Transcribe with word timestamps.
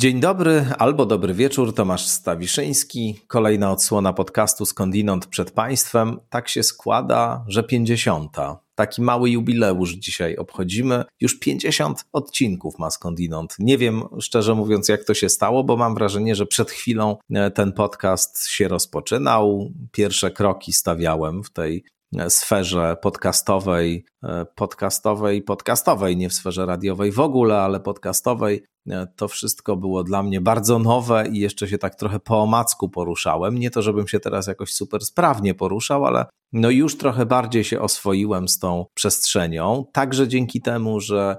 Dzień 0.00 0.20
dobry 0.20 0.66
albo 0.78 1.06
dobry 1.06 1.34
wieczór, 1.34 1.74
Tomasz 1.74 2.06
Stawiszyński. 2.06 3.20
Kolejna 3.26 3.72
odsłona 3.72 4.12
podcastu 4.12 4.66
Skądinąd 4.66 5.26
przed 5.26 5.50
Państwem. 5.50 6.20
Tak 6.30 6.48
się 6.48 6.62
składa, 6.62 7.44
że 7.48 7.62
50. 7.62 8.36
Taki 8.74 9.02
mały 9.02 9.30
jubileusz 9.30 9.92
dzisiaj 9.92 10.36
obchodzimy. 10.36 11.04
Już 11.20 11.38
50 11.38 12.04
odcinków 12.12 12.78
ma 12.78 12.90
Skądinąd. 12.90 13.56
Nie 13.58 13.78
wiem, 13.78 14.02
szczerze 14.20 14.54
mówiąc, 14.54 14.88
jak 14.88 15.04
to 15.04 15.14
się 15.14 15.28
stało, 15.28 15.64
bo 15.64 15.76
mam 15.76 15.94
wrażenie, 15.94 16.34
że 16.34 16.46
przed 16.46 16.70
chwilą 16.70 17.16
e, 17.30 17.50
ten 17.50 17.72
podcast 17.72 18.48
się 18.48 18.68
rozpoczynał. 18.68 19.72
Pierwsze 19.92 20.30
kroki 20.30 20.72
stawiałem 20.72 21.44
w 21.44 21.50
tej 21.50 21.84
sferze 22.28 22.96
podcastowej, 23.02 24.04
e, 24.22 24.46
podcastowej, 24.54 25.42
podcastowej, 25.42 26.16
nie 26.16 26.28
w 26.28 26.34
sferze 26.34 26.66
radiowej 26.66 27.12
w 27.12 27.20
ogóle, 27.20 27.60
ale 27.60 27.80
podcastowej. 27.80 28.62
E, 28.90 29.06
to 29.16 29.28
wszystko 29.28 29.76
było 29.76 30.04
dla 30.04 30.22
mnie 30.22 30.40
bardzo 30.40 30.78
nowe 30.78 31.28
i 31.28 31.38
jeszcze 31.38 31.68
się 31.68 31.78
tak 31.78 31.94
trochę 31.94 32.20
po 32.20 32.42
omacku 32.42 32.88
poruszałem. 32.88 33.58
Nie 33.58 33.70
to, 33.70 33.82
żebym 33.82 34.08
się 34.08 34.20
teraz 34.20 34.46
jakoś 34.46 34.72
super 34.72 35.04
sprawnie 35.04 35.54
poruszał, 35.54 36.06
ale 36.06 36.26
no 36.52 36.70
już 36.70 36.98
trochę 36.98 37.26
bardziej 37.26 37.64
się 37.64 37.80
oswoiłem 37.80 38.48
z 38.48 38.58
tą 38.58 38.86
przestrzenią. 38.94 39.84
Także 39.92 40.28
dzięki 40.28 40.60
temu, 40.60 41.00
że 41.00 41.36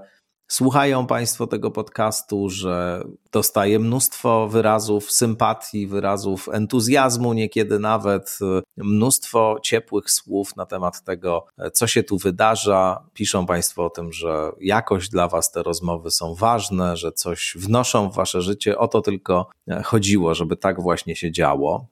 słuchają 0.52 1.06
Państwo 1.06 1.46
tego 1.46 1.70
podcastu, 1.70 2.48
że 2.50 3.04
dostaję 3.32 3.78
mnóstwo 3.78 4.48
wyrazów 4.48 5.12
sympatii, 5.12 5.86
wyrazów 5.86 6.48
entuzjazmu, 6.52 7.32
niekiedy 7.32 7.78
nawet 7.78 8.38
y, 8.42 8.62
mnóstwo 8.84 9.56
ciepłych 9.62 10.10
słów 10.10 10.56
na 10.56 10.66
temat 10.66 11.04
tego, 11.04 11.46
co 11.72 11.86
się 11.86 12.02
tu 12.02 12.18
wydarza. 12.18 13.04
Piszą 13.14 13.46
Państwo 13.46 13.84
o 13.84 13.90
tym, 13.90 14.12
że 14.12 14.52
jakoś 14.60 15.08
dla 15.08 15.28
Was 15.28 15.52
te 15.52 15.62
rozmowy 15.62 16.10
są 16.10 16.34
ważne, 16.34 16.96
że 16.96 17.12
coś 17.12 17.56
wnoszą 17.58 18.10
w 18.10 18.14
Wasze 18.14 18.42
życie. 18.42 18.78
O 18.78 18.88
to 18.88 19.00
tylko 19.00 19.50
e, 19.68 19.82
chodziło, 19.82 20.34
żeby 20.34 20.56
tak 20.56 20.82
właśnie 20.82 21.16
się 21.16 21.32
działo. 21.32 21.86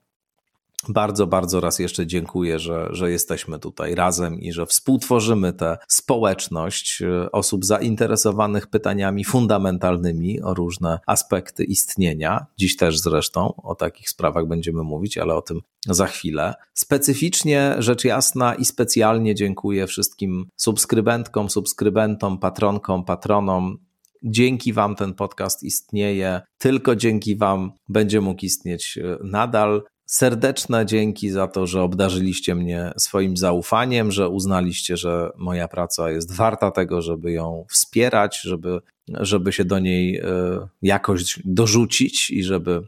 Bardzo, 0.88 1.26
bardzo 1.26 1.60
raz 1.60 1.78
jeszcze 1.78 2.06
dziękuję, 2.06 2.58
że, 2.58 2.88
że 2.90 3.10
jesteśmy 3.10 3.58
tutaj 3.58 3.94
razem 3.94 4.40
i 4.40 4.52
że 4.52 4.66
współtworzymy 4.66 5.52
tę 5.52 5.78
społeczność 5.88 7.02
e, 7.02 7.32
osób 7.32 7.64
zainteresowanych 7.64 8.66
pytaniami 8.66 9.24
fundamentalnymi 9.24 10.42
o 10.42 10.54
różne 10.54 10.98
aspekty 11.06 11.64
istnienia. 11.64 12.46
Dziś 12.58 12.76
też 12.76 13.00
zresztą 13.00 13.54
o 13.56 13.74
takich 13.74 14.10
sprawach 14.10 14.46
będziemy 14.46 14.82
mówić, 14.82 15.18
ale 15.18 15.34
o 15.34 15.42
tym 15.42 15.60
za 15.86 16.06
chwilę. 16.06 16.54
Specyficznie, 16.74 17.74
rzecz 17.78 18.04
jasna 18.04 18.54
i 18.54 18.64
specjalnie 18.64 19.34
dziękuję 19.34 19.86
wszystkim 19.86 20.48
subskrybentkom, 20.56 21.50
subskrybentom, 21.50 22.38
patronkom, 22.38 23.04
patronom 23.04 23.78
Dzięki 24.22 24.72
Wam 24.72 24.96
ten 24.96 25.14
podcast 25.14 25.62
istnieje, 25.62 26.40
tylko 26.58 26.96
dzięki 26.96 27.36
Wam 27.36 27.72
będzie 27.88 28.20
mógł 28.20 28.44
istnieć 28.44 28.98
e, 28.98 29.18
nadal. 29.24 29.82
Serdeczne 30.10 30.86
dzięki 30.86 31.30
za 31.30 31.48
to, 31.48 31.66
że 31.66 31.82
obdarzyliście 31.82 32.54
mnie 32.54 32.92
swoim 32.98 33.36
zaufaniem, 33.36 34.10
że 34.10 34.28
uznaliście, 34.28 34.96
że 34.96 35.30
moja 35.36 35.68
praca 35.68 36.10
jest 36.10 36.32
warta 36.32 36.70
tego, 36.70 37.02
żeby 37.02 37.32
ją 37.32 37.64
wspierać, 37.68 38.40
żeby, 38.40 38.80
żeby 39.08 39.52
się 39.52 39.64
do 39.64 39.78
niej 39.78 40.16
e, 40.16 40.22
jakoś 40.82 41.38
dorzucić 41.44 42.30
i 42.30 42.44
żeby 42.44 42.82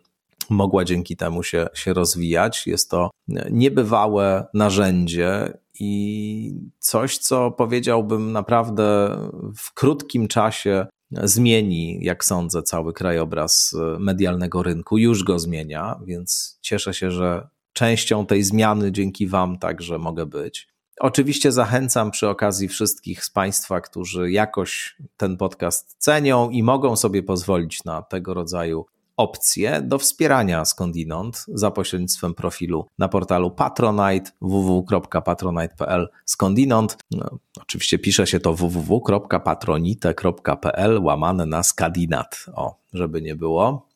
mogła 0.51 0.85
dzięki 0.85 1.17
temu 1.17 1.43
się, 1.43 1.67
się 1.75 1.93
rozwijać. 1.93 2.67
Jest 2.67 2.91
to 2.91 3.11
niebywałe 3.51 4.47
narzędzie 4.55 5.59
i 5.81 6.55
coś, 6.79 7.19
co 7.19 7.51
powiedziałbym 7.51 8.33
naprawdę 8.33 9.17
w 9.57 9.75
krótkim 9.75 10.29
czasie 10.29 10.87
zmieni, 11.23 11.99
jak 12.05 12.25
sądzę, 12.25 12.63
cały 12.63 12.93
krajobraz 12.93 13.75
e, 13.75 13.99
medialnego 13.99 14.63
rynku. 14.63 14.99
Już 14.99 15.25
go 15.25 15.39
zmienia, 15.39 16.01
więc 16.05 16.59
cieszę 16.61 16.95
się, 16.95 17.11
że 17.11 17.49
częścią 17.73 18.27
tej 18.27 18.43
zmiany 18.43 18.93
dzięki 18.93 19.27
Wam 19.27 19.59
także 19.59 19.99
mogę 19.99 20.27
być. 20.27 20.69
Oczywiście 21.01 21.53
zachęcam 21.53 22.11
przy 22.11 22.29
okazji 22.29 22.69
wszystkich 22.69 23.25
z 23.25 23.31
Państwa, 23.31 23.81
którzy 23.81 24.31
jakoś 24.31 24.97
ten 25.17 25.37
podcast 25.37 25.97
cenią 25.99 26.51
i 26.51 26.63
mogą 26.63 26.97
sobie 26.97 27.23
pozwolić 27.23 27.85
na 27.85 28.03
tego 28.03 28.35
rodzaju 28.35 28.87
opcje 29.23 29.83
do 29.83 29.99
wspierania 29.99 30.65
skądinąd 30.65 31.45
za 31.49 31.71
pośrednictwem 31.71 32.35
profilu 32.35 32.87
na 32.99 33.09
portalu 33.09 33.51
Patronite 33.51 34.31
www.patronite.pl 34.41 36.09
skądinąd. 36.25 36.97
No, 37.11 37.39
oczywiście 37.63 37.99
pisze 37.99 38.27
się 38.27 38.41
to 38.41 38.55
www.patronite.pl 38.55 41.03
łamane 41.03 41.47
na 41.47 41.63
skadinat. 41.63 42.47
O, 42.55 42.77
żeby 42.93 43.23
nie 43.23 43.37
było. 43.37 43.92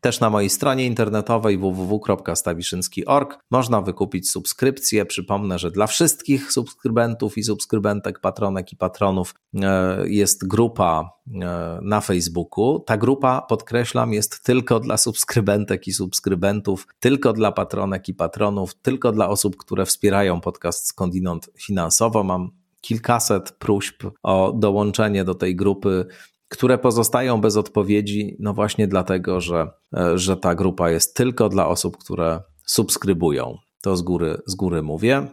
Też 0.00 0.20
na 0.20 0.30
mojej 0.30 0.50
stronie 0.50 0.86
internetowej 0.86 1.58
www.stawiszynski.org 1.58 3.38
można 3.50 3.80
wykupić 3.80 4.30
subskrypcję. 4.30 5.06
Przypomnę, 5.06 5.58
że 5.58 5.70
dla 5.70 5.86
wszystkich 5.86 6.52
subskrybentów 6.52 7.38
i 7.38 7.44
subskrybentek, 7.44 8.20
patronek 8.20 8.72
i 8.72 8.76
patronów 8.76 9.34
e, 9.62 10.08
jest 10.08 10.46
grupa 10.46 11.10
e, 11.42 11.78
na 11.82 12.00
Facebooku. 12.00 12.80
Ta 12.86 12.96
grupa, 12.96 13.42
podkreślam, 13.42 14.12
jest 14.12 14.42
tylko 14.42 14.80
dla 14.80 14.96
subskrybentek 14.96 15.86
i 15.86 15.92
subskrybentów, 15.92 16.86
tylko 17.00 17.32
dla 17.32 17.52
patronek 17.52 18.08
i 18.08 18.14
patronów, 18.14 18.74
tylko 18.74 19.12
dla 19.12 19.28
osób, 19.28 19.56
które 19.56 19.86
wspierają 19.86 20.40
podcast 20.40 20.86
skądinąd 20.86 21.50
finansowo. 21.58 22.24
Mam 22.24 22.50
kilkaset 22.80 23.52
próśb 23.52 24.02
o 24.22 24.52
dołączenie 24.56 25.24
do 25.24 25.34
tej 25.34 25.56
grupy 25.56 26.06
które 26.48 26.78
pozostają 26.78 27.40
bez 27.40 27.56
odpowiedzi, 27.56 28.36
no 28.40 28.54
właśnie 28.54 28.88
dlatego, 28.88 29.40
że, 29.40 29.70
e, 29.96 30.18
że 30.18 30.36
ta 30.36 30.54
grupa 30.54 30.90
jest 30.90 31.16
tylko 31.16 31.48
dla 31.48 31.68
osób, 31.68 31.96
które 31.96 32.42
subskrybują. 32.66 33.56
To 33.82 33.96
z 33.96 34.02
góry, 34.02 34.42
z 34.46 34.54
góry 34.54 34.82
mówię. 34.82 35.28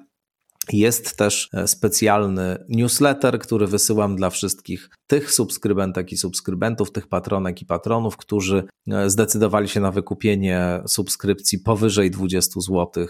Jest 0.74 1.18
też 1.18 1.50
e, 1.54 1.68
specjalny 1.68 2.66
newsletter, 2.70 3.40
który 3.40 3.68
wysyłam 3.68 4.16
dla 4.16 4.30
wszystkich 4.30 4.90
tych 5.08 5.32
subskrybentek 5.32 6.12
i 6.12 6.18
subskrybentów, 6.18 6.92
tych 6.92 7.08
patronek 7.08 7.62
i 7.62 7.66
patronów, 7.66 8.18
którzy 8.18 8.64
e, 8.92 9.10
zdecydowali 9.10 9.68
się 9.68 9.80
na 9.80 9.92
wykupienie 9.92 10.82
subskrypcji 10.88 11.60
powyżej 11.60 12.12
20 12.12 12.62
zł 12.62 12.88
e, 13.04 13.08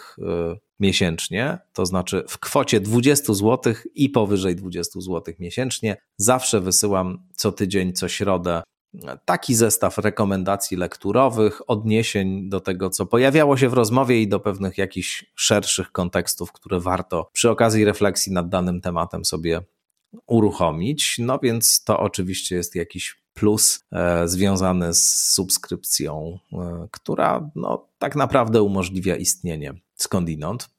miesięcznie, 0.80 1.60
to 1.74 1.86
znaczy 1.86 2.24
w 2.28 2.40
kwocie 2.40 2.80
20 2.80 3.34
zł 3.34 3.74
i 3.96 4.10
powyżej 4.10 4.56
20 4.56 5.02
zł 5.02 5.34
miesięcznie. 5.40 5.98
Zawsze 6.18 6.62
wysyłam 6.62 7.28
co 7.36 7.52
tydzień, 7.52 7.94
co 7.94 8.08
środę 8.08 8.62
taki 9.26 9.56
zestaw 9.56 9.98
rekomendacji 9.98 10.78
lekturowych, 10.78 11.70
odniesień 11.70 12.50
do 12.50 12.60
tego, 12.60 12.90
co 12.90 13.06
pojawiało 13.06 13.58
się 13.58 13.70
w 13.70 13.74
rozmowie 13.74 14.22
i 14.22 14.28
do 14.28 14.40
pewnych 14.40 14.78
jakichś 14.78 15.26
szerszych 15.36 15.92
kontekstów, 15.92 16.52
które 16.52 16.80
warto 16.80 17.30
przy 17.34 17.50
okazji 17.50 17.86
refleksji 17.86 18.32
nad 18.32 18.50
danym 18.50 18.82
tematem 18.82 19.26
sobie 19.26 19.62
uruchomić. 20.28 21.16
No 21.20 21.40
więc 21.40 21.84
to 21.84 22.00
oczywiście 22.00 22.56
jest 22.56 22.76
jakiś 22.76 23.22
plus 23.34 23.86
e, 23.92 24.28
związany 24.28 24.94
z 24.94 25.32
subskrypcją, 25.34 26.40
e, 26.54 26.88
która 26.92 27.50
no, 27.56 27.88
tak 27.98 28.16
naprawdę 28.16 28.64
umożliwia 28.64 29.16
istnienie 29.16 29.74
skądinąd 29.96 30.70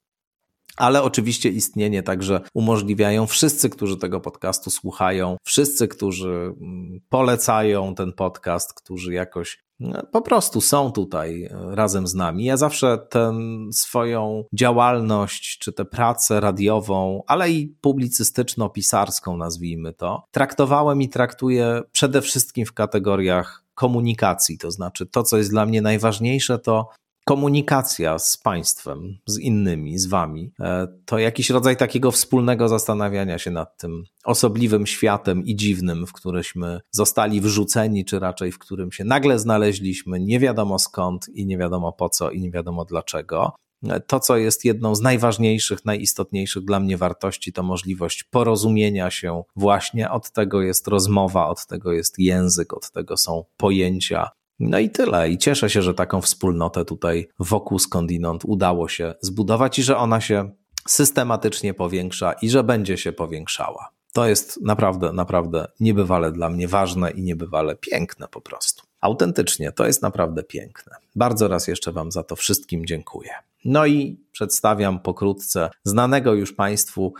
ale 0.76 1.02
oczywiście 1.02 1.48
istnienie 1.48 2.02
także 2.02 2.40
umożliwiają 2.54 3.26
wszyscy, 3.26 3.70
którzy 3.70 3.96
tego 3.96 4.20
podcastu 4.20 4.70
słuchają, 4.70 5.36
wszyscy, 5.44 5.88
którzy 5.88 6.54
mm, 6.60 7.00
polecają 7.08 7.94
ten 7.94 8.12
podcast, 8.12 8.74
którzy 8.74 9.12
jakoś 9.12 9.62
no, 9.80 10.02
po 10.12 10.22
prostu 10.22 10.60
są 10.60 10.92
tutaj 10.92 11.44
e, 11.44 11.74
razem 11.74 12.06
z 12.06 12.14
nami. 12.14 12.44
Ja 12.44 12.56
zawsze 12.56 12.98
tę 12.98 13.38
swoją 13.72 14.44
działalność, 14.52 15.58
czy 15.58 15.72
tę 15.72 15.84
pracę 15.84 16.40
radiową, 16.40 17.22
ale 17.26 17.50
i 17.50 17.76
publicystyczno-pisarską, 17.82 19.36
nazwijmy 19.36 19.92
to, 19.92 20.24
traktowałem 20.30 21.02
i 21.02 21.08
traktuję 21.08 21.82
przede 21.92 22.22
wszystkim 22.22 22.66
w 22.66 22.72
kategoriach 22.72 23.64
komunikacji. 23.74 24.58
To 24.58 24.70
znaczy, 24.70 25.06
to, 25.06 25.22
co 25.22 25.38
jest 25.38 25.50
dla 25.50 25.66
mnie 25.66 25.82
najważniejsze, 25.82 26.58
to 26.58 26.88
komunikacja 27.24 28.18
z 28.18 28.36
państwem, 28.36 29.18
z 29.26 29.38
innymi, 29.38 29.98
z 29.98 30.06
wami, 30.06 30.52
e, 30.60 30.88
to 31.04 31.18
jakiś 31.18 31.50
rodzaj 31.50 31.76
takiego 31.76 32.10
wspólnego 32.10 32.68
zastanawiania 32.68 33.38
się 33.38 33.50
nad 33.50 33.76
tym 33.76 34.04
osobliwym 34.24 34.86
światem 34.86 35.44
i 35.44 35.56
dziwnym, 35.56 36.06
w 36.06 36.12
któryśmy 36.12 36.80
zostali 36.90 37.40
wrzuceni, 37.40 38.04
czy 38.04 38.18
raczej 38.18 38.52
w 38.52 38.58
którym 38.58 38.92
się 38.92 39.04
nagle 39.04 39.38
znaleźliśmy, 39.38 40.20
nie 40.20 40.40
wiadomo 40.40 40.78
skąd 40.78 41.28
i 41.28 41.46
nie 41.46 41.58
wiadomo 41.58 41.92
po 41.92 42.08
co 42.08 42.30
i 42.30 42.40
nie 42.40 42.50
wiadomo 42.50 42.84
dlaczego. 42.84 43.52
E, 43.88 44.00
to, 44.00 44.20
co 44.20 44.36
jest 44.36 44.64
jedną 44.64 44.94
z 44.94 45.00
najważniejszych, 45.00 45.84
najistotniejszych 45.84 46.64
dla 46.64 46.80
mnie 46.80 46.96
wartości, 46.96 47.52
to 47.52 47.62
możliwość 47.62 48.24
porozumienia 48.24 49.10
się 49.10 49.42
właśnie. 49.56 50.10
Od 50.10 50.30
tego 50.30 50.62
jest 50.62 50.88
rozmowa, 50.88 51.48
od 51.48 51.66
tego 51.66 51.92
jest 51.92 52.18
język, 52.18 52.72
od 52.72 52.90
tego 52.90 53.16
są 53.16 53.44
pojęcia, 53.56 54.30
no 54.62 54.78
i 54.78 54.90
tyle. 54.90 55.30
I 55.30 55.38
cieszę 55.38 55.70
się, 55.70 55.82
że 55.82 55.94
taką 55.94 56.20
wspólnotę 56.20 56.84
tutaj 56.84 57.28
wokół 57.38 57.78
skądinąd 57.78 58.42
udało 58.44 58.88
się 58.88 59.14
zbudować 59.20 59.78
i 59.78 59.82
że 59.82 59.96
ona 59.96 60.20
się 60.20 60.50
systematycznie 60.88 61.74
powiększa 61.74 62.32
i 62.32 62.50
że 62.50 62.64
będzie 62.64 62.96
się 62.96 63.12
powiększała. 63.12 63.88
To 64.12 64.28
jest 64.28 64.60
naprawdę, 64.62 65.12
naprawdę 65.12 65.66
niebywale 65.80 66.32
dla 66.32 66.50
mnie 66.50 66.68
ważne 66.68 67.10
i 67.10 67.22
niebywale 67.22 67.76
piękne 67.76 68.28
po 68.28 68.40
prostu. 68.40 68.82
autentycznie. 69.00 69.72
To 69.72 69.86
jest 69.86 70.02
naprawdę 70.02 70.42
piękne. 70.42 70.96
Bardzo 71.16 71.48
raz 71.48 71.68
jeszcze 71.68 71.92
Wam 71.92 72.12
za 72.12 72.22
to 72.22 72.36
wszystkim 72.36 72.86
dziękuję. 72.86 73.30
No 73.64 73.86
i 73.86 74.20
przedstawiam 74.32 75.00
pokrótce 75.00 75.70
znanego 75.84 76.34
już 76.34 76.52
Państwu 76.52 77.14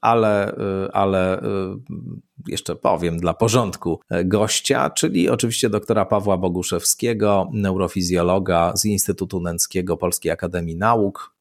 ale, 0.00 0.52
y, 0.52 0.92
ale 0.92 1.42
y, 1.42 1.44
jeszcze 2.48 2.76
powiem 2.76 3.18
dla 3.18 3.34
porządku 3.34 4.00
e, 4.10 4.24
gościa, 4.24 4.90
czyli 4.90 5.28
oczywiście 5.28 5.70
doktora 5.70 6.04
Pawła 6.04 6.38
Boguszewskiego, 6.38 7.50
neurofizjologa 7.52 8.72
z 8.76 8.84
Instytutu 8.84 9.40
Nęckiego 9.40 9.96
Polskiej 9.96 10.32
Akademii 10.32 10.76
Nauk, 10.76 11.34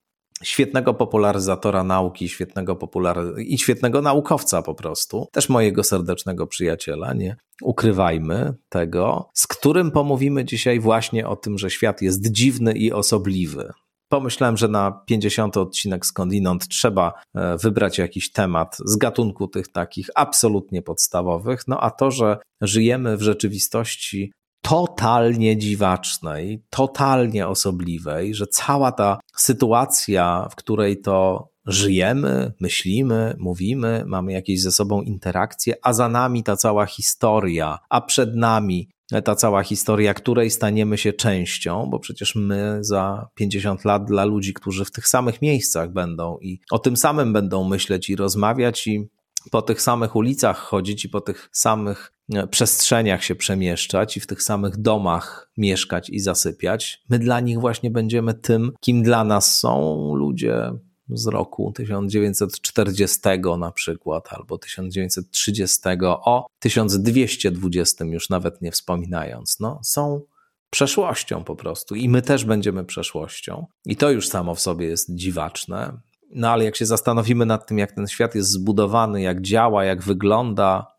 świetnego 0.43 0.93
popularyzatora 0.93 1.83
nauki, 1.83 2.29
świetnego 2.29 2.75
popular... 2.75 3.17
i 3.37 3.57
świetnego 3.57 4.01
naukowca 4.01 4.61
po 4.61 4.75
prostu, 4.75 5.27
też 5.31 5.49
mojego 5.49 5.83
serdecznego 5.83 6.47
przyjaciela, 6.47 7.13
nie 7.13 7.35
ukrywajmy 7.61 8.53
tego, 8.69 9.29
z 9.33 9.47
którym 9.47 9.91
pomówimy 9.91 10.45
dzisiaj 10.45 10.79
właśnie 10.79 11.27
o 11.27 11.35
tym, 11.35 11.57
że 11.57 11.69
świat 11.69 12.01
jest 12.01 12.31
dziwny 12.31 12.73
i 12.73 12.91
osobliwy. 12.91 13.71
Pomyślałem, 14.13 14.57
że 14.57 14.67
na 14.67 14.91
50 14.91 15.57
odcinek 15.57 16.05
skądinąd 16.05 16.67
trzeba 16.67 17.13
e, 17.35 17.57
wybrać 17.57 17.97
jakiś 17.97 18.31
temat 18.31 18.77
z 18.85 18.95
gatunku 18.95 19.47
tych 19.47 19.67
takich 19.67 20.09
absolutnie 20.15 20.81
podstawowych. 20.81 21.67
No 21.67 21.79
a 21.79 21.91
to, 21.91 22.11
że 22.11 22.37
żyjemy 22.61 23.17
w 23.17 23.21
rzeczywistości 23.21 24.31
totalnie 24.61 25.57
dziwacznej, 25.57 26.63
totalnie 26.69 27.47
osobliwej, 27.47 28.35
że 28.35 28.47
cała 28.47 28.91
ta 28.91 29.19
sytuacja, 29.35 30.47
w 30.51 30.55
której 30.55 31.01
to 31.01 31.47
żyjemy, 31.65 32.53
myślimy, 32.59 33.35
mówimy, 33.39 34.03
mamy 34.07 34.33
jakieś 34.33 34.61
ze 34.61 34.71
sobą 34.71 35.01
interakcje, 35.01 35.75
a 35.83 35.93
za 35.93 36.09
nami 36.09 36.43
ta 36.43 36.57
cała 36.57 36.85
historia, 36.85 37.79
a 37.89 38.01
przed 38.01 38.35
nami 38.35 38.89
ta 39.23 39.35
cała 39.35 39.63
historia, 39.63 40.13
której 40.13 40.49
staniemy 40.49 40.97
się 40.97 41.13
częścią, 41.13 41.87
bo 41.89 41.99
przecież 41.99 42.35
my 42.35 42.77
za 42.81 43.27
50 43.35 43.85
lat 43.85 44.05
dla 44.05 44.25
ludzi, 44.25 44.53
którzy 44.53 44.85
w 44.85 44.91
tych 44.91 45.07
samych 45.07 45.41
miejscach 45.41 45.93
będą 45.93 46.37
i 46.41 46.59
o 46.71 46.79
tym 46.79 46.97
samym 46.97 47.33
będą 47.33 47.63
myśleć 47.63 48.09
i 48.09 48.15
rozmawiać 48.15 48.87
i 48.87 49.09
po 49.51 49.61
tych 49.61 49.81
samych 49.81 50.15
ulicach 50.15 50.57
chodzić 50.57 51.05
i 51.05 51.09
po 51.09 51.21
tych 51.21 51.49
samych 51.51 52.13
e, 52.33 52.47
przestrzeniach 52.47 53.23
się 53.23 53.35
przemieszczać 53.35 54.17
i 54.17 54.19
w 54.19 54.27
tych 54.27 54.43
samych 54.43 54.77
domach 54.77 55.51
mieszkać 55.57 56.09
i 56.09 56.19
zasypiać. 56.19 57.01
My 57.09 57.19
dla 57.19 57.39
nich 57.39 57.59
właśnie 57.59 57.91
będziemy 57.91 58.33
tym, 58.33 58.71
kim 58.79 59.03
dla 59.03 59.23
nas 59.23 59.59
są 59.59 59.95
ludzie 60.15 60.71
z 61.13 61.27
roku 61.27 61.71
1940 61.75 63.19
na 63.59 63.71
przykład, 63.71 64.33
albo 64.33 64.57
1930, 64.57 65.81
o 66.05 66.47
1220 66.59 68.05
już 68.05 68.29
nawet 68.29 68.61
nie 68.61 68.71
wspominając. 68.71 69.59
No, 69.59 69.79
są 69.83 70.21
przeszłością 70.69 71.43
po 71.43 71.55
prostu 71.55 71.95
i 71.95 72.09
my 72.09 72.21
też 72.21 72.45
będziemy 72.45 72.85
przeszłością. 72.85 73.65
I 73.85 73.95
to 73.95 74.11
już 74.11 74.27
samo 74.27 74.55
w 74.55 74.61
sobie 74.61 74.85
jest 74.85 75.15
dziwaczne. 75.15 75.97
No 76.29 76.49
ale 76.49 76.63
jak 76.63 76.75
się 76.75 76.85
zastanowimy 76.85 77.45
nad 77.45 77.67
tym, 77.67 77.77
jak 77.77 77.91
ten 77.91 78.07
świat 78.07 78.35
jest 78.35 78.49
zbudowany, 78.49 79.21
jak 79.21 79.41
działa, 79.41 79.85
jak 79.85 80.03
wygląda, 80.03 80.93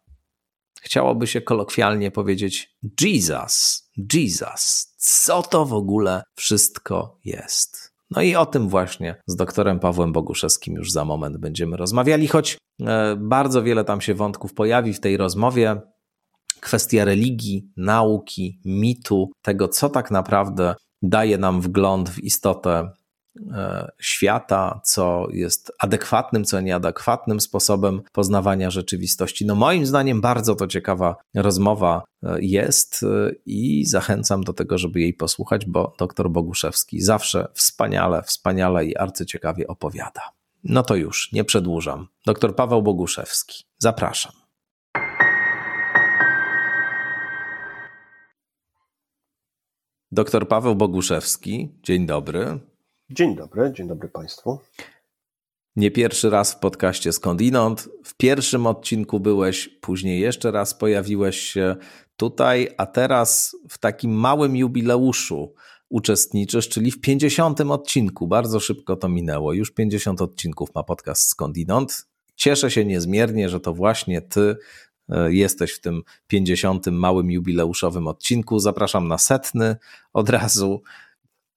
chciałoby 0.80 1.26
się 1.26 1.40
kolokwialnie 1.40 2.10
powiedzieć: 2.10 2.76
Jesus, 3.00 3.84
Jesus, 4.12 4.94
co 4.96 5.42
to 5.42 5.64
w 5.66 5.74
ogóle 5.74 6.22
wszystko 6.34 7.18
jest? 7.24 7.93
No 8.16 8.22
i 8.22 8.36
o 8.36 8.46
tym 8.46 8.68
właśnie 8.68 9.16
z 9.26 9.36
doktorem 9.36 9.80
Pawłem 9.80 10.12
Boguszewskim 10.12 10.74
już 10.74 10.92
za 10.92 11.04
moment 11.04 11.38
będziemy 11.38 11.76
rozmawiali, 11.76 12.28
choć 12.28 12.58
e, 12.80 13.16
bardzo 13.16 13.62
wiele 13.62 13.84
tam 13.84 14.00
się 14.00 14.14
wątków 14.14 14.54
pojawi 14.54 14.92
w 14.92 15.00
tej 15.00 15.16
rozmowie. 15.16 15.80
Kwestia 16.60 17.04
religii, 17.04 17.72
nauki, 17.76 18.60
mitu, 18.64 19.30
tego, 19.42 19.68
co 19.68 19.88
tak 19.88 20.10
naprawdę 20.10 20.74
daje 21.02 21.38
nam 21.38 21.60
wgląd 21.60 22.10
w 22.10 22.18
istotę 22.18 22.90
świata, 24.00 24.80
co 24.84 25.26
jest 25.32 25.72
adekwatnym, 25.78 26.44
co 26.44 26.60
nieadekwatnym 26.60 27.40
sposobem 27.40 28.02
poznawania 28.12 28.70
rzeczywistości. 28.70 29.46
No 29.46 29.54
moim 29.54 29.86
zdaniem 29.86 30.20
bardzo 30.20 30.54
to 30.54 30.66
ciekawa 30.66 31.16
rozmowa 31.34 32.02
e, 32.22 32.36
jest 32.40 33.02
e, 33.02 33.30
i 33.46 33.86
zachęcam 33.86 34.44
do 34.44 34.52
tego, 34.52 34.78
żeby 34.78 35.00
jej 35.00 35.14
posłuchać, 35.14 35.66
bo 35.66 35.94
dr 35.98 36.30
Boguszewski 36.30 37.00
zawsze 37.00 37.48
wspaniale, 37.54 38.22
wspaniale 38.22 38.86
i 38.86 38.96
arcyciekawie 38.96 39.66
opowiada. 39.66 40.22
No 40.64 40.82
to 40.82 40.96
już, 40.96 41.32
nie 41.32 41.44
przedłużam. 41.44 42.08
Dr 42.26 42.56
Paweł 42.56 42.82
Boguszewski. 42.82 43.64
Zapraszam. 43.78 44.32
Doktor 50.12 50.48
Paweł 50.48 50.74
Boguszewski, 50.74 51.68
dzień 51.82 52.06
dobry. 52.06 52.60
Dzień 53.10 53.36
dobry, 53.36 53.72
dzień 53.72 53.88
dobry 53.88 54.08
Państwu. 54.08 54.58
Nie 55.76 55.90
pierwszy 55.90 56.30
raz 56.30 56.52
w 56.52 56.58
podcaście 56.58 57.12
Skądinąd. 57.12 57.88
W 58.04 58.14
pierwszym 58.14 58.66
odcinku 58.66 59.20
byłeś, 59.20 59.68
później 59.68 60.20
jeszcze 60.20 60.50
raz 60.50 60.74
pojawiłeś 60.74 61.40
się 61.40 61.76
tutaj, 62.16 62.68
a 62.76 62.86
teraz 62.86 63.56
w 63.68 63.78
takim 63.78 64.12
małym 64.12 64.56
jubileuszu 64.56 65.54
uczestniczysz, 65.88 66.68
czyli 66.68 66.90
w 66.90 67.00
50 67.00 67.60
odcinku. 67.60 68.28
Bardzo 68.28 68.60
szybko 68.60 68.96
to 68.96 69.08
minęło. 69.08 69.52
Już 69.52 69.74
50 69.74 70.22
odcinków 70.22 70.74
ma 70.74 70.82
podcast 70.82 71.28
Skądinąd. 71.28 72.06
Cieszę 72.36 72.70
się 72.70 72.84
niezmiernie, 72.84 73.48
że 73.48 73.60
to 73.60 73.74
właśnie 73.74 74.22
ty 74.22 74.56
e, 75.08 75.32
jesteś 75.32 75.72
w 75.72 75.80
tym 75.80 76.02
50 76.26 76.86
małym 76.86 77.30
jubileuszowym 77.30 78.06
odcinku. 78.06 78.58
Zapraszam 78.58 79.08
na 79.08 79.18
setny 79.18 79.76
od 80.12 80.28
razu. 80.28 80.82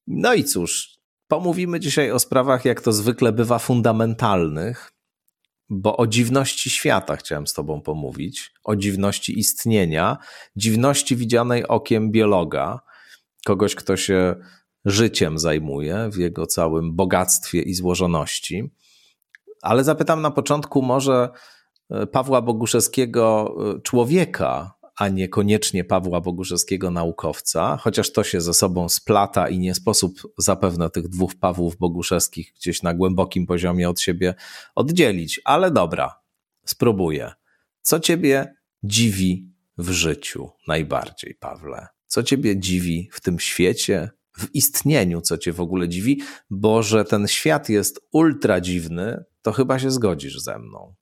No 0.08 0.34
i 0.34 0.44
cóż, 0.44 0.97
Pomówimy 1.28 1.80
dzisiaj 1.80 2.12
o 2.12 2.20
sprawach, 2.20 2.66
jak 2.66 2.82
to 2.82 2.94
zwykle 2.94 3.32
bywa, 3.32 3.60
fundamentalnych, 3.60 4.92
bo 5.70 5.98
o 5.98 6.08
dziwności 6.08 6.70
świata 6.70 7.16
chciałem 7.16 7.48
z 7.48 7.54
Tobą 7.54 7.82
pomówić, 7.82 8.54
o 8.64 8.76
dziwności 8.76 9.40
istnienia, 9.40 10.18
dziwności 10.56 11.16
widzianej 11.16 11.68
okiem 11.68 12.12
biologa, 12.12 12.80
kogoś, 13.46 13.76
kto 13.76 13.98
się 13.98 14.36
życiem 14.86 15.40
zajmuje 15.40 16.10
w 16.12 16.18
jego 16.18 16.46
całym 16.46 16.96
bogactwie 16.96 17.62
i 17.62 17.74
złożoności. 17.74 18.72
Ale 19.62 19.84
zapytam 19.84 20.22
na 20.22 20.32
początku 20.32 20.82
może 20.82 21.30
e, 21.90 22.08
Pawła 22.08 22.42
Boguszewskiego, 22.42 23.56
e, 23.78 23.82
człowieka, 23.82 24.77
a 24.98 25.08
niekoniecznie 25.08 25.84
Pawła 25.84 26.22
Boguszewskiego 26.22 26.92
naukowca, 26.92 27.78
chociaż 27.78 28.12
to 28.12 28.24
się 28.24 28.42
ze 28.42 28.54
sobą 28.54 28.90
splata 28.90 29.50
i 29.50 29.60
nie 29.60 29.76
sposób 29.76 30.34
zapewne 30.38 30.90
tych 30.90 31.08
dwóch 31.08 31.36
Pawłów 31.36 31.78
Boguszewskich 31.78 32.54
gdzieś 32.56 32.84
na 32.84 32.94
głębokim 32.94 33.46
poziomie 33.46 33.90
od 33.90 34.02
siebie 34.02 34.36
oddzielić. 34.76 35.42
Ale 35.44 35.72
dobra, 35.72 36.20
spróbuję. 36.66 37.32
Co 37.82 38.00
ciebie 38.00 38.56
dziwi 38.84 39.52
w 39.78 39.90
życiu 39.90 40.50
najbardziej, 40.68 41.36
Pawle? 41.36 41.88
Co 42.08 42.24
ciebie 42.24 42.60
dziwi 42.60 43.10
w 43.12 43.22
tym 43.22 43.40
świecie, 43.40 44.10
w 44.38 44.56
istnieniu, 44.56 45.22
co 45.22 45.38
cię 45.38 45.54
w 45.54 45.62
ogóle 45.62 45.90
dziwi? 45.90 46.22
Bo 46.50 46.84
że 46.84 47.06
ten 47.06 47.28
świat 47.28 47.70
jest 47.70 48.00
ultra 48.12 48.62
dziwny, 48.62 49.24
to 49.42 49.52
chyba 49.52 49.80
się 49.80 49.92
zgodzisz 49.92 50.40
ze 50.42 50.60
mną. 50.60 50.96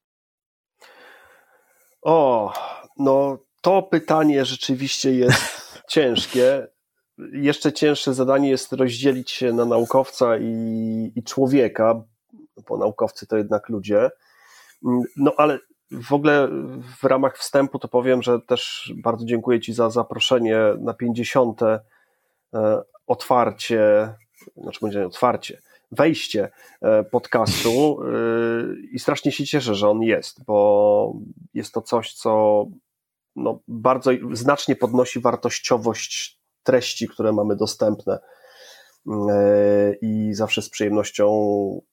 O, 2.01 2.53
no 2.97 3.45
to 3.65 3.83
pytanie 3.83 4.45
rzeczywiście 4.45 5.13
jest 5.13 5.65
ciężkie. 5.93 6.67
Jeszcze 7.31 7.73
cięższe 7.73 8.13
zadanie 8.13 8.49
jest 8.49 8.73
rozdzielić 8.73 9.31
się 9.31 9.53
na 9.53 9.65
naukowca 9.65 10.37
i, 10.37 11.11
i 11.15 11.23
człowieka, 11.23 12.03
bo 12.69 12.77
naukowcy 12.77 13.27
to 13.27 13.37
jednak 13.37 13.69
ludzie. 13.69 14.09
No 15.17 15.33
ale 15.37 15.59
w 15.91 16.13
ogóle 16.13 16.49
w 16.99 17.03
ramach 17.03 17.37
wstępu 17.37 17.79
to 17.79 17.87
powiem, 17.87 18.21
że 18.21 18.41
też 18.41 18.93
bardzo 19.03 19.25
dziękuję 19.25 19.59
Ci 19.59 19.73
za 19.73 19.89
zaproszenie 19.89 20.57
na 20.79 20.93
50. 20.93 21.61
E, 21.61 21.79
otwarcie, 23.07 24.13
znaczy 24.57 24.79
będzie 24.81 25.05
otwarcie, 25.05 25.61
wejście 25.91 26.51
e, 26.81 27.03
podcastu 27.03 27.99
e, 28.01 28.07
i 28.91 28.99
strasznie 28.99 29.31
się 29.31 29.45
cieszę, 29.45 29.75
że 29.75 29.89
on 29.89 30.01
jest, 30.01 30.45
bo 30.45 31.13
jest 31.53 31.73
to 31.73 31.81
coś, 31.81 32.13
co 32.13 32.65
no, 33.35 33.59
bardzo 33.67 34.11
znacznie 34.33 34.75
podnosi 34.75 35.19
wartościowość 35.19 36.39
treści, 36.63 37.07
które 37.07 37.33
mamy 37.33 37.55
dostępne. 37.55 38.19
E, 39.29 39.93
I 40.01 40.33
zawsze 40.33 40.61
z 40.61 40.69
przyjemnością 40.69 41.27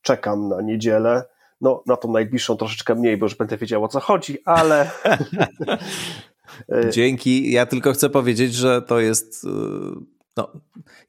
czekam 0.02 0.48
na 0.48 0.62
niedzielę. 0.62 1.24
No, 1.60 1.82
na 1.86 1.96
tą 1.96 2.12
najbliższą 2.12 2.56
troszeczkę 2.56 2.94
mniej, 2.94 3.16
bo 3.16 3.26
już 3.26 3.34
będę 3.34 3.56
wiedział 3.56 3.84
o 3.84 3.88
co 3.88 4.00
chodzi, 4.00 4.38
ale. 4.44 4.90
Dzięki. 6.90 7.52
Ja 7.52 7.66
tylko 7.66 7.92
chcę 7.92 8.10
powiedzieć, 8.10 8.54
że 8.54 8.82
to 8.82 9.00
jest. 9.00 9.44
E, 9.44 9.48
no, 10.36 10.52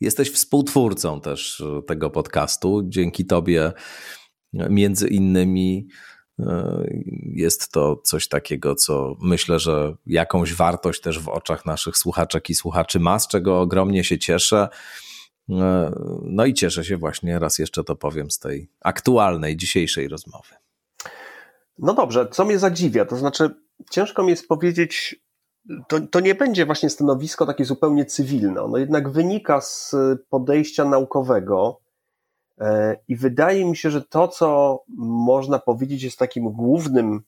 jesteś 0.01 0.31
współtwórcą 0.31 1.21
też 1.21 1.63
tego 1.87 2.09
podcastu. 2.09 2.81
Dzięki 2.85 3.25
Tobie, 3.25 3.71
między 4.53 5.07
innymi, 5.07 5.87
Jest 7.23 7.71
to 7.71 7.95
coś 8.03 8.27
takiego, 8.27 8.75
co 8.75 9.15
myślę, 9.21 9.59
że 9.59 9.95
jakąś 10.05 10.53
wartość 10.53 11.01
też 11.01 11.19
w 11.19 11.29
oczach 11.29 11.65
naszych 11.65 11.97
słuchaczek 11.97 12.49
i 12.49 12.55
słuchaczy 12.55 12.99
ma, 12.99 13.19
z 13.19 13.27
czego 13.27 13.61
ogromnie 13.61 14.03
się 14.03 14.19
cieszę. 14.19 14.69
No 16.23 16.45
i 16.45 16.53
cieszę 16.53 16.85
się 16.85 16.97
właśnie, 16.97 17.39
raz 17.39 17.59
jeszcze 17.59 17.83
to 17.83 17.95
powiem, 17.95 18.31
z 18.31 18.39
tej 18.39 18.69
aktualnej, 18.81 19.57
dzisiejszej 19.57 20.07
rozmowy. 20.07 20.55
No 21.79 21.93
dobrze, 21.93 22.27
co 22.31 22.45
mnie 22.45 22.59
zadziwia, 22.59 23.05
to 23.05 23.17
znaczy 23.17 23.49
ciężko 23.91 24.23
mi 24.23 24.29
jest 24.29 24.47
powiedzieć, 24.47 25.15
to, 25.87 25.99
to 25.99 26.19
nie 26.19 26.35
będzie 26.35 26.65
właśnie 26.65 26.89
stanowisko 26.89 27.45
takie 27.45 27.65
zupełnie 27.65 28.05
cywilne, 28.05 28.61
ono 28.61 28.77
jednak 28.77 29.09
wynika 29.09 29.61
z 29.61 29.95
podejścia 30.29 30.85
naukowego 30.85 31.79
e, 31.79 31.82
i 33.07 33.15
wydaje 33.15 33.65
mi 33.65 33.77
się, 33.77 33.89
że 33.89 34.01
to, 34.01 34.27
co 34.27 34.79
można 34.97 35.59
powiedzieć 35.59 36.03
jest 36.03 36.19
takim 36.19 36.51
głównym 36.51 37.21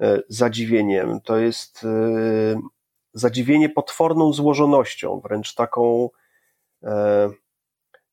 e, 0.00 0.18
zadziwieniem, 0.28 1.20
to 1.20 1.36
jest 1.36 1.84
e, 1.84 2.60
zadziwienie 3.12 3.68
potworną 3.68 4.32
złożonością, 4.32 5.20
wręcz 5.20 5.54
taką 5.54 6.08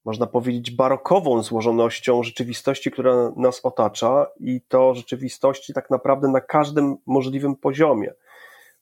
można 0.06 0.28
powiedzieć, 0.28 0.72
barokową 0.72 1.44
złożonością 1.44 2.24
rzeczywistości, 2.24 2.92
która 2.92 3.32
nas 3.36 3.60
otacza 3.66 4.28
i 4.40 4.62
to 4.68 4.96
rzeczywistości 4.96 5.74
tak 5.74 5.90
naprawdę 5.90 6.28
na 6.28 6.42
każdym 6.42 6.98
możliwym 7.06 7.56
poziomie, 7.56 8.14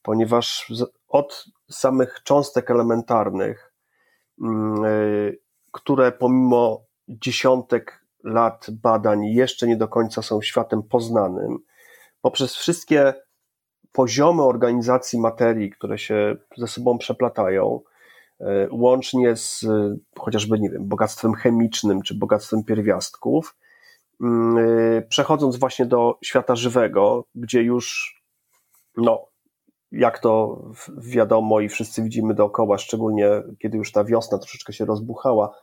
ponieważ 0.01 0.73
od 1.07 1.45
samych 1.71 2.19
cząstek 2.23 2.71
elementarnych, 2.71 3.73
mm, 4.41 4.83
które 5.71 6.11
pomimo 6.11 6.88
dziesiątek 7.09 8.05
lat 8.23 8.67
badań 8.69 9.25
jeszcze 9.25 9.67
nie 9.67 9.77
do 9.77 9.87
końca 9.87 10.21
są 10.21 10.41
światem 10.41 10.83
poznanym, 10.83 11.59
poprzez 12.21 12.55
wszystkie 12.55 13.13
poziomy 13.91 14.43
organizacji 14.43 15.19
materii, 15.19 15.69
które 15.69 15.97
się 15.97 16.35
ze 16.57 16.67
sobą 16.67 16.97
przeplatają, 16.97 17.81
E, 18.41 18.67
łącznie 18.71 19.35
z 19.35 19.63
e, 19.63 19.97
chociażby, 20.19 20.59
nie 20.59 20.69
wiem, 20.69 20.87
bogactwem 20.87 21.33
chemicznym 21.33 22.01
czy 22.01 22.15
bogactwem 22.15 22.63
pierwiastków, 22.63 23.55
mm, 24.21 24.57
e, 24.57 25.01
przechodząc 25.01 25.55
właśnie 25.55 25.85
do 25.85 26.17
świata 26.23 26.55
żywego, 26.55 27.25
gdzie 27.35 27.63
już, 27.63 28.15
no, 28.97 29.25
jak 29.91 30.19
to 30.19 30.63
wiadomo 30.97 31.59
i 31.59 31.69
wszyscy 31.69 32.03
widzimy 32.03 32.33
dookoła, 32.33 32.77
szczególnie 32.77 33.29
kiedy 33.59 33.77
już 33.77 33.91
ta 33.91 34.03
wiosna 34.03 34.37
troszeczkę 34.37 34.73
się 34.73 34.85
rozbuchała, 34.85 35.55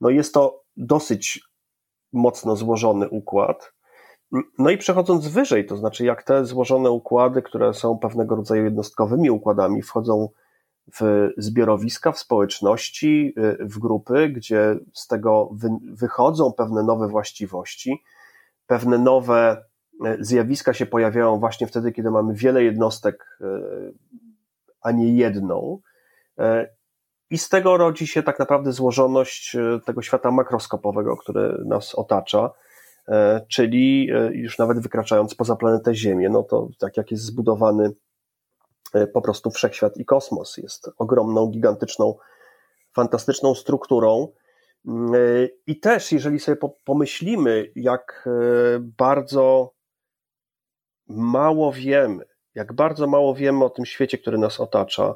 no 0.00 0.10
jest 0.10 0.34
to 0.34 0.62
dosyć 0.76 1.40
mocno 2.12 2.56
złożony 2.56 3.08
układ. 3.08 3.72
No 4.58 4.70
i 4.70 4.78
przechodząc 4.78 5.28
wyżej, 5.28 5.66
to 5.66 5.76
znaczy 5.76 6.04
jak 6.04 6.22
te 6.22 6.44
złożone 6.44 6.90
układy, 6.90 7.42
które 7.42 7.74
są 7.74 7.98
pewnego 7.98 8.36
rodzaju 8.36 8.64
jednostkowymi 8.64 9.30
układami, 9.30 9.82
wchodzą 9.82 10.28
w 11.00 11.30
zbiorowiska, 11.36 12.12
w 12.12 12.18
społeczności, 12.18 13.34
y, 13.38 13.66
w 13.66 13.78
grupy, 13.78 14.28
gdzie 14.28 14.76
z 14.92 15.06
tego 15.06 15.50
wy, 15.52 15.68
wychodzą 15.92 16.52
pewne 16.52 16.82
nowe 16.82 17.08
właściwości, 17.08 18.02
pewne 18.66 18.98
nowe 18.98 19.64
y, 20.06 20.24
zjawiska 20.24 20.74
się 20.74 20.86
pojawiają 20.86 21.38
właśnie 21.38 21.66
wtedy, 21.66 21.92
kiedy 21.92 22.10
mamy 22.10 22.34
wiele 22.34 22.64
jednostek, 22.64 23.38
y, 23.40 23.44
a 24.80 24.92
nie 24.92 25.14
jedną. 25.14 25.80
I 27.30 27.38
z 27.38 27.48
tego 27.48 27.76
rodzi 27.76 28.06
się 28.06 28.22
tak 28.22 28.38
naprawdę 28.38 28.72
złożoność 28.72 29.56
tego 29.86 30.02
świata 30.02 30.30
makroskopowego, 30.30 31.16
który 31.16 31.62
nas 31.64 31.94
otacza, 31.94 32.50
czyli 33.48 34.06
już 34.32 34.58
nawet 34.58 34.78
wykraczając 34.78 35.34
poza 35.34 35.56
planetę 35.56 35.94
Ziemię, 35.94 36.28
no 36.28 36.42
to 36.42 36.68
tak 36.78 36.96
jak 36.96 37.10
jest 37.10 37.24
zbudowany 37.24 37.92
E, 38.94 39.06
po 39.06 39.22
prostu 39.22 39.50
wszechświat 39.50 39.96
i 39.96 40.04
kosmos. 40.04 40.56
Jest 40.56 40.90
ogromną, 40.98 41.46
gigantyczną, 41.46 42.14
fantastyczną 42.92 43.54
strukturą. 43.54 44.28
Mm, 44.86 45.14
e, 45.14 45.18
I 45.66 45.80
też, 45.80 46.12
jeżeli 46.12 46.40
sobie 46.40 46.56
pomyślimy, 46.84 47.72
jak 47.76 48.24
e, 48.26 48.30
bardzo 48.80 49.74
mało 51.08 51.72
wiemy, 51.72 52.24
jak 52.54 52.72
bardzo 52.72 53.06
mało 53.06 53.34
wiemy 53.34 53.64
o 53.64 53.70
tym 53.70 53.86
świecie, 53.86 54.18
który 54.18 54.38
nas 54.38 54.60
otacza, 54.60 55.14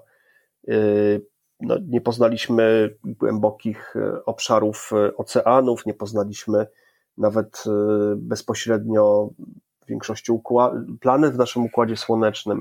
no, 1.60 1.76
nie 1.88 2.00
poznaliśmy 2.00 2.94
głębokich 3.04 3.94
obszarów 4.26 4.90
oceanów, 5.16 5.86
nie 5.86 5.94
poznaliśmy 5.94 6.66
nawet 7.18 7.64
bezpośrednio 8.16 9.30
większości 9.88 10.32
planet 11.00 11.34
w 11.34 11.38
naszym 11.38 11.64
układzie 11.64 11.96
słonecznym. 11.96 12.60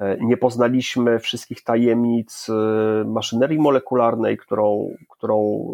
E, 0.00 0.16
nie 0.20 0.36
poznaliśmy 0.36 1.18
wszystkich 1.18 1.62
tajemnic 1.62 2.46
e, 2.48 3.04
maszynerii 3.04 3.58
molekularnej, 3.58 4.38
którą, 4.38 4.94
którą, 5.08 5.68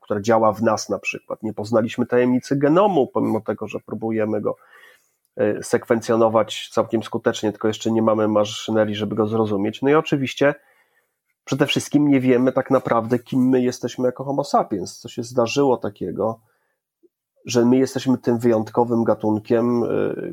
która 0.00 0.20
działa 0.20 0.52
w 0.52 0.62
nas 0.62 0.88
na 0.88 0.98
przykład. 0.98 1.42
Nie 1.42 1.52
poznaliśmy 1.52 2.06
tajemnicy 2.06 2.56
genomu, 2.56 3.06
pomimo 3.06 3.40
tego, 3.40 3.68
że 3.68 3.78
próbujemy 3.86 4.40
go 4.40 4.56
e, 5.36 5.62
sekwencjonować 5.62 6.68
całkiem 6.72 7.02
skutecznie, 7.02 7.50
tylko 7.52 7.68
jeszcze 7.68 7.90
nie 7.90 8.02
mamy 8.02 8.28
maszynerii, 8.28 8.94
żeby 8.94 9.14
go 9.14 9.26
zrozumieć. 9.26 9.82
No 9.82 9.88
i 9.88 9.94
oczywiście 9.94 10.54
przede 11.44 11.66
wszystkim 11.66 12.08
nie 12.08 12.20
wiemy 12.20 12.52
tak 12.52 12.70
naprawdę, 12.70 13.18
kim 13.18 13.48
my 13.48 13.62
jesteśmy 13.62 14.06
jako 14.06 14.24
Homo 14.24 14.44
sapiens, 14.44 14.98
co 14.98 15.08
się 15.08 15.22
zdarzyło 15.22 15.76
takiego, 15.76 16.40
że 17.46 17.64
my 17.64 17.76
jesteśmy 17.76 18.18
tym 18.18 18.38
wyjątkowym 18.38 19.04
gatunkiem, 19.04 19.82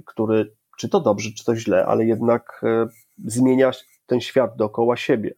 który 0.06 0.56
czy 0.78 0.90
to 0.90 1.00
dobrze, 1.00 1.30
czy 1.38 1.46
to 1.46 1.56
źle, 1.56 1.86
ale 1.86 2.06
jednak 2.06 2.62
zmienia 3.26 3.72
ten 4.06 4.22
świat 4.22 4.56
dookoła 4.56 4.98
siebie. 4.98 5.34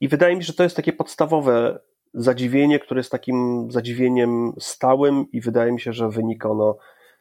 I 0.00 0.08
wydaje 0.08 0.36
mi 0.36 0.42
się, 0.42 0.46
że 0.46 0.54
to 0.54 0.62
jest 0.62 0.76
takie 0.76 0.92
podstawowe 0.92 1.80
zadziwienie, 2.14 2.78
które 2.78 2.98
jest 3.00 3.10
takim 3.10 3.68
zadziwieniem 3.70 4.52
stałym, 4.58 5.30
i 5.32 5.40
wydaje 5.40 5.72
mi 5.72 5.80
się, 5.80 5.92
że 5.92 6.08
wynika 6.08 6.50
ono 6.50 6.76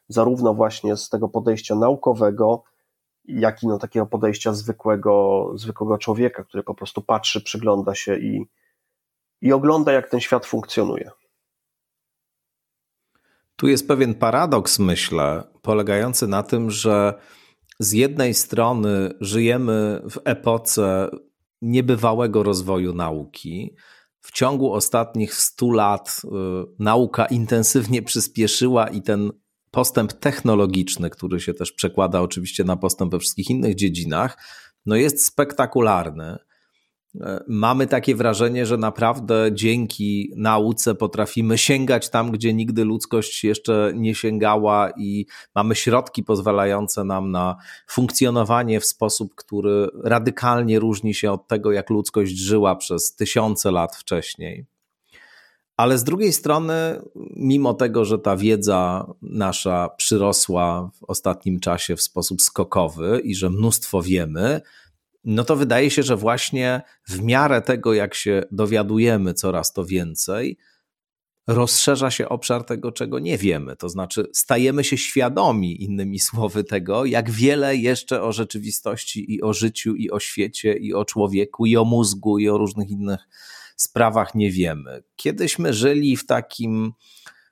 zarówno 0.08 0.54
właśnie 0.54 0.98
z 0.98 1.10
tego 1.10 1.30
podejścia 1.30 1.76
naukowego, 1.76 2.64
jak 3.26 3.64
i 3.64 3.68
no 3.68 3.78
takiego 3.78 4.06
podejścia 4.06 4.54
zwykłego, 4.54 5.46
zwykłego 5.56 5.98
człowieka, 5.98 6.44
który 6.44 6.64
po 6.64 6.76
prostu 6.76 7.02
patrzy, 7.02 7.42
przygląda 7.42 7.96
się 7.96 8.18
i, 8.18 8.46
i 9.42 9.54
ogląda, 9.54 9.92
jak 9.92 10.10
ten 10.10 10.20
świat 10.20 10.46
funkcjonuje. 10.46 11.12
Tu 13.56 13.68
jest 13.68 13.88
pewien 13.88 14.16
paradoks, 14.16 14.80
myślę, 14.80 15.44
polegający 15.62 16.28
na 16.28 16.44
tym, 16.44 16.72
że 16.72 17.14
z 17.80 17.92
jednej 17.92 18.34
strony 18.34 19.14
żyjemy 19.20 20.02
w 20.10 20.18
epoce 20.26 21.10
niebywałego 21.62 22.44
rozwoju 22.44 22.94
nauki. 22.94 23.76
W 24.20 24.32
ciągu 24.32 24.74
ostatnich 24.74 25.34
100 25.34 25.72
lat 25.72 26.22
y, 26.24 26.28
nauka 26.80 27.26
intensywnie 27.26 28.02
przyspieszyła 28.02 28.88
i 28.88 29.02
ten 29.02 29.32
postęp 29.72 30.14
technologiczny, 30.14 31.10
który 31.10 31.40
się 31.40 31.54
też 31.54 31.72
przekłada 31.72 32.22
oczywiście 32.22 32.64
na 32.64 32.78
postęp 32.78 33.12
we 33.12 33.20
wszystkich 33.20 33.50
innych 33.50 33.76
dziedzinach, 33.76 34.38
no 34.86 34.96
jest 34.96 35.26
spektakularny. 35.26 36.38
Mamy 37.48 37.88
takie 37.88 38.16
wrażenie, 38.16 38.66
że 38.66 38.78
naprawdę 38.78 39.50
dzięki 39.54 40.34
nauce 40.36 40.96
potrafimy 40.96 41.58
sięgać 41.58 42.10
tam, 42.10 42.32
gdzie 42.32 42.54
nigdy 42.54 42.86
ludzkość 42.86 43.44
jeszcze 43.44 43.94
nie 43.96 44.16
sięgała, 44.16 44.92
i 44.98 45.26
mamy 45.56 45.76
środki 45.76 46.24
pozwalające 46.24 47.04
nam 47.04 47.32
na 47.32 47.56
funkcjonowanie 47.90 48.80
w 48.80 48.86
sposób, 48.86 49.36
który 49.36 49.88
radykalnie 50.04 50.80
różni 50.80 51.14
się 51.14 51.32
od 51.32 51.48
tego, 51.48 51.72
jak 51.72 51.90
ludzkość 51.90 52.38
żyła 52.38 52.76
przez 52.76 53.16
tysiące 53.16 53.72
lat 53.72 53.96
wcześniej. 53.96 54.66
Ale 55.82 55.98
z 55.98 56.04
drugiej 56.04 56.34
strony, 56.34 57.02
mimo 57.36 57.74
tego, 57.74 58.06
że 58.06 58.20
ta 58.20 58.38
wiedza 58.38 59.08
nasza 59.22 59.90
przyrosła 59.98 60.92
w 60.94 61.04
ostatnim 61.04 61.60
czasie 61.60 61.96
w 61.96 62.02
sposób 62.02 62.42
skokowy 62.42 63.22
i 63.24 63.36
że 63.36 63.50
mnóstwo 63.50 64.02
wiemy, 64.02 64.62
no 65.24 65.44
to 65.44 65.56
wydaje 65.56 65.90
się, 65.90 66.04
że 66.04 66.16
właśnie 66.16 66.82
w 67.08 67.22
miarę 67.22 67.62
tego, 67.62 67.94
jak 67.94 68.14
się 68.14 68.44
dowiadujemy 68.52 69.34
coraz 69.34 69.74
to 69.74 69.86
więcej, 69.86 70.58
rozszerza 71.48 72.12
się 72.12 72.30
obszar 72.30 72.64
tego, 72.64 72.92
czego 72.92 73.20
nie 73.20 73.38
wiemy. 73.38 73.76
To 73.76 73.90
znaczy, 73.90 74.28
stajemy 74.34 74.84
się 74.84 74.98
świadomi, 74.98 75.84
innymi 75.84 76.20
słowy, 76.20 76.64
tego, 76.64 77.06
jak 77.06 77.32
wiele 77.32 77.76
jeszcze 77.76 78.22
o 78.22 78.32
rzeczywistości 78.32 79.34
i 79.34 79.42
o 79.42 79.54
życiu, 79.54 79.96
i 79.96 80.12
o 80.12 80.20
świecie, 80.20 80.74
i 80.74 80.94
o 80.94 81.06
człowieku, 81.06 81.66
i 81.66 81.78
o 81.78 81.86
mózgu, 81.86 82.40
i 82.40 82.50
o 82.50 82.58
różnych 82.58 82.90
innych 82.90 83.28
sprawach 83.82 84.36
nie 84.36 84.52
wiemy. 84.52 85.04
Kiedyśmy 85.16 85.74
żyli 85.74 86.18
w 86.18 86.26
takim 86.26 86.94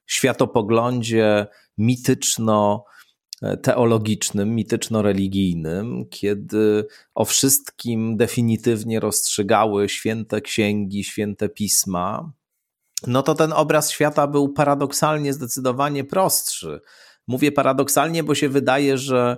światopoglądzie 0.06 1.48
mityczno- 1.78 2.80
teologicznym, 3.62 4.56
mityczno-religijnym, 4.56 6.06
kiedy 6.10 6.88
o 7.16 7.26
wszystkim 7.26 8.18
definitywnie 8.18 9.00
rozstrzygały 9.00 9.90
święte 9.90 10.42
księgi, 10.42 11.04
święte 11.04 11.50
pisma, 11.50 12.32
no 13.08 13.24
to 13.24 13.36
ten 13.36 13.54
obraz 13.54 13.92
świata 13.92 14.28
był 14.28 14.50
paradoksalnie 14.50 15.34
zdecydowanie 15.34 16.04
prostszy, 16.04 16.82
Mówię 17.30 17.52
paradoksalnie, 17.52 18.24
bo 18.24 18.36
się 18.36 18.50
wydaje, 18.50 18.98
że, 18.98 19.38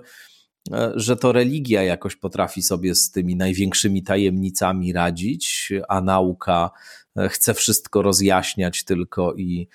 że 0.95 1.17
to 1.17 1.31
religia 1.31 1.83
jakoś 1.83 2.15
potrafi 2.15 2.61
sobie 2.61 2.95
z 2.95 3.11
tymi 3.11 3.35
największymi 3.35 4.03
tajemnicami 4.03 4.93
radzić, 4.93 5.73
a 5.87 6.01
nauka 6.01 6.71
e, 7.17 7.29
chce 7.29 7.53
wszystko 7.53 8.01
rozjaśniać 8.01 8.83
tylko 8.83 9.33
i, 9.33 9.67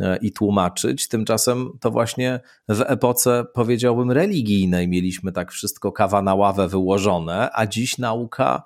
e, 0.00 0.16
i 0.16 0.32
tłumaczyć. 0.32 1.08
Tymczasem 1.08 1.70
to 1.80 1.90
właśnie 1.90 2.40
w 2.68 2.80
epoce, 2.80 3.44
powiedziałbym, 3.54 4.10
religijnej 4.10 4.88
mieliśmy 4.88 5.32
tak 5.32 5.52
wszystko 5.52 5.92
kawa 5.92 6.22
na 6.22 6.34
ławę 6.34 6.68
wyłożone, 6.68 7.50
a 7.52 7.66
dziś 7.66 7.98
nauka 7.98 8.62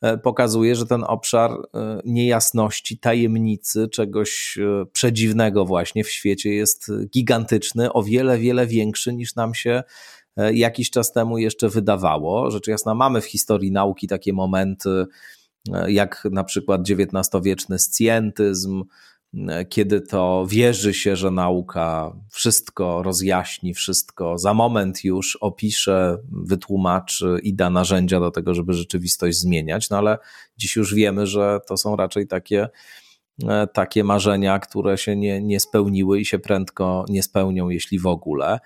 E, 0.00 0.18
pokazuje, 0.18 0.74
że 0.74 0.86
ten 0.86 1.04
obszar 1.04 1.50
e, 1.50 2.00
niejasności, 2.04 2.98
tajemnicy, 2.98 3.88
czegoś 3.88 4.58
e, 4.58 4.86
przedziwnego 4.92 5.64
właśnie 5.64 6.04
w 6.04 6.10
świecie 6.10 6.54
jest 6.54 6.92
gigantyczny, 7.14 7.92
o 7.92 8.02
wiele, 8.02 8.38
wiele 8.38 8.66
większy 8.66 9.12
niż 9.12 9.34
nam 9.34 9.54
się 9.54 9.82
jakiś 10.52 10.90
czas 10.90 11.12
temu 11.12 11.38
jeszcze 11.38 11.68
wydawało. 11.68 12.50
Rzecz 12.50 12.66
jasna, 12.66 12.94
mamy 12.94 13.20
w 13.20 13.26
historii 13.26 13.72
nauki 13.72 14.06
takie 14.06 14.32
momenty, 14.32 15.06
jak 15.86 16.28
na 16.30 16.44
przykład 16.44 16.80
XIX-wieczny 16.90 17.78
scjentyzm, 17.78 18.84
kiedy 19.68 20.00
to 20.00 20.46
wierzy 20.48 20.94
się, 20.94 21.16
że 21.16 21.30
nauka 21.30 22.12
wszystko 22.30 23.02
rozjaśni, 23.02 23.74
wszystko 23.74 24.38
za 24.38 24.54
moment 24.54 25.04
już 25.04 25.36
opisze, 25.36 26.18
wytłumaczy 26.32 27.38
i 27.42 27.54
da 27.54 27.70
narzędzia 27.70 28.20
do 28.20 28.30
tego, 28.30 28.54
żeby 28.54 28.74
rzeczywistość 28.74 29.38
zmieniać. 29.38 29.90
No 29.90 29.98
ale 29.98 30.18
dziś 30.56 30.76
już 30.76 30.94
wiemy, 30.94 31.26
że 31.26 31.60
to 31.66 31.76
są 31.76 31.96
raczej 31.96 32.26
takie, 32.26 32.68
e, 33.48 33.66
takie 33.66 34.04
marzenia, 34.04 34.58
które 34.58 34.98
się 34.98 35.16
nie, 35.16 35.42
nie 35.42 35.60
spełniły 35.60 36.20
i 36.20 36.24
się 36.24 36.38
prędko 36.38 37.04
nie 37.08 37.22
spełnią, 37.22 37.68
jeśli 37.68 37.98
w 37.98 38.06
ogóle. 38.06 38.58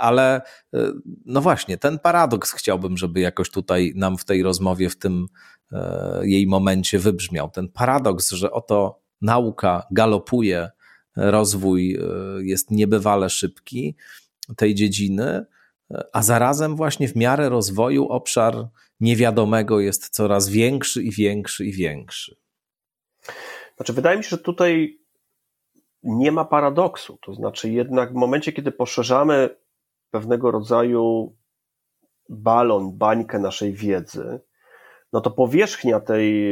Ale 0.00 0.42
e, 0.74 0.92
no 1.24 1.40
właśnie, 1.40 1.78
ten 1.78 1.98
paradoks 1.98 2.52
chciałbym, 2.52 2.96
żeby 2.96 3.20
jakoś 3.20 3.50
tutaj 3.50 3.92
nam 3.96 4.18
w 4.18 4.24
tej 4.24 4.42
rozmowie, 4.42 4.88
w 4.88 4.98
tym 4.98 5.26
e, 5.72 6.20
jej 6.22 6.46
momencie 6.46 6.98
wybrzmiał. 6.98 7.50
Ten 7.50 7.68
paradoks, 7.68 8.30
że 8.30 8.50
oto 8.50 9.00
nauka 9.20 9.86
galopuje, 9.90 10.70
rozwój 11.16 11.94
e, 11.94 11.98
jest 12.42 12.70
niebywale 12.70 13.30
szybki 13.30 13.96
tej 14.56 14.74
dziedziny, 14.74 15.44
a 16.12 16.22
zarazem 16.22 16.76
właśnie 16.76 17.08
w 17.08 17.16
miarę 17.16 17.48
rozwoju 17.48 18.08
obszar 18.08 18.68
niewiadomego 19.00 19.80
jest 19.80 20.08
coraz 20.08 20.48
większy 20.48 21.02
i 21.02 21.10
większy 21.10 21.66
i 21.66 21.72
większy. 21.72 22.36
Znaczy, 23.76 23.92
wydaje 23.92 24.18
mi 24.18 24.24
się, 24.24 24.30
że 24.30 24.38
tutaj 24.38 25.00
nie 26.02 26.32
ma 26.32 26.44
paradoksu. 26.44 27.18
To 27.22 27.34
znaczy, 27.34 27.70
jednak 27.70 28.12
w 28.12 28.14
momencie, 28.14 28.52
kiedy 28.52 28.72
poszerzamy 28.72 29.56
pewnego 30.10 30.50
rodzaju 30.50 31.32
balon, 32.28 32.98
bańkę 32.98 33.38
naszej 33.38 33.72
wiedzy, 33.72 34.40
no 35.12 35.20
to 35.20 35.30
powierzchnia 35.30 36.00
tej, 36.00 36.44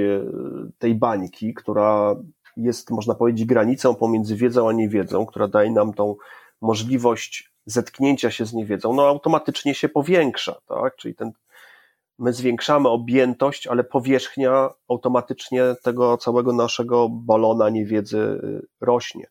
tej 0.78 0.94
bańki, 0.94 1.54
która 1.54 2.16
jest, 2.56 2.90
można 2.90 3.14
powiedzieć, 3.14 3.44
granicą 3.44 3.94
pomiędzy 3.94 4.36
wiedzą 4.36 4.68
a 4.68 4.72
niewiedzą, 4.72 5.26
która 5.26 5.48
daje 5.48 5.70
nam 5.70 5.94
tą 5.94 6.16
możliwość 6.60 7.52
zetknięcia 7.66 8.30
się 8.30 8.46
z 8.46 8.54
niewiedzą, 8.54 8.92
no 8.92 9.06
automatycznie 9.06 9.74
się 9.74 9.88
powiększa, 9.88 10.60
tak? 10.66 10.96
Czyli 10.96 11.14
ten, 11.14 11.32
my 12.18 12.32
zwiększamy 12.32 12.88
objętość, 12.88 13.66
ale 13.66 13.84
powierzchnia 13.84 14.70
automatycznie 14.88 15.62
tego 15.82 16.16
całego 16.16 16.52
naszego 16.52 17.08
balona 17.08 17.70
niewiedzy 17.70 18.18
y, 18.18 18.66
rośnie. 18.80 19.26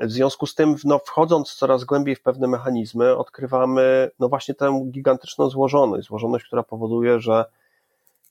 W 0.00 0.10
związku 0.10 0.46
z 0.46 0.54
tym, 0.54 0.74
no, 0.84 0.98
wchodząc 0.98 1.54
coraz 1.54 1.84
głębiej 1.84 2.16
w 2.16 2.22
pewne 2.22 2.48
mechanizmy, 2.48 3.16
odkrywamy 3.16 4.10
no 4.18 4.28
właśnie 4.28 4.54
tę 4.54 4.84
gigantyczną 4.90 5.50
złożoność, 5.50 6.08
złożoność, 6.08 6.44
która 6.44 6.62
powoduje, 6.62 7.20
że 7.20 7.44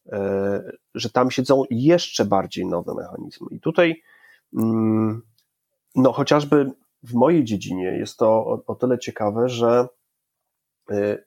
E, 0.10 0.62
że 0.96 1.10
tam 1.10 1.32
siedzą 1.32 1.64
jeszcze 1.70 2.26
bardziej 2.26 2.66
nowe 2.66 2.94
mechanizmy. 2.94 3.48
I 3.52 3.60
tutaj, 3.60 4.02
mm, 4.58 5.22
no 5.96 6.12
chociażby 6.12 6.72
w 7.04 7.14
mojej 7.14 7.44
dziedzinie 7.44 7.84
jest 7.84 8.18
to 8.18 8.28
o, 8.28 8.64
o 8.68 8.76
tyle 8.76 9.00
ciekawe, 9.00 9.50
że 9.50 9.88
e, 10.92 11.18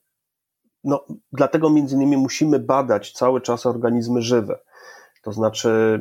no, 0.85 1.05
dlatego 1.33 1.71
między 1.71 1.97
innymi 1.97 2.17
musimy 2.17 2.59
badać 2.59 3.13
cały 3.13 3.41
czas 3.41 3.67
organizmy 3.67 4.23
żywe. 4.23 4.59
To 5.25 5.33
znaczy, 5.33 6.01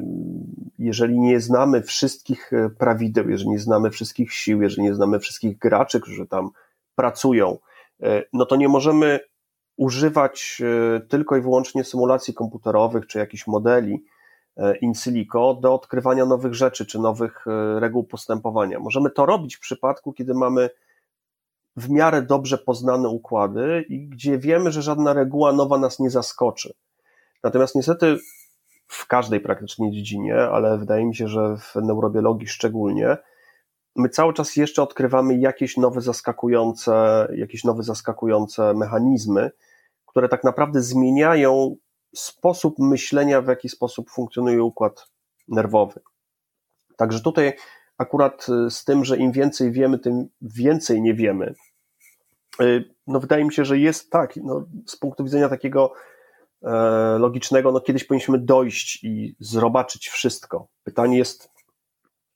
jeżeli 0.79 1.19
nie 1.19 1.39
znamy 1.39 1.81
wszystkich 1.81 2.53
e, 2.53 2.69
prawideł, 2.69 3.29
jeżeli 3.29 3.49
nie 3.49 3.59
znamy 3.59 3.89
wszystkich 3.89 4.33
sił, 4.33 4.61
jeżeli 4.61 4.83
nie 4.83 4.93
znamy 4.93 5.19
wszystkich 5.19 5.57
graczy, 5.57 5.99
którzy 5.99 6.27
tam 6.27 6.49
pracują, 6.95 7.57
no 8.33 8.45
to 8.45 8.55
nie 8.55 8.69
możemy 8.69 9.19
używać 9.77 10.61
e, 10.61 10.99
tylko 10.99 11.37
i 11.37 11.41
wyłącznie 11.41 11.83
symulacji 11.83 12.33
komputerowych 12.33 13.07
czy 13.07 13.19
jakichś 13.19 13.47
modeli 13.47 14.05
e, 14.57 14.77
in 14.77 14.93
silico 14.93 15.53
do 15.53 15.73
odkrywania 15.73 16.25
nowych 16.25 16.53
rzeczy 16.53 16.85
czy 16.85 16.99
nowych 16.99 17.45
e, 17.47 17.79
reguł 17.79 18.03
postępowania. 18.03 18.79
Możemy 18.79 19.09
to 19.09 19.25
robić 19.25 19.55
w 19.55 19.59
przypadku, 19.59 20.13
kiedy 20.13 20.33
mamy 20.33 20.69
w 21.75 21.89
miarę 21.89 22.21
dobrze 22.21 22.57
poznane 22.57 23.09
układy 23.09 23.85
i 23.89 24.07
gdzie 24.07 24.37
wiemy, 24.37 24.71
że 24.71 24.81
żadna 24.81 25.13
reguła 25.13 25.53
nowa 25.53 25.77
nas 25.77 25.99
nie 25.99 26.09
zaskoczy. 26.09 26.73
Natomiast 27.43 27.75
niestety 27.75 28.17
w 28.93 29.07
każdej 29.07 29.39
praktycznie 29.39 29.91
dziedzinie, 29.91 30.35
ale 30.35 30.77
wydaje 30.77 31.05
mi 31.05 31.15
się, 31.15 31.27
że 31.27 31.57
w 31.57 31.75
neurobiologii 31.75 32.47
szczególnie, 32.47 33.17
my 33.95 34.09
cały 34.09 34.33
czas 34.33 34.55
jeszcze 34.55 34.83
odkrywamy 34.83 35.37
jakieś 35.37 35.77
nowe 35.77 36.01
zaskakujące, 36.01 37.27
jakieś 37.35 37.63
nowe 37.63 37.83
zaskakujące 37.83 38.73
mechanizmy, 38.73 39.51
które 40.05 40.29
tak 40.29 40.43
naprawdę 40.43 40.81
zmieniają 40.81 41.75
sposób 42.15 42.79
myślenia, 42.79 43.41
w 43.41 43.47
jaki 43.47 43.69
sposób 43.69 44.09
funkcjonuje 44.09 44.63
układ 44.63 45.07
nerwowy. 45.47 46.01
Także 46.97 47.21
tutaj 47.21 47.53
akurat 47.97 48.45
y, 48.49 48.69
z 48.69 48.83
tym, 48.83 49.05
że 49.05 49.17
im 49.17 49.31
więcej 49.31 49.71
wiemy, 49.71 49.99
tym 49.99 50.27
więcej 50.41 51.01
nie 51.01 51.13
wiemy. 51.13 51.53
Y, 52.61 52.93
no 53.07 53.19
wydaje 53.19 53.45
mi 53.45 53.53
się, 53.53 53.65
że 53.65 53.77
jest 53.77 54.11
tak, 54.11 54.35
no, 54.35 54.65
z 54.85 54.95
punktu 54.95 55.23
widzenia 55.23 55.49
takiego 55.49 55.93
logicznego, 57.19 57.71
no 57.71 57.81
kiedyś 57.81 58.03
powinniśmy 58.03 58.39
dojść 58.39 59.03
i 59.03 59.35
zobaczyć 59.39 60.07
wszystko. 60.07 60.67
Pytanie 60.83 61.17
jest, 61.17 61.49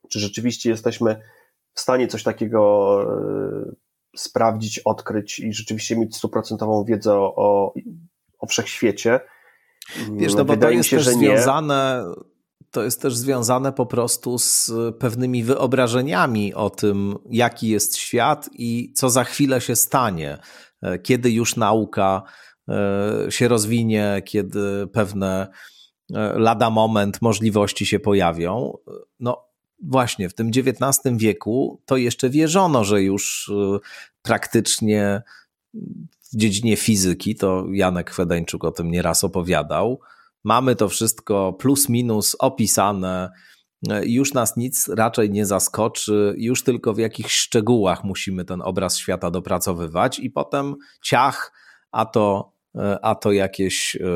czy 0.10 0.20
rzeczywiście 0.20 0.70
jesteśmy 0.70 1.22
w 1.74 1.80
stanie 1.82 2.08
coś 2.08 2.24
takiego 2.24 3.02
e, 3.04 4.20
sprawdzić, 4.20 4.80
odkryć 4.80 5.40
i 5.40 5.54
rzeczywiście 5.54 5.98
mieć 5.98 6.16
stuprocentową 6.16 6.84
wiedzę 6.84 7.14
o, 7.14 7.36
o, 7.36 7.74
o 8.40 8.48
wszechświecie. 8.48 9.20
Wiesz, 10.12 10.36
no 10.36 10.46
bo 10.46 10.54
Wydaje 10.54 10.74
to 10.74 10.78
jest 10.78 10.90
się, 10.90 10.98
też 10.98 11.06
związane, 11.06 12.04
to 12.72 12.84
jest 12.84 13.02
też 13.02 13.16
związane 13.16 13.74
po 13.74 13.86
prostu 13.86 14.38
z 14.38 14.72
pewnymi 15.00 15.44
wyobrażeniami 15.44 16.54
o 16.54 16.70
tym, 16.70 17.16
jaki 17.30 17.70
jest 17.70 17.98
świat 17.98 18.50
i 18.54 18.94
co 18.96 19.10
za 19.10 19.24
chwilę 19.24 19.62
się 19.62 19.76
stanie, 19.76 20.38
e, 20.82 21.00
kiedy 21.00 21.32
już 21.32 21.56
nauka 21.56 22.24
e, 22.26 22.32
się 23.30 23.48
rozwinie, 23.48 24.22
kiedy 24.26 24.88
pewne 24.88 25.48
e, 26.14 26.40
lada 26.40 26.70
moment 26.70 27.22
możliwości 27.22 27.86
się 27.86 28.00
pojawią. 28.00 28.78
No, 29.20 29.48
właśnie 29.84 30.30
w 30.30 30.34
tym 30.34 30.52
XIX 30.56 31.18
wieku 31.18 31.82
to 31.86 31.98
jeszcze 31.98 32.30
wierzono, 32.30 32.84
że 32.84 33.02
już 33.02 33.50
y, 33.50 33.80
praktycznie 34.22 35.22
w 36.34 36.38
dziedzinie 36.38 36.78
fizyki, 36.78 37.36
to 37.36 37.66
Janek 37.72 38.12
Chwedeńczuk 38.12 38.64
o 38.64 38.72
tym 38.72 38.92
nieraz 38.92 39.24
opowiadał, 39.24 40.00
mamy 40.44 40.76
to 40.76 40.90
wszystko 40.90 41.54
plus 41.54 41.90
minus 41.90 42.36
opisane, 42.40 43.32
już 44.04 44.34
nas 44.34 44.58
nic 44.58 44.88
raczej 44.88 45.30
nie 45.30 45.46
zaskoczy, 45.46 46.36
już 46.38 46.64
tylko 46.64 46.94
w 46.94 46.98
jakichś 46.98 47.36
szczegółach 47.36 48.04
musimy 48.04 48.46
ten 48.46 48.62
obraz 48.62 48.98
świata 48.98 49.32
dopracowywać 49.32 50.20
i 50.20 50.30
potem 50.30 50.76
ciach, 51.02 51.54
a 51.92 52.06
to 52.06 52.57
E, 52.57 52.57
a 53.02 53.16
to 53.16 53.32
jakieś 53.32 53.96
e, 53.96 54.00
e, 54.00 54.08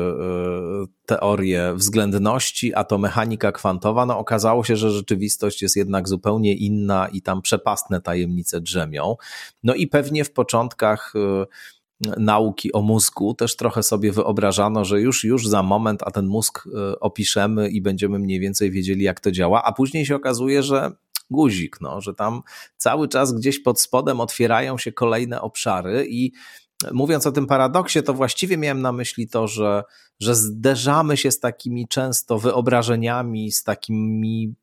teorie 1.06 1.72
względności, 1.74 2.74
a 2.74 2.84
to 2.84 2.98
mechanika 2.98 3.52
kwantowa, 3.52 4.06
no 4.06 4.18
okazało 4.18 4.64
się, 4.64 4.76
że 4.76 4.90
rzeczywistość 4.90 5.62
jest 5.62 5.76
jednak 5.76 6.08
zupełnie 6.08 6.54
inna 6.54 7.08
i 7.12 7.22
tam 7.22 7.42
przepastne 7.42 8.00
tajemnice 8.00 8.60
drzemią. 8.60 9.16
No 9.62 9.74
i 9.74 9.86
pewnie 9.86 10.24
w 10.24 10.32
początkach 10.32 11.12
nauki 12.16 12.72
o 12.72 12.82
mózgu 12.82 13.34
też 13.34 13.56
trochę 13.56 13.82
sobie 13.82 14.12
wyobrażano, 14.12 14.84
że 14.84 15.00
już, 15.00 15.24
już 15.24 15.48
za 15.48 15.62
moment, 15.62 16.02
a 16.06 16.10
ten 16.10 16.26
mózg 16.26 16.68
opiszemy 17.00 17.68
i 17.68 17.82
będziemy 17.82 18.18
mniej 18.18 18.40
więcej 18.40 18.70
wiedzieli, 18.70 19.02
jak 19.02 19.20
to 19.20 19.30
działa, 19.30 19.62
a 19.64 19.72
później 19.72 20.06
się 20.06 20.16
okazuje, 20.16 20.62
że 20.62 20.92
guzik, 21.30 21.80
no, 21.80 22.00
że 22.00 22.14
tam 22.14 22.42
cały 22.76 23.08
czas 23.08 23.32
gdzieś 23.32 23.58
pod 23.58 23.80
spodem 23.80 24.20
otwierają 24.20 24.78
się 24.78 24.92
kolejne 24.92 25.40
obszary 25.40 26.06
i 26.08 26.32
mówiąc 26.92 27.26
o 27.26 27.32
tym 27.32 27.46
paradoksie, 27.46 28.02
to 28.02 28.14
właściwie 28.14 28.56
miałem 28.56 28.82
na 28.82 28.92
myśli 28.92 29.28
to, 29.28 29.48
że, 29.48 29.84
że 30.20 30.34
zderzamy 30.34 31.16
się 31.16 31.30
z 31.30 31.40
takimi 31.40 31.88
często 31.88 32.38
wyobrażeniami, 32.38 33.52
z 33.52 33.62
takimi 33.62 34.54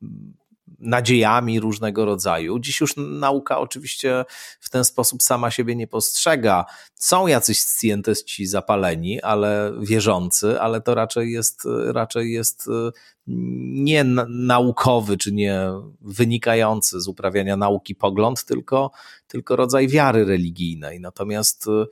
nadziejami 0.79 1.59
różnego 1.59 2.05
rodzaju. 2.05 2.59
Dziś 2.59 2.81
już 2.81 2.93
nauka 2.97 3.59
oczywiście 3.59 4.25
w 4.59 4.69
ten 4.69 4.85
sposób 4.85 5.23
sama 5.23 5.51
siebie 5.51 5.75
nie 5.75 5.87
postrzega. 5.87 6.65
Są 6.95 7.27
jacyś 7.27 7.63
scjentyści 7.63 8.45
zapaleni, 8.45 9.21
ale 9.21 9.73
wierzący, 9.81 10.61
ale 10.61 10.81
to 10.81 10.95
raczej 10.95 11.31
jest, 11.31 11.67
raczej 11.85 12.31
jest 12.31 12.67
y, 12.67 12.91
nie 13.27 14.03
naukowy, 14.29 15.17
czy 15.17 15.31
nie 15.31 15.61
wynikający 16.01 17.01
z 17.01 17.07
uprawiania 17.07 17.57
nauki 17.57 17.95
pogląd, 17.95 18.45
tylko, 18.45 18.91
tylko 19.27 19.55
rodzaj 19.55 19.87
wiary 19.87 20.25
religijnej. 20.25 20.99
Natomiast 20.99 21.67
y, 21.67 21.85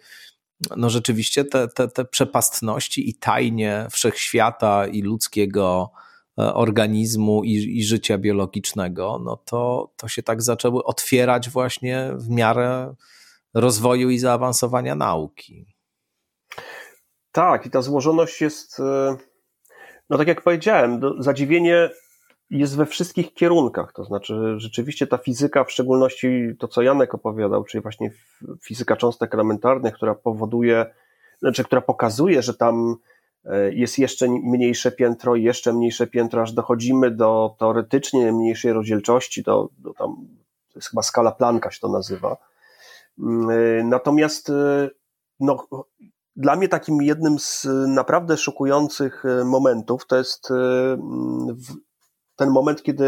no 0.77 0.89
rzeczywiście 0.89 1.45
te, 1.45 1.67
te, 1.67 1.87
te 1.87 2.05
przepastności 2.05 3.09
i 3.09 3.13
tajnie 3.13 3.87
wszechświata 3.91 4.87
i 4.87 5.01
ludzkiego 5.01 5.91
organizmu 6.37 7.43
i, 7.43 7.77
i 7.77 7.83
życia 7.83 8.17
biologicznego, 8.17 9.21
no 9.23 9.37
to, 9.45 9.91
to 9.95 10.07
się 10.07 10.23
tak 10.23 10.41
zaczęły 10.41 10.83
otwierać 10.83 11.49
właśnie 11.49 12.11
w 12.15 12.29
miarę 12.29 12.95
rozwoju 13.53 14.09
i 14.09 14.19
zaawansowania 14.19 14.95
nauki. 14.95 15.65
Tak, 17.31 17.65
i 17.65 17.69
ta 17.69 17.81
złożoność 17.81 18.41
jest, 18.41 18.79
e, 18.79 19.17
no 20.09 20.17
tak 20.17 20.27
jak 20.27 20.41
powiedziałem, 20.41 21.01
zadziwienie 21.19 21.89
jest 22.49 22.77
we 22.77 22.85
wszystkich 22.85 23.33
kierunkach. 23.33 23.93
To 23.93 24.03
znaczy, 24.03 24.55
rzeczywiście 24.57 25.07
ta 25.07 25.17
fizyka, 25.17 25.63
w 25.63 25.71
szczególności 25.71 26.55
to, 26.59 26.67
co 26.67 26.81
Janek 26.81 27.13
opowiadał, 27.13 27.63
czyli 27.63 27.81
właśnie 27.81 28.11
fizyka 28.61 28.95
cząstek 28.95 29.33
elementarnych, 29.33 29.93
która 29.93 30.15
powoduje, 30.15 30.85
znaczy, 31.39 31.63
która 31.63 31.81
pokazuje, 31.81 32.41
że 32.41 32.53
tam 32.53 32.95
e, 32.95 32.95
jest 33.71 33.99
jeszcze 33.99 34.27
mniejsze 34.27 34.91
piętro, 34.91 35.35
jeszcze 35.35 35.73
mniejsze 35.73 36.07
piętro, 36.07 36.41
aż 36.41 36.51
dochodzimy 36.51 37.11
do 37.11 37.55
teoretycznie 37.59 38.31
mniejszej 38.31 38.73
rozdzielczości, 38.73 39.43
do, 39.43 39.69
tam, 39.97 40.27
to 40.73 40.79
jest 40.79 40.89
chyba 40.89 41.01
skala 41.01 41.31
Plancka 41.31 41.71
się 41.71 41.79
to 41.79 41.89
nazywa. 41.89 42.37
Mm, 43.19 43.49
e, 43.49 43.83
natomiast 43.83 44.49
e, 44.49 44.89
no, 45.39 45.67
dla 46.35 46.55
mnie 46.55 46.67
takim 46.67 47.01
jednym 47.01 47.39
z 47.39 47.67
naprawdę 47.87 48.37
szokujących 48.37 49.23
momentów 49.45 50.07
to 50.07 50.17
jest 50.17 50.49
ten 52.35 52.49
moment, 52.49 52.83
kiedy 52.83 53.05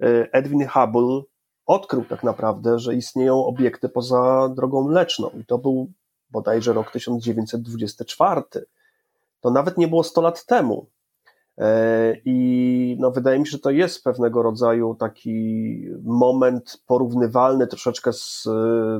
e, 0.00 0.32
Edwin 0.32 0.68
Hubble 0.68 1.22
odkrył 1.66 2.04
tak 2.04 2.22
naprawdę, 2.22 2.78
że 2.78 2.94
istnieją 2.94 3.44
obiekty 3.44 3.88
poza 3.88 4.48
drogą 4.48 4.88
mleczną. 4.88 5.30
I 5.40 5.44
to 5.44 5.58
był 5.58 5.92
bodajże 6.30 6.72
rok 6.72 6.90
1924. 6.90 8.42
To 9.40 9.50
nawet 9.50 9.78
nie 9.78 9.88
było 9.88 10.04
100 10.04 10.20
lat 10.20 10.46
temu. 10.46 10.86
E, 11.58 12.16
I 12.24 12.96
no, 13.00 13.10
wydaje 13.10 13.38
mi 13.38 13.46
się, 13.46 13.50
że 13.50 13.58
to 13.58 13.70
jest 13.70 14.04
pewnego 14.04 14.42
rodzaju 14.42 14.94
taki 14.94 15.86
moment 16.02 16.82
porównywalny 16.86 17.66
troszeczkę 17.66 18.12
z 18.12 18.48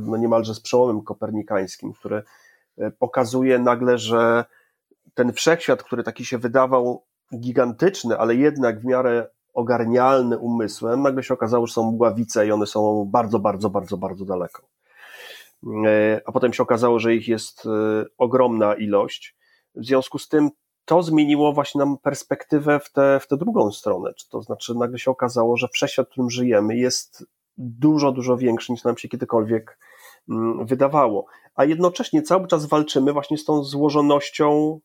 no, 0.00 0.16
niemalże 0.16 0.54
z 0.54 0.60
przełomem 0.60 1.02
kopernikańskim, 1.02 1.92
który 1.92 2.22
e, 2.78 2.90
pokazuje 2.90 3.58
nagle, 3.58 3.98
że 3.98 4.44
ten 5.14 5.32
wszechświat, 5.32 5.82
który 5.82 6.02
taki 6.02 6.24
się 6.24 6.38
wydawał 6.38 7.04
gigantyczny, 7.38 8.18
ale 8.18 8.34
jednak 8.34 8.80
w 8.80 8.84
miarę 8.84 9.26
ogarnialny 9.54 10.38
umysłem, 10.38 11.02
nagle 11.02 11.22
się 11.22 11.34
okazało, 11.34 11.66
że 11.66 11.72
są 11.72 11.92
mgławice 11.92 12.46
i 12.46 12.52
one 12.52 12.66
są 12.66 13.08
bardzo, 13.10 13.38
bardzo, 13.38 13.70
bardzo, 13.70 13.96
bardzo 13.96 14.24
daleko. 14.24 14.62
E, 15.86 16.20
a 16.26 16.32
potem 16.32 16.52
się 16.52 16.62
okazało, 16.62 16.98
że 16.98 17.14
ich 17.14 17.28
jest 17.28 17.66
e, 17.66 18.04
ogromna 18.18 18.74
ilość. 18.74 19.36
W 19.74 19.84
związku 19.84 20.18
z 20.18 20.28
tym 20.28 20.50
to 20.84 21.02
zmieniło 21.02 21.52
właśnie 21.52 21.78
nam 21.78 21.98
perspektywę 21.98 22.80
w 22.80 22.92
tę 22.92 23.20
w 23.20 23.36
drugą 23.36 23.72
stronę. 23.72 24.12
To 24.30 24.42
znaczy, 24.42 24.74
nagle 24.74 24.98
się 24.98 25.10
okazało, 25.10 25.56
że 25.56 25.68
wszechświat, 25.68 26.06
w 26.06 26.10
którym 26.10 26.30
żyjemy, 26.30 26.76
jest 26.76 27.26
dużo, 27.58 28.12
dużo 28.12 28.36
większy 28.36 28.72
niż 28.72 28.84
nam 28.84 28.98
się 28.98 29.08
kiedykolwiek 29.08 29.78
mm, 30.28 30.66
wydawało. 30.66 31.26
A 31.54 31.64
jednocześnie 31.64 32.22
cały 32.22 32.46
czas 32.46 32.66
walczymy 32.66 33.12
właśnie 33.12 33.38
z 33.38 33.44
tą 33.44 33.64
złożonością 33.64 34.80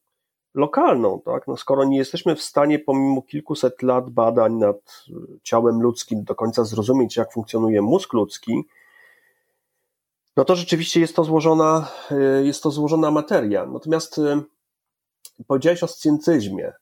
lokalną, 0.54 1.22
tak? 1.26 1.48
No 1.48 1.58
skoro 1.58 1.84
nie 1.84 1.98
jesteśmy 1.98 2.36
w 2.36 2.42
stanie 2.42 2.80
pomimo 2.80 3.22
kilkuset 3.22 3.82
lat 3.82 4.10
badań 4.10 4.54
nad 4.54 5.06
ciałem 5.44 5.82
ludzkim 5.82 6.24
do 6.24 6.36
końca 6.36 6.64
zrozumieć, 6.64 7.16
jak 7.18 7.34
funkcjonuje 7.34 7.82
mózg 7.82 8.14
ludzki, 8.14 8.64
no 10.38 10.46
to 10.46 10.56
rzeczywiście 10.56 11.00
jest 11.00 11.16
to 11.16 11.24
złożona, 11.24 11.88
e, 12.12 12.46
jest 12.46 12.64
to 12.64 12.72
złożona 12.72 13.12
materia. 13.12 13.66
Natomiast 13.66 14.18
e, 14.18 14.42
powiedziałeś 15.48 15.84
o 15.84 15.88
scjentyzmie 15.88 16.74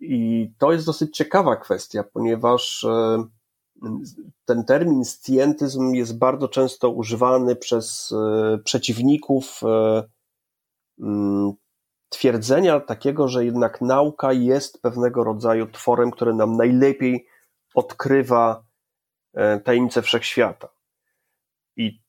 i 0.00 0.50
to 0.58 0.72
jest 0.72 0.86
dosyć 0.86 1.16
ciekawa 1.16 1.56
kwestia, 1.56 2.04
ponieważ 2.12 2.86
ten 4.44 4.64
termin 4.64 5.04
scjentyzm 5.04 5.94
jest 5.94 6.18
bardzo 6.18 6.48
często 6.48 6.90
używany 6.90 7.56
przez 7.56 8.14
przeciwników 8.64 9.60
twierdzenia 12.12 12.80
takiego, 12.80 13.28
że 13.28 13.44
jednak 13.44 13.80
nauka 13.80 14.32
jest 14.32 14.82
pewnego 14.82 15.24
rodzaju 15.24 15.66
tworem, 15.66 16.10
który 16.10 16.34
nam 16.34 16.56
najlepiej 16.56 17.26
odkrywa 17.74 18.64
e, 19.34 19.60
tajemnice 19.60 20.02
wszechświata. 20.02 20.68
I 21.76 22.00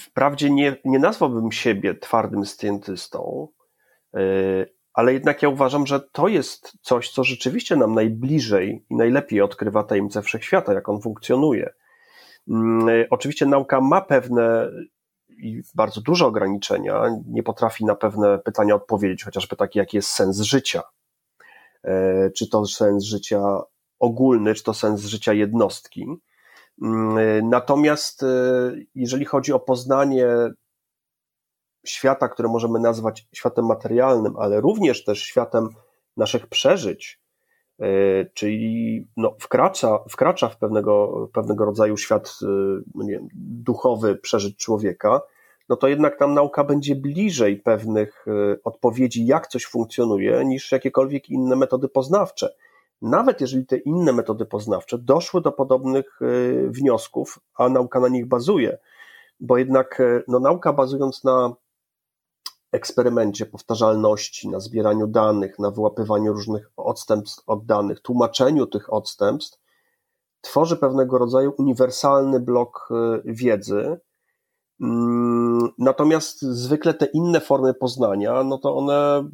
wprawdzie 0.00 0.50
nie, 0.50 0.76
nie 0.84 0.98
nazwałbym 0.98 1.52
siebie 1.52 1.94
twardym 1.94 2.46
scjentystą, 2.46 3.48
e, 3.48 3.61
ale 4.94 5.12
jednak 5.12 5.42
ja 5.42 5.48
uważam, 5.48 5.86
że 5.86 6.00
to 6.00 6.28
jest 6.28 6.72
coś, 6.82 7.10
co 7.10 7.24
rzeczywiście 7.24 7.76
nam 7.76 7.94
najbliżej 7.94 8.84
i 8.90 8.96
najlepiej 8.96 9.40
odkrywa 9.40 9.84
tajemnice 9.84 10.22
wszechświata, 10.22 10.72
jak 10.72 10.88
on 10.88 11.00
funkcjonuje. 11.00 11.72
Mm, 12.48 12.88
e, 12.88 13.06
oczywiście 13.10 13.46
nauka 13.46 13.80
ma 13.80 14.00
pewne 14.00 14.70
i 15.28 15.62
bardzo 15.74 16.00
duże 16.00 16.26
ograniczenia, 16.26 17.02
nie 17.26 17.42
potrafi 17.42 17.84
na 17.84 17.94
pewne 17.94 18.38
pytania 18.38 18.74
odpowiedzieć, 18.74 19.24
chociażby 19.24 19.56
takie, 19.56 19.80
jaki 19.80 19.96
jest 19.96 20.08
sens 20.08 20.40
życia. 20.40 20.82
E, 21.84 22.30
czy 22.30 22.48
to 22.48 22.66
sens 22.66 23.04
życia 23.04 23.40
ogólny, 23.98 24.54
czy 24.54 24.62
to 24.62 24.74
sens 24.74 25.00
życia 25.00 25.32
jednostki. 25.32 26.06
Mm, 26.82 27.18
e, 27.18 27.42
natomiast 27.42 28.22
e, 28.22 28.26
jeżeli 28.94 29.24
chodzi 29.24 29.52
o 29.52 29.60
poznanie 29.60 30.26
świata, 31.86 32.28
które 32.28 32.48
możemy 32.48 32.80
nazwać 32.80 33.28
światem 33.32 33.66
materialnym, 33.66 34.36
ale 34.36 34.60
również 34.60 35.04
też 35.04 35.22
światem 35.22 35.68
naszych 36.16 36.46
przeżyć, 36.46 37.20
czyli 38.34 39.06
no, 39.16 39.36
wkracza, 39.40 39.98
wkracza 40.10 40.48
w 40.48 40.58
pewnego, 40.58 41.28
pewnego 41.32 41.64
rodzaju 41.64 41.96
świat 41.96 42.38
no 42.94 43.04
nie 43.04 43.12
wiem, 43.12 43.28
duchowy 43.34 44.16
przeżyć 44.16 44.56
człowieka, 44.56 45.20
no 45.68 45.76
to 45.76 45.88
jednak 45.88 46.18
tam 46.18 46.34
nauka 46.34 46.64
będzie 46.64 46.96
bliżej 46.96 47.56
pewnych 47.56 48.26
y, 48.26 48.60
odpowiedzi, 48.64 49.26
jak 49.26 49.46
coś 49.46 49.66
funkcjonuje, 49.66 50.44
niż 50.44 50.72
jakiekolwiek 50.72 51.30
inne 51.30 51.56
metody 51.56 51.88
poznawcze. 51.88 52.54
Nawet 53.02 53.40
jeżeli 53.40 53.66
te 53.66 53.76
inne 53.76 54.12
metody 54.12 54.46
poznawcze 54.46 54.98
doszły 54.98 55.40
do 55.40 55.52
podobnych 55.52 56.20
wniosków, 56.68 57.38
a 57.54 57.68
nauka 57.68 58.00
na 58.00 58.08
nich 58.08 58.26
bazuje, 58.26 58.78
bo 59.40 59.58
jednak 59.58 60.02
no, 60.28 60.40
nauka 60.40 60.72
bazując 60.72 61.24
na 61.24 61.54
eksperymencie, 62.72 63.46
powtarzalności, 63.46 64.48
na 64.48 64.60
zbieraniu 64.60 65.06
danych, 65.06 65.58
na 65.58 65.70
wyłapywaniu 65.70 66.32
różnych 66.32 66.70
odstępstw 66.76 67.42
od 67.46 67.66
danych, 67.66 68.00
tłumaczeniu 68.00 68.66
tych 68.66 68.92
odstępstw, 68.92 69.58
tworzy 70.40 70.76
pewnego 70.76 71.18
rodzaju 71.18 71.54
uniwersalny 71.58 72.40
blok 72.40 72.88
wiedzy, 73.24 74.00
Mm, 74.82 75.68
natomiast 75.78 76.42
zwykle 76.42 76.94
te 76.94 77.06
inne 77.06 77.40
formy 77.40 77.74
poznania, 77.74 78.44
no 78.44 78.58
to 78.58 78.76
one 78.76 79.28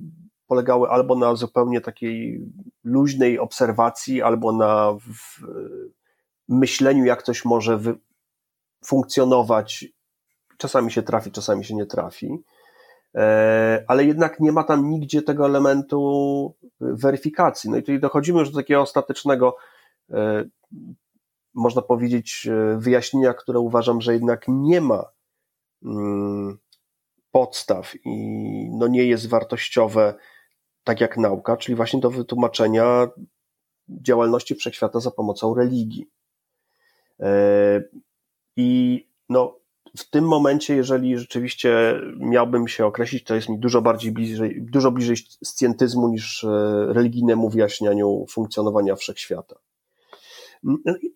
polegały 0.47 0.89
albo 0.89 1.15
na 1.17 1.35
zupełnie 1.35 1.81
takiej 1.81 2.41
luźnej 2.85 3.39
obserwacji, 3.39 4.23
albo 4.23 4.53
na 4.53 4.97
myśleniu, 6.49 7.05
jak 7.05 7.23
coś 7.23 7.45
może 7.45 7.81
funkcjonować. 8.85 9.87
Czasami 10.57 10.93
się 10.93 11.03
trafi, 11.03 11.31
czasami 11.31 11.65
się 11.65 11.75
nie 11.75 11.87
trafi. 11.87 12.39
E, 13.15 13.85
ale 13.89 14.05
jednak 14.05 14.41
nie 14.41 14.53
ma 14.53 14.65
tam 14.65 14.91
nigdzie 14.91 15.23
tego 15.23 15.47
elementu 15.47 16.55
weryfikacji. 16.81 17.71
No 17.71 17.77
i 17.77 17.81
tutaj 17.81 18.01
dochodzimy 18.01 18.41
już 18.41 18.51
do 18.51 18.59
takiego 18.59 18.81
ostatecznego, 18.81 19.57
e, 20.11 20.45
można 21.55 21.83
powiedzieć, 21.83 22.49
e, 22.51 22.79
wyjaśnienia, 22.79 23.35
które 23.35 23.61
uważam, 23.61 24.01
że 24.01 24.13
jednak 24.13 24.45
nie 24.49 24.81
ma 24.81 25.05
Mm, 25.85 26.59
podstaw 27.31 27.95
i 28.05 28.11
no 28.73 28.89
nie 28.89 29.05
jest 29.05 29.29
wartościowe 29.29 30.15
tak 30.85 31.01
jak 31.01 31.17
nauka, 31.17 31.57
czyli 31.57 31.77
właśnie 31.77 32.01
do 32.01 32.11
wytłumaczenia 32.11 33.09
działalności 33.89 34.55
wszechświata 34.55 35.01
za 35.01 35.11
pomocą 35.11 35.55
religii. 35.55 36.07
I 38.57 39.09
no, 39.29 39.58
w 39.97 40.11
tym 40.11 40.25
momencie, 40.25 40.77
jeżeli 40.77 41.19
rzeczywiście 41.19 42.01
miałbym 42.19 42.69
się 42.69 42.87
określić, 42.87 43.25
to 43.25 43.35
jest 43.35 43.49
mi 43.49 43.59
dużo 43.59 43.83
bardziej 43.83 44.13
bliżej, 44.13 44.67
dużo 44.73 44.91
bliżej 44.91 45.17
scjentyzmu 45.45 46.09
niż 46.09 46.45
e, 46.45 46.49
religijnemu 46.89 47.51
wyjaśnianiu 47.51 48.27
funkcjonowania 48.31 48.97
wszechświata. 48.97 49.57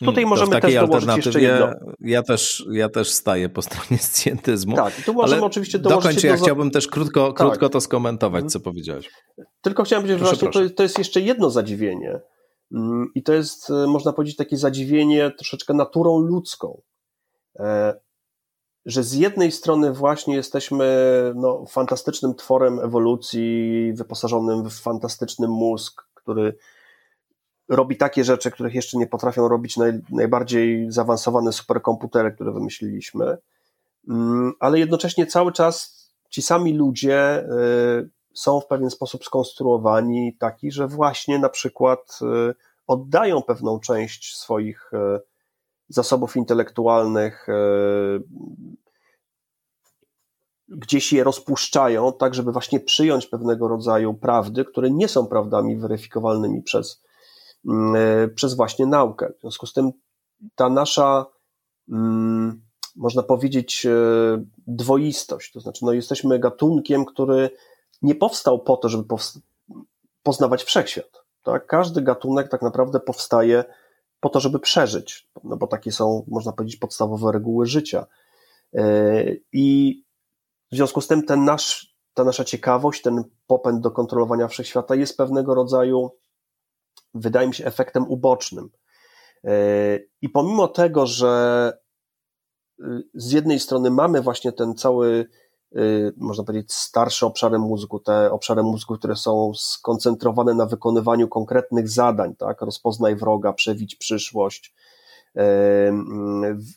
Tutaj 0.01 0.15
hmm, 0.15 0.29
możemy 0.29 0.61
też 0.61 0.75
dołożyć 0.75 1.17
jeszcze 1.17 1.41
jedno. 1.41 1.71
Ja 2.01 2.23
też, 2.23 2.67
ja 2.71 2.89
też 2.89 3.11
staję 3.11 3.49
po 3.49 3.63
stronie 3.63 3.99
scjentyzmu. 4.11 4.77
Tak, 4.77 4.95
tu 5.07 5.15
możemy 5.15 5.45
oczywiście 5.45 5.79
dołożyć 5.79 6.03
dokończ, 6.03 6.25
jedno... 6.25 6.37
ja 6.37 6.43
chciałbym 6.43 6.71
też 6.71 6.87
krótko, 6.87 7.33
tak. 7.33 7.37
krótko 7.37 7.69
to 7.69 7.81
skomentować, 7.81 8.53
co 8.53 8.61
powiedziałeś. 8.61 9.11
Tylko 9.63 9.85
chciałem 9.85 10.03
powiedzieć, 10.03 10.29
że 10.29 10.37
właśnie 10.37 10.51
to, 10.51 10.75
to 10.75 10.83
jest 10.83 10.99
jeszcze 10.99 11.21
jedno 11.21 11.51
zadziwienie 11.51 12.21
mm, 12.73 13.07
i 13.15 13.23
to 13.23 13.33
jest, 13.33 13.71
e, 13.71 13.87
można 13.87 14.13
powiedzieć, 14.13 14.37
takie 14.37 14.57
zadziwienie 14.57 15.31
troszeczkę 15.31 15.75
naturą 15.75 16.19
ludzką 16.19 16.83
e, 17.59 17.95
że 18.87 19.03
z 19.03 19.13
jednej 19.13 19.53
strony 19.53 19.93
właśnie 19.93 20.35
jesteśmy 20.35 20.87
no, 21.35 21.65
fantastycznym 21.67 22.35
tworem 22.35 22.81
ewolucji, 22.81 23.93
wyposażonym 23.93 24.71
w 24.71 24.81
fantastyczny 24.81 25.49
mózg, 25.49 26.03
który 26.15 26.57
robi 27.69 27.97
takie 27.97 28.25
rzeczy, 28.25 28.51
których 28.51 28.75
jeszcze 28.75 28.99
nie 28.99 29.07
potrafią 29.07 29.49
robić 29.49 29.77
naj, 29.77 29.93
najbardziej 30.11 30.87
zaawansowane 30.93 31.53
superkomputery, 31.53 32.33
które 32.33 32.53
wymyśliliśmy, 32.53 33.39
mm, 34.09 34.53
ale 34.61 34.79
jednocześnie 34.79 35.27
cały 35.27 35.53
czas 35.53 36.03
ci 36.31 36.43
sami 36.43 36.75
ludzie 36.75 37.45
y, 37.45 38.11
są 38.35 38.61
w 38.61 38.67
pewien 38.67 38.91
sposób 38.91 39.25
skonstruowani 39.25 40.37
taki, 40.39 40.73
że 40.73 40.89
właśnie 40.89 41.39
na 41.39 41.49
przykład 41.49 42.19
y, 42.23 42.55
oddają 42.87 43.43
pewną 43.43 43.81
część 43.81 44.37
swoich 44.37 44.93
y, 44.93 45.32
zasobów 45.95 46.37
intelektualnych, 46.37 47.47
gdzieś 50.69 51.13
je 51.13 51.25
rozpuszczają, 51.25 52.13
tak 52.13 52.35
żeby 52.35 52.53
właśnie 52.53 52.81
przyjąć 52.81 53.27
pewnego 53.27 53.69
rodzaju 53.69 54.15
prawdy, 54.15 54.65
które 54.65 54.91
nie 54.91 55.09
są 55.09 55.27
prawdami 55.27 55.77
weryfikowalnymi 55.77 56.63
przez, 56.63 57.03
e, 57.97 58.29
przez 58.29 58.55
właśnie 58.55 58.87
naukę. 58.87 59.33
W 59.39 59.41
związku 59.41 59.67
z 59.67 59.73
tym 59.73 59.91
ta 60.55 60.69
nasza, 60.69 61.27
można 62.97 63.23
powiedzieć, 63.23 63.87
e, 63.87 63.91
dwoistość, 64.67 65.53
to 65.53 65.61
znaczy 65.61 65.85
no, 65.85 65.93
jesteśmy 65.93 66.39
gatunkiem, 66.39 67.05
który 67.05 67.51
nie 68.03 68.15
powstał 68.15 68.59
po 68.59 68.77
to, 68.77 68.89
żeby 68.89 69.05
poznawać 70.23 70.65
wszechświat. 70.65 71.23
Tak? 71.43 71.67
Każdy 71.67 72.03
gatunek 72.03 72.49
tak 72.49 72.63
naprawdę 72.63 73.01
powstaje 73.01 73.65
po 74.23 74.29
to, 74.29 74.41
żeby 74.41 74.61
przeżyć, 74.61 75.29
no 75.45 75.57
bo 75.57 75.67
takie 75.67 75.93
są, 75.93 76.25
można 76.29 76.53
powiedzieć, 76.53 76.81
podstawowe 76.81 77.33
reguły 77.33 77.67
życia. 77.67 78.07
E, 78.75 79.25
I 79.53 79.99
w 80.73 80.77
związku 80.77 81.01
z 81.01 81.07
tym 81.07 81.23
ten 81.23 81.45
nasz, 81.45 81.97
ta 82.15 82.25
nasza 82.25 82.45
ciekawość, 82.45 83.03
ten 83.03 83.25
popęd 83.47 83.81
do 83.81 83.91
kontrolowania 83.91 84.49
wszechświata 84.49 84.95
jest 84.95 85.17
pewnego 85.17 85.55
rodzaju, 85.55 86.11
wydaje 87.15 87.49
mi 87.49 87.55
się, 87.55 87.65
efektem 87.65 88.09
ubocznym. 88.09 88.71
E, 89.45 89.99
I 90.21 90.29
pomimo 90.29 90.69
tego, 90.69 91.07
że 91.07 91.73
y, 92.81 92.85
z 93.15 93.33
jednej 93.33 93.61
strony 93.61 93.91
mamy 93.91 94.21
właśnie 94.21 94.53
ten 94.53 94.75
cały, 94.75 95.29
można 96.17 96.45
powiedzieć, 96.45 96.73
starsze 96.73 97.27
obszary 97.27 97.59
mózgu, 97.59 97.99
te 98.01 98.33
obszary 98.33 98.63
mózgu, 98.63 98.99
które 98.99 99.17
są 99.17 99.53
skoncentrowane 99.55 100.55
na 100.55 100.67
wykonywaniu 100.67 101.29
konkretnych 101.29 101.89
zadań, 101.89 102.37
tak? 102.37 102.61
Rozpoznaj 102.61 103.17
wroga, 103.17 103.53
przewić 103.53 103.97
przyszłość, 103.97 104.75
e, 105.37 105.43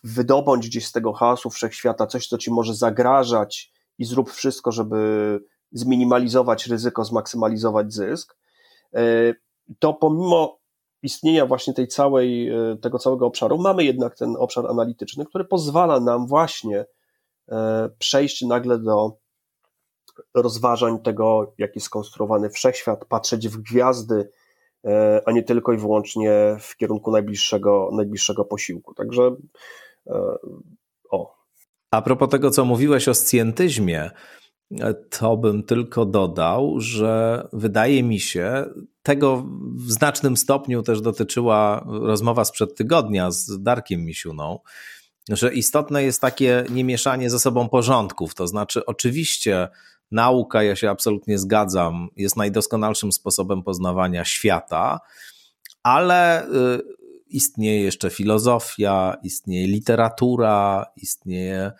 wydobądź 0.03 0.67
gdzieś 0.67 0.87
z 0.87 0.91
tego 0.91 1.13
chaosu 1.13 1.49
wszechświata 1.49 2.07
coś, 2.07 2.27
co 2.27 2.37
ci 2.37 2.51
może 2.51 2.75
zagrażać, 2.75 3.71
i 3.97 4.05
zrób 4.05 4.31
wszystko, 4.31 4.71
żeby 4.71 5.39
zminimalizować 5.71 6.67
ryzyko, 6.67 7.05
zmaksymalizować 7.05 7.93
zysk, 7.93 8.37
e, 8.93 9.01
to 9.79 9.93
pomimo 9.93 10.59
istnienia 11.01 11.45
właśnie 11.45 11.73
tej 11.73 11.87
całej, 11.87 12.51
tego 12.81 12.99
całego 12.99 13.25
obszaru, 13.25 13.57
mamy 13.57 13.83
jednak 13.83 14.17
ten 14.17 14.35
obszar 14.39 14.67
analityczny, 14.67 15.25
który 15.25 15.45
pozwala 15.45 15.99
nam 15.99 16.27
właśnie 16.27 16.85
przejść 17.99 18.41
nagle 18.41 18.79
do 18.79 19.17
rozważań 20.33 20.99
tego, 20.99 21.53
jak 21.57 21.75
jest 21.75 21.87
skonstruowany 21.87 22.49
wszechświat, 22.49 23.05
patrzeć 23.05 23.47
w 23.47 23.57
gwiazdy, 23.57 24.29
a 25.25 25.31
nie 25.31 25.43
tylko 25.43 25.73
i 25.73 25.77
wyłącznie 25.77 26.57
w 26.59 26.75
kierunku 26.77 27.11
najbliższego, 27.11 27.89
najbliższego 27.93 28.45
posiłku. 28.45 28.93
Także 28.93 29.35
o, 31.11 31.35
a 31.91 32.01
propos 32.01 32.29
tego, 32.29 32.51
co 32.51 32.65
mówiłeś 32.65 33.07
o 33.07 33.13
scjentyzmie, 33.13 34.11
to 35.09 35.37
bym 35.37 35.63
tylko 35.63 36.05
dodał, 36.05 36.75
że 36.77 37.47
wydaje 37.53 38.03
mi 38.03 38.19
się, 38.19 38.65
tego 39.03 39.45
w 39.75 39.91
znacznym 39.91 40.37
stopniu 40.37 40.83
też 40.83 41.01
dotyczyła 41.01 41.85
rozmowa 41.87 42.45
sprzed 42.45 42.75
tygodnia 42.75 43.31
z 43.31 43.61
Darkiem 43.63 44.05
Misiuną, 44.05 44.59
że 45.29 45.53
istotne 45.53 46.03
jest 46.03 46.21
takie 46.21 46.65
niemieszanie 46.69 47.29
ze 47.29 47.39
sobą 47.39 47.69
porządków. 47.69 48.35
To 48.35 48.47
znaczy, 48.47 48.85
oczywiście, 48.85 49.67
nauka, 50.11 50.63
ja 50.63 50.75
się 50.75 50.89
absolutnie 50.89 51.37
zgadzam, 51.37 52.09
jest 52.15 52.37
najdoskonalszym 52.37 53.11
sposobem 53.11 53.63
poznawania 53.63 54.25
świata, 54.25 54.99
ale 55.83 56.47
y, 56.47 56.49
istnieje 57.27 57.81
jeszcze 57.81 58.09
filozofia, 58.09 59.17
istnieje 59.23 59.67
literatura, 59.67 60.85
istnieje 60.95 61.71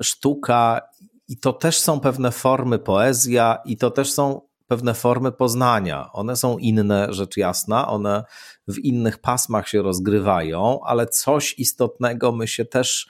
sztuka, 0.00 0.80
i 1.28 1.38
to 1.38 1.52
też 1.52 1.80
są 1.80 2.00
pewne 2.00 2.30
formy 2.30 2.78
poezja, 2.78 3.58
i 3.64 3.76
to 3.76 3.90
też 3.90 4.12
są 4.12 4.40
pewne 4.72 4.94
formy 4.94 5.32
poznania. 5.32 6.12
One 6.12 6.36
są 6.36 6.58
inne, 6.58 7.06
rzecz 7.10 7.36
jasna, 7.36 7.88
one 7.88 8.24
w 8.68 8.78
innych 8.78 9.18
pasmach 9.18 9.68
się 9.68 9.82
rozgrywają, 9.82 10.80
ale 10.84 11.06
coś 11.06 11.58
istotnego 11.58 12.32
my 12.32 12.48
się 12.48 12.64
też 12.64 13.08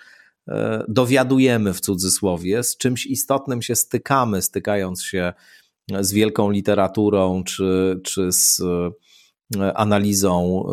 e, 0.48 0.85
dowiadujemy 0.88 1.75
w 1.75 1.81
cudzysłowie, 1.81 2.62
z 2.62 2.77
czymś 2.77 3.07
istotnym 3.07 3.62
się 3.62 3.77
stykamy, 3.77 4.42
stykając 4.42 5.03
się 5.03 5.33
z 6.01 6.12
wielką 6.12 6.51
literaturą 6.51 7.44
czy, 7.44 8.01
czy 8.05 8.33
z 8.33 8.62
E, 9.61 9.77
analizą 9.77 10.64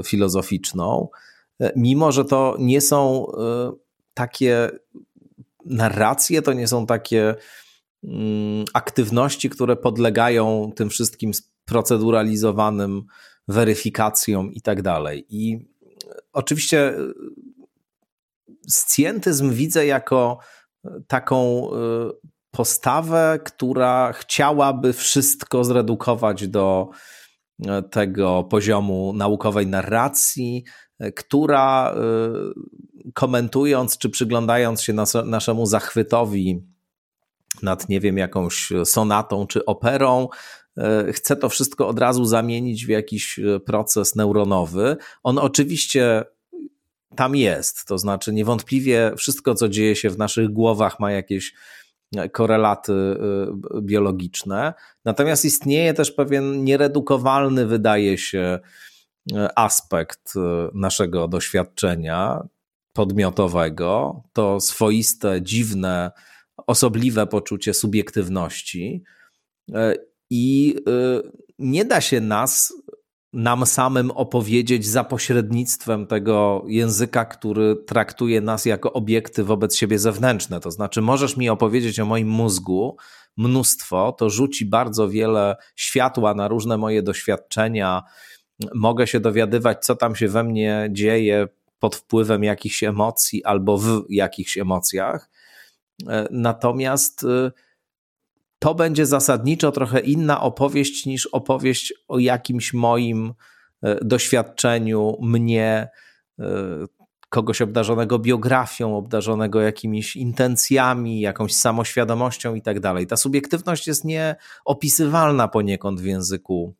e, 0.00 0.02
filozoficzną, 0.04 1.08
mimo 1.76 2.12
że 2.12 2.24
to 2.24 2.56
nie 2.58 2.80
są 2.80 3.26
takie 4.14 4.70
narracje, 5.64 6.42
to 6.42 6.52
nie 6.52 6.68
są 6.68 6.86
takie 6.86 7.34
aktywności, 8.74 9.50
które 9.50 9.76
podlegają 9.76 10.72
tym 10.76 10.90
wszystkim 10.90 11.30
proceduralizowanym 11.64 13.02
weryfikacjom 13.48 14.52
i 14.52 14.60
tak 14.62 14.82
dalej. 14.82 15.26
I 15.28 15.68
oczywiście 16.32 16.94
scjentyzm 18.68 19.52
widzę 19.52 19.86
jako 19.86 20.38
taką 21.06 21.70
postawę, 22.50 23.38
która 23.44 24.12
chciałaby 24.12 24.92
wszystko 24.92 25.64
zredukować 25.64 26.48
do 26.48 26.88
tego 27.90 28.44
poziomu 28.44 29.12
naukowej 29.12 29.66
narracji, 29.66 30.64
która 31.16 31.94
komentując 33.14 33.98
czy 33.98 34.10
przyglądając 34.10 34.82
się 34.82 34.94
naszemu 35.24 35.66
zachwytowi 35.66 36.66
nad, 37.62 37.88
nie 37.88 38.00
wiem, 38.00 38.18
jakąś 38.18 38.72
sonatą 38.84 39.46
czy 39.46 39.64
operą, 39.64 40.28
y, 41.08 41.12
chce 41.12 41.36
to 41.36 41.48
wszystko 41.48 41.88
od 41.88 41.98
razu 41.98 42.24
zamienić 42.24 42.86
w 42.86 42.88
jakiś 42.88 43.38
y, 43.38 43.60
proces 43.60 44.16
neuronowy. 44.16 44.96
On 45.22 45.38
oczywiście 45.38 46.24
tam 47.16 47.36
jest, 47.36 47.84
to 47.84 47.98
znaczy 47.98 48.32
niewątpliwie 48.32 49.12
wszystko, 49.16 49.54
co 49.54 49.68
dzieje 49.68 49.96
się 49.96 50.10
w 50.10 50.18
naszych 50.18 50.48
głowach, 50.48 51.00
ma 51.00 51.12
jakieś 51.12 51.52
korelaty 52.32 52.92
y, 52.92 53.82
biologiczne. 53.82 54.74
Natomiast 55.04 55.44
istnieje 55.44 55.94
też 55.94 56.12
pewien 56.12 56.64
nieredukowalny, 56.64 57.66
wydaje 57.66 58.18
się, 58.18 58.58
aspekt 59.56 60.34
naszego 60.74 61.28
doświadczenia 61.28 62.42
podmiotowego, 62.92 64.22
to 64.32 64.60
swoiste, 64.60 65.42
dziwne, 65.42 66.10
osobliwe 66.70 67.26
poczucie 67.26 67.74
subiektywności. 67.74 69.04
I 70.30 70.76
nie 71.58 71.84
da 71.84 72.00
się 72.00 72.20
nas 72.20 72.72
nam 73.32 73.66
samym 73.66 74.10
opowiedzieć 74.10 74.86
za 74.86 75.04
pośrednictwem 75.04 76.06
tego 76.06 76.64
języka, 76.68 77.24
który 77.24 77.76
traktuje 77.76 78.40
nas 78.40 78.64
jako 78.64 78.92
obiekty 78.92 79.44
wobec 79.44 79.76
siebie 79.76 79.98
zewnętrzne. 79.98 80.60
To 80.60 80.70
znaczy, 80.70 81.02
możesz 81.02 81.36
mi 81.36 81.48
opowiedzieć 81.48 82.00
o 82.00 82.06
moim 82.06 82.28
mózgu 82.28 82.96
mnóstwo, 83.36 84.12
to 84.12 84.30
rzuci 84.30 84.66
bardzo 84.66 85.08
wiele 85.08 85.56
światła 85.76 86.34
na 86.34 86.48
różne 86.48 86.78
moje 86.78 87.02
doświadczenia. 87.02 88.02
Mogę 88.74 89.06
się 89.06 89.20
dowiadywać, 89.20 89.84
co 89.84 89.96
tam 89.96 90.16
się 90.16 90.28
we 90.28 90.44
mnie 90.44 90.88
dzieje 90.92 91.48
pod 91.78 91.96
wpływem 91.96 92.44
jakichś 92.44 92.82
emocji 92.82 93.44
albo 93.44 93.78
w 93.78 94.04
jakichś 94.08 94.58
emocjach. 94.58 95.29
Natomiast 96.30 97.22
y, 97.22 97.52
to 98.58 98.74
będzie 98.74 99.06
zasadniczo 99.06 99.72
trochę 99.72 100.00
inna 100.00 100.40
opowieść 100.40 101.06
niż 101.06 101.26
opowieść 101.26 101.94
o 102.08 102.18
jakimś 102.18 102.72
moim 102.72 103.34
doświadczeniu, 104.02 105.16
mnie, 105.20 105.88
kogoś 107.30 107.62
obdarzonego 107.62 108.18
biografią, 108.18 108.96
obdarzonego 108.96 109.60
jakimiś 109.60 110.16
intencjami, 110.16 111.20
jakąś 111.20 111.54
samoświadomością 111.54 112.54
i 112.54 112.62
tak 112.62 112.80
dalej. 112.80 113.06
Ta 113.06 113.16
subiektywność 113.16 113.86
jest 113.86 114.04
nieopisywalna 114.04 115.48
poniekąd 115.48 116.00
w 116.00 116.04
języku 116.04 116.74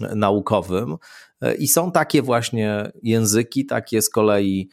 naukowym 0.00 0.96
i 1.58 1.68
są 1.68 1.92
takie 1.92 2.22
właśnie 2.22 2.92
języki, 3.02 3.66
takie 3.66 4.02
z 4.02 4.10
kolei 4.10 4.68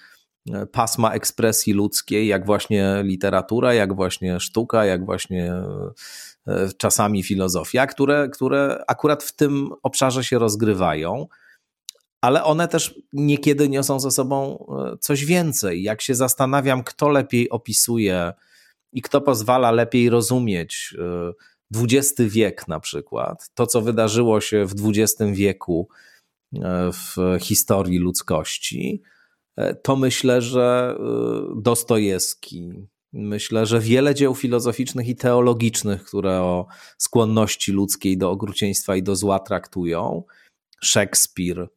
pasma 0.71 1.13
ekspresji 1.13 1.73
ludzkiej, 1.73 2.27
jak 2.27 2.45
właśnie 2.45 3.01
literatura, 3.03 3.73
jak 3.73 3.95
właśnie 3.95 4.39
sztuka, 4.39 4.85
jak 4.85 5.05
właśnie 5.05 5.53
e, 6.47 6.69
czasami 6.77 7.23
filozofia, 7.23 7.87
które, 7.87 8.29
które 8.29 8.83
akurat 8.87 9.23
w 9.23 9.35
tym 9.35 9.69
obszarze 9.83 10.23
się 10.23 10.39
rozgrywają 10.39 11.27
ale 12.23 12.43
one 12.43 12.67
też 12.67 12.99
niekiedy 13.13 13.69
niosą 13.69 13.99
ze 13.99 14.11
sobą 14.11 14.65
e, 14.93 14.97
coś 14.97 15.25
więcej. 15.25 15.83
Jak 15.83 16.01
się 16.01 16.15
zastanawiam, 16.15 16.83
kto 16.83 17.09
lepiej 17.09 17.49
opisuje 17.49 18.33
i 18.93 19.01
kto 19.01 19.21
pozwala 19.21 19.71
lepiej 19.71 20.09
rozumieć 20.09 20.95
XX 21.75 22.19
e, 22.19 22.25
wiek 22.25 22.67
na 22.67 22.79
przykład, 22.79 23.49
to 23.53 23.67
co 23.67 23.81
wydarzyło 23.81 24.41
się 24.41 24.65
w 24.65 24.73
XX 24.89 25.31
wieku 25.33 25.89
e, 26.55 26.89
w 26.91 27.15
historii 27.39 27.99
ludzkości, 27.99 29.01
to 29.83 29.95
myślę, 29.95 30.41
że 30.41 30.97
Dostojewski, 31.55 32.87
myślę, 33.13 33.65
że 33.65 33.79
wiele 33.79 34.15
dzieł 34.15 34.35
filozoficznych 34.35 35.07
i 35.07 35.15
teologicznych, 35.15 36.03
które 36.03 36.41
o 36.41 36.67
skłonności 36.97 37.71
ludzkiej 37.71 38.17
do 38.17 38.31
okrucieństwa 38.31 38.95
i 38.95 39.03
do 39.03 39.15
zła 39.15 39.39
traktują, 39.39 40.23
Szekspir, 40.81 41.67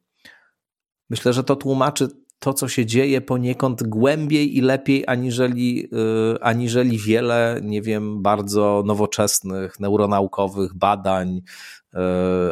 Myślę, 1.09 1.33
że 1.33 1.43
to 1.43 1.55
tłumaczy 1.55 2.07
to, 2.39 2.53
co 2.53 2.67
się 2.67 2.85
dzieje 2.85 3.21
poniekąd 3.21 3.83
głębiej 3.83 4.57
i 4.57 4.61
lepiej, 4.61 5.03
aniżeli, 5.07 5.89
y, 6.35 6.41
aniżeli 6.41 6.97
wiele, 6.97 7.59
nie 7.63 7.81
wiem, 7.81 8.21
bardzo 8.21 8.83
nowoczesnych, 8.85 9.79
neuronaukowych 9.79 10.73
badań 10.73 11.41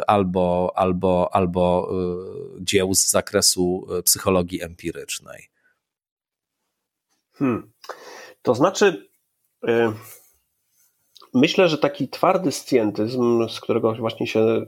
albo, 0.06 0.72
albo, 0.76 1.34
albo 1.34 1.88
y, 2.58 2.64
dzieł 2.64 2.94
z 2.94 3.10
zakresu 3.10 3.86
psychologii 4.04 4.62
empirycznej. 4.62 5.48
Hmm. 7.32 7.72
To 8.42 8.54
znaczy, 8.54 9.10
myślę, 11.34 11.68
że 11.68 11.78
taki 11.78 12.08
twardy 12.08 12.52
scjentyzm, 12.52 13.48
z 13.48 13.60
którego 13.60 13.94
właśnie 13.94 14.26
się 14.26 14.66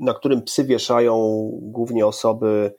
na 0.00 0.14
którym 0.14 0.42
psy 0.42 0.64
wieszają 0.64 1.48
głównie 1.62 2.06
osoby 2.06 2.74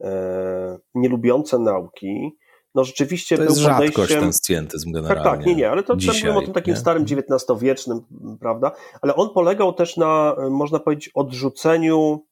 e, 0.00 0.78
nielubiące 0.94 1.58
nauki, 1.58 2.36
no 2.76 2.84
rzeczywiście 2.84 3.36
to 3.36 3.42
jest 3.42 3.56
był 3.56 3.70
podejściem... 3.70 4.04
rzadkość 4.04 4.20
ten 4.20 4.32
scjentyzm 4.32 4.92
generalnie. 4.92 5.24
Tak, 5.24 5.36
tak, 5.36 5.46
nie, 5.46 5.54
nie, 5.54 5.70
ale 5.70 5.82
to 5.82 5.96
Dzisiaj, 5.96 6.14
mówimy 6.14 6.38
o 6.38 6.42
tym 6.42 6.52
takim 6.52 6.74
nie? 6.74 6.80
starym 6.80 7.04
XIX-wiecznym, 7.04 8.00
prawda, 8.40 8.72
ale 9.02 9.16
on 9.16 9.30
polegał 9.30 9.72
też 9.72 9.96
na, 9.96 10.36
można 10.50 10.78
powiedzieć, 10.78 11.10
odrzuceniu 11.14 12.24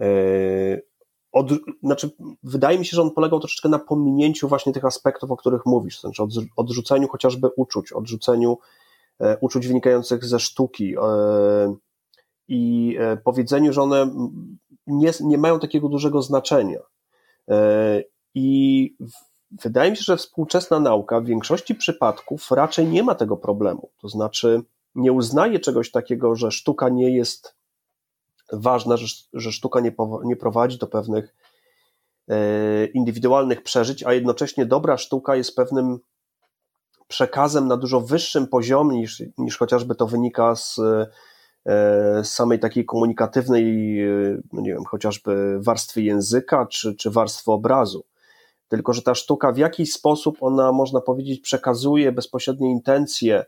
e, 0.00 0.80
od, 1.32 1.48
znaczy, 1.82 2.10
wydaje 2.42 2.78
mi 2.78 2.86
się, 2.86 2.94
że 2.94 3.02
on 3.02 3.10
polegał 3.10 3.40
troszeczkę 3.40 3.68
na 3.68 3.78
pominięciu 3.78 4.48
właśnie 4.48 4.72
tych 4.72 4.84
aspektów, 4.84 5.30
o 5.30 5.36
których 5.36 5.66
mówisz, 5.66 6.00
znaczy 6.00 6.22
odrzuceniu 6.56 7.08
chociażby 7.08 7.48
uczuć, 7.56 7.92
odrzuceniu 7.92 8.58
E, 9.20 9.38
uczuć 9.40 9.66
wynikających 9.66 10.24
ze 10.24 10.40
sztuki 10.40 10.94
e, 10.96 11.74
i 12.48 12.96
e, 13.00 13.16
powiedzeniu, 13.16 13.72
że 13.72 13.82
one 13.82 14.10
nie, 14.86 15.12
nie 15.20 15.38
mają 15.38 15.58
takiego 15.58 15.88
dużego 15.88 16.22
znaczenia. 16.22 16.80
I 18.34 18.96
wydaje 19.50 19.90
mi 19.90 19.96
się, 19.96 20.02
że 20.02 20.16
współczesna 20.16 20.80
nauka 20.80 21.20
w 21.20 21.24
większości 21.24 21.74
przypadków 21.74 22.50
raczej 22.50 22.86
nie 22.86 23.02
ma 23.02 23.14
tego 23.14 23.36
problemu. 23.36 23.90
To 24.00 24.08
znaczy, 24.08 24.62
nie 24.94 25.12
uznaje 25.12 25.60
czegoś 25.60 25.90
takiego, 25.90 26.36
że 26.36 26.50
sztuka 26.50 26.88
nie 26.88 27.16
jest 27.16 27.56
ważna, 28.52 28.96
że, 28.96 29.06
że 29.32 29.52
sztuka 29.52 29.80
nie, 29.80 29.94
nie 30.24 30.36
prowadzi 30.36 30.78
do 30.78 30.86
pewnych 30.86 31.34
indywidualnych 32.94 33.62
przeżyć, 33.62 34.02
a 34.02 34.12
jednocześnie 34.12 34.66
dobra 34.66 34.98
sztuka 34.98 35.36
jest 35.36 35.56
pewnym 35.56 35.98
przekazem 37.08 37.68
na 37.68 37.76
dużo 37.76 38.00
wyższym 38.00 38.46
poziomie 38.46 38.98
niż, 38.98 39.22
niż 39.38 39.58
chociażby 39.58 39.94
to 39.94 40.06
wynika 40.06 40.50
e, 40.50 40.56
z 40.56 40.80
samej 42.24 42.58
takiej 42.58 42.84
komunikatywnej, 42.84 44.00
e, 44.00 44.06
no 44.52 44.60
nie 44.60 44.72
wiem, 44.72 44.84
chociażby 44.84 45.58
warstwy 45.60 46.02
języka 46.02 46.66
czy, 46.66 46.94
czy 46.94 47.10
warstwy 47.10 47.52
obrazu. 47.52 48.04
Tylko, 48.68 48.92
że 48.92 49.02
ta 49.02 49.14
sztuka 49.14 49.52
w 49.52 49.56
jakiś 49.56 49.92
sposób 49.92 50.36
ona, 50.40 50.72
można 50.72 51.00
powiedzieć, 51.00 51.40
przekazuje 51.40 52.12
bezpośrednie 52.12 52.70
intencje 52.70 53.44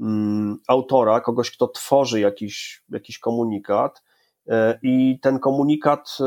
mm, 0.00 0.58
autora, 0.68 1.20
kogoś, 1.20 1.50
kto 1.50 1.68
tworzy 1.68 2.20
jakiś, 2.20 2.84
jakiś 2.88 3.18
komunikat, 3.18 4.02
e, 4.48 4.78
i 4.82 5.18
ten 5.22 5.38
komunikat, 5.38 6.18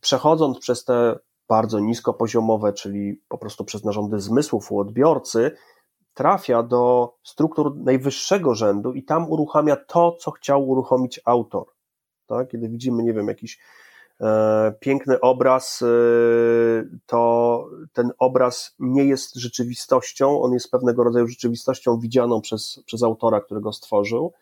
przechodząc 0.00 0.58
przez 0.58 0.84
te 0.84 1.18
bardzo 1.48 1.80
niskopoziomowe, 1.80 2.72
czyli 2.72 3.22
po 3.28 3.38
prostu 3.38 3.64
przez 3.64 3.84
narządy 3.84 4.20
zmysłów 4.20 4.72
u 4.72 4.78
odbiorcy, 4.78 5.50
trafia 6.18 6.62
do 6.62 7.14
struktur 7.22 7.76
najwyższego 7.76 8.54
rzędu 8.54 8.92
i 8.92 9.02
tam 9.04 9.30
uruchamia 9.30 9.76
to, 9.76 10.12
co 10.12 10.30
chciał 10.30 10.68
uruchomić 10.68 11.20
autor. 11.24 11.66
Tak? 12.26 12.48
Kiedy 12.48 12.68
widzimy, 12.68 13.02
nie 13.02 13.12
wiem, 13.12 13.28
jakiś 13.28 13.58
e, 14.20 14.72
piękny 14.80 15.20
obraz, 15.20 15.82
e, 15.82 15.86
to 17.06 17.64
ten 17.92 18.10
obraz 18.18 18.74
nie 18.78 19.04
jest 19.04 19.36
rzeczywistością, 19.36 20.42
on 20.42 20.52
jest 20.52 20.70
pewnego 20.70 21.04
rodzaju 21.04 21.26
rzeczywistością 21.26 21.98
widzianą 21.98 22.40
przez, 22.40 22.82
przez 22.86 23.02
autora, 23.02 23.40
który 23.40 23.60
go 23.60 23.72
stworzył. 23.72 24.32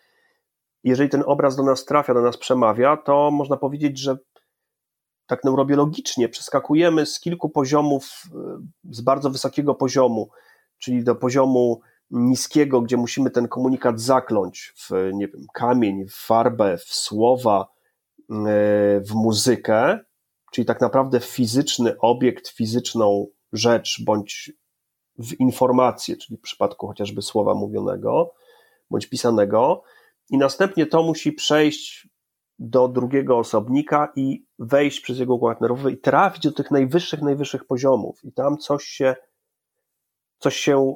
Jeżeli 0.84 1.10
ten 1.10 1.22
obraz 1.26 1.56
do 1.56 1.62
nas 1.62 1.84
trafia, 1.84 2.14
do 2.14 2.22
nas 2.22 2.36
przemawia, 2.36 2.96
to 2.96 3.30
można 3.30 3.56
powiedzieć, 3.56 3.98
że 3.98 4.16
tak 5.26 5.44
neurobiologicznie 5.44 6.28
przeskakujemy 6.28 7.06
z 7.06 7.20
kilku 7.20 7.48
poziomów, 7.48 8.22
e, 8.34 8.58
z 8.90 9.00
bardzo 9.00 9.30
wysokiego 9.30 9.74
poziomu, 9.74 10.30
czyli 10.78 11.04
do 11.04 11.14
poziomu 11.14 11.80
niskiego, 12.10 12.80
gdzie 12.80 12.96
musimy 12.96 13.30
ten 13.30 13.48
komunikat 13.48 14.00
zakląć 14.00 14.74
w, 14.76 15.10
nie 15.12 15.28
wiem, 15.28 15.46
kamień, 15.54 16.04
w 16.08 16.14
farbę, 16.14 16.78
w 16.78 16.94
słowa, 16.94 17.68
e, 18.30 18.34
w 19.00 19.14
muzykę, 19.14 19.98
czyli 20.52 20.64
tak 20.64 20.80
naprawdę 20.80 21.20
fizyczny 21.20 21.98
obiekt, 21.98 22.48
fizyczną 22.48 23.26
rzecz, 23.52 24.02
bądź 24.04 24.52
w 25.18 25.40
informację, 25.40 26.16
czyli 26.16 26.36
w 26.38 26.40
przypadku 26.40 26.86
chociażby 26.86 27.22
słowa 27.22 27.54
mówionego, 27.54 28.34
bądź 28.90 29.06
pisanego, 29.06 29.82
i 30.30 30.38
następnie 30.38 30.86
to 30.86 31.02
musi 31.02 31.32
przejść 31.32 32.08
do 32.58 32.88
drugiego 32.88 33.38
osobnika 33.38 34.12
i 34.16 34.46
wejść 34.58 35.00
przez 35.00 35.18
jego 35.18 35.34
układ 35.34 35.60
nerwowy 35.60 35.92
i 35.92 35.98
trafić 35.98 36.42
do 36.42 36.52
tych 36.52 36.70
najwyższych, 36.70 37.22
najwyższych 37.22 37.64
poziomów. 37.66 38.24
I 38.24 38.32
tam 38.32 38.58
coś 38.58 38.84
się, 38.84 39.16
coś 40.38 40.56
się 40.56 40.94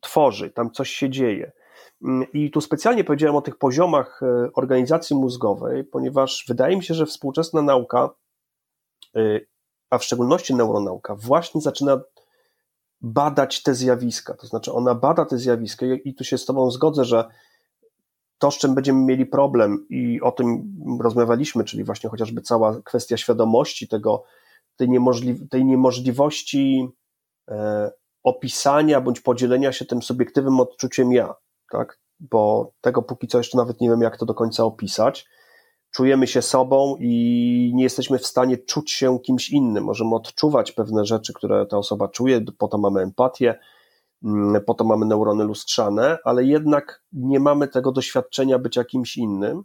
tworzy, 0.00 0.50
tam 0.50 0.70
coś 0.70 0.90
się 0.90 1.10
dzieje. 1.10 1.52
Mm, 2.04 2.32
I 2.32 2.50
tu 2.50 2.60
specjalnie 2.60 3.04
powiedziałem 3.04 3.36
o 3.36 3.42
tych 3.42 3.58
poziomach 3.58 4.20
e, 4.22 4.50
organizacji 4.54 5.16
mózgowej, 5.16 5.84
ponieważ 5.84 6.44
wydaje 6.48 6.76
mi 6.76 6.84
się, 6.84 6.94
że 6.94 7.06
współczesna 7.06 7.62
nauka, 7.62 8.10
e, 9.16 9.40
a 9.90 9.98
w 9.98 10.04
szczególności 10.04 10.54
neuronauka, 10.54 11.14
właśnie 11.14 11.60
zaczyna 11.60 12.00
badać 13.00 13.62
te 13.62 13.74
zjawiska. 13.74 14.34
To 14.34 14.46
znaczy, 14.46 14.72
ona 14.72 14.94
bada 14.94 15.24
te 15.24 15.38
zjawiska, 15.38 15.86
i 16.04 16.14
tu 16.14 16.24
się 16.24 16.38
z 16.38 16.44
Tobą 16.44 16.70
zgodzę, 16.70 17.04
że 17.04 17.28
to, 18.38 18.50
z 18.50 18.58
czym 18.58 18.74
będziemy 18.74 19.04
mieli 19.04 19.26
problem, 19.26 19.86
i 19.90 20.20
o 20.20 20.32
tym 20.32 20.76
rozmawialiśmy, 21.00 21.64
czyli 21.64 21.84
właśnie 21.84 22.10
chociażby 22.10 22.40
cała 22.40 22.82
kwestia 22.82 23.16
świadomości 23.16 23.88
tego, 23.88 24.24
tej, 24.76 24.88
niemożli 24.88 25.48
tej 25.48 25.64
niemożliwości 25.64 26.88
e, 27.48 27.90
opisania 28.22 29.00
bądź 29.00 29.20
podzielenia 29.20 29.72
się 29.72 29.84
tym 29.84 30.02
subiektywnym 30.02 30.60
odczuciem 30.60 31.12
ja, 31.12 31.34
tak? 31.72 31.98
Bo 32.20 32.72
tego 32.80 33.02
póki 33.02 33.26
co 33.28 33.38
jeszcze 33.38 33.58
nawet 33.58 33.80
nie 33.80 33.88
wiem, 33.88 34.00
jak 34.00 34.16
to 34.16 34.26
do 34.26 34.34
końca 34.34 34.64
opisać. 34.64 35.26
Czujemy 35.90 36.26
się 36.26 36.42
sobą 36.42 36.96
i 37.00 37.72
nie 37.74 37.82
jesteśmy 37.82 38.18
w 38.18 38.26
stanie 38.26 38.58
czuć 38.58 38.90
się 38.90 39.18
kimś 39.18 39.50
innym. 39.50 39.84
Możemy 39.84 40.14
odczuwać 40.14 40.72
pewne 40.72 41.04
rzeczy, 41.04 41.32
które 41.32 41.66
ta 41.66 41.78
osoba 41.78 42.08
czuje, 42.08 42.40
po 42.58 42.68
to 42.68 42.78
mamy 42.78 43.00
empatię, 43.00 43.58
Mm, 44.24 44.64
po 44.64 44.74
to 44.74 44.84
mamy 44.84 45.06
neurony 45.06 45.44
lustrzane, 45.44 46.18
ale 46.24 46.44
jednak 46.44 47.02
nie 47.12 47.40
mamy 47.40 47.68
tego 47.68 47.92
doświadczenia 47.92 48.58
być 48.58 48.76
jakimś 48.76 49.16
innym. 49.16 49.62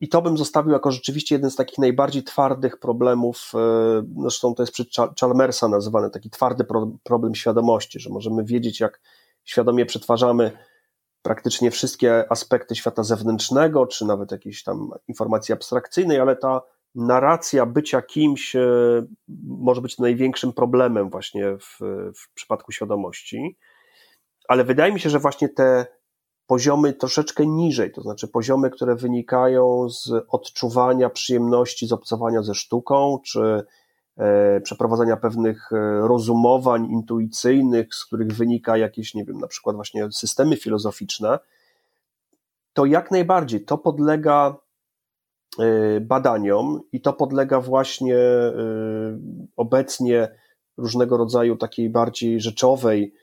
I 0.00 0.08
to 0.08 0.22
bym 0.22 0.38
zostawił 0.38 0.72
jako 0.72 0.90
rzeczywiście 0.90 1.34
jeden 1.34 1.50
z 1.50 1.56
takich 1.56 1.78
najbardziej 1.78 2.22
twardych 2.22 2.78
problemów, 2.78 3.52
y, 3.54 4.20
zresztą 4.20 4.54
to 4.54 4.62
jest 4.62 4.72
przez 4.72 4.86
Chalmersa 5.20 5.68
nazywany 5.68 6.10
taki 6.10 6.30
twardy 6.30 6.64
problem 7.02 7.34
świadomości, 7.34 8.00
że 8.00 8.10
możemy 8.10 8.44
wiedzieć, 8.44 8.80
jak 8.80 9.00
świadomie 9.44 9.86
przetwarzamy 9.86 10.52
praktycznie 11.22 11.70
wszystkie 11.70 12.32
aspekty 12.32 12.74
świata 12.74 13.02
zewnętrznego, 13.02 13.86
czy 13.86 14.04
nawet 14.04 14.32
jakiejś 14.32 14.62
tam 14.62 14.90
informacji 15.08 15.52
abstrakcyjnej, 15.54 16.20
ale 16.20 16.36
ta 16.36 16.62
narracja 16.94 17.66
bycia 17.66 18.02
kimś 18.02 18.56
e, 18.56 18.68
może 19.46 19.80
być 19.80 19.98
największym 19.98 20.52
problemem 20.52 21.10
właśnie 21.10 21.56
w, 21.58 21.78
w 22.16 22.34
przypadku 22.34 22.72
świadomości. 22.72 23.56
Ale 24.48 24.64
wydaje 24.64 24.92
mi 24.92 25.00
się, 25.00 25.10
że 25.10 25.18
właśnie 25.18 25.48
te 25.48 25.86
poziomy 26.46 26.92
troszeczkę 26.92 27.46
niżej, 27.46 27.92
to 27.92 28.02
znaczy 28.02 28.28
poziomy, 28.28 28.70
które 28.70 28.96
wynikają 28.96 29.90
z 29.90 30.10
odczuwania 30.28 31.10
przyjemności 31.10 31.86
z 31.86 31.92
obcowania 31.92 32.42
ze 32.42 32.54
sztuką, 32.54 33.18
czy 33.24 33.64
e, 34.16 34.60
przeprowadzania 34.60 35.16
pewnych 35.16 35.72
e, 35.72 35.76
rozumowań 36.08 36.90
intuicyjnych, 36.90 37.94
z 37.94 38.04
których 38.04 38.32
wynika 38.32 38.76
jakieś, 38.76 39.14
nie 39.14 39.24
wiem, 39.24 39.38
na 39.38 39.46
przykład 39.46 39.76
właśnie 39.76 40.12
systemy 40.12 40.56
filozoficzne, 40.56 41.38
to 42.72 42.84
jak 42.84 43.10
najbardziej 43.10 43.64
to 43.64 43.78
podlega 43.78 44.56
e, 45.58 46.00
badaniom 46.00 46.80
i 46.92 47.00
to 47.00 47.12
podlega 47.12 47.60
właśnie 47.60 48.18
obecnie 49.56 50.28
różnego 50.76 51.16
rodzaju 51.16 51.56
takiej 51.56 51.90
bardziej 51.90 52.40
rzeczowej 52.40 53.14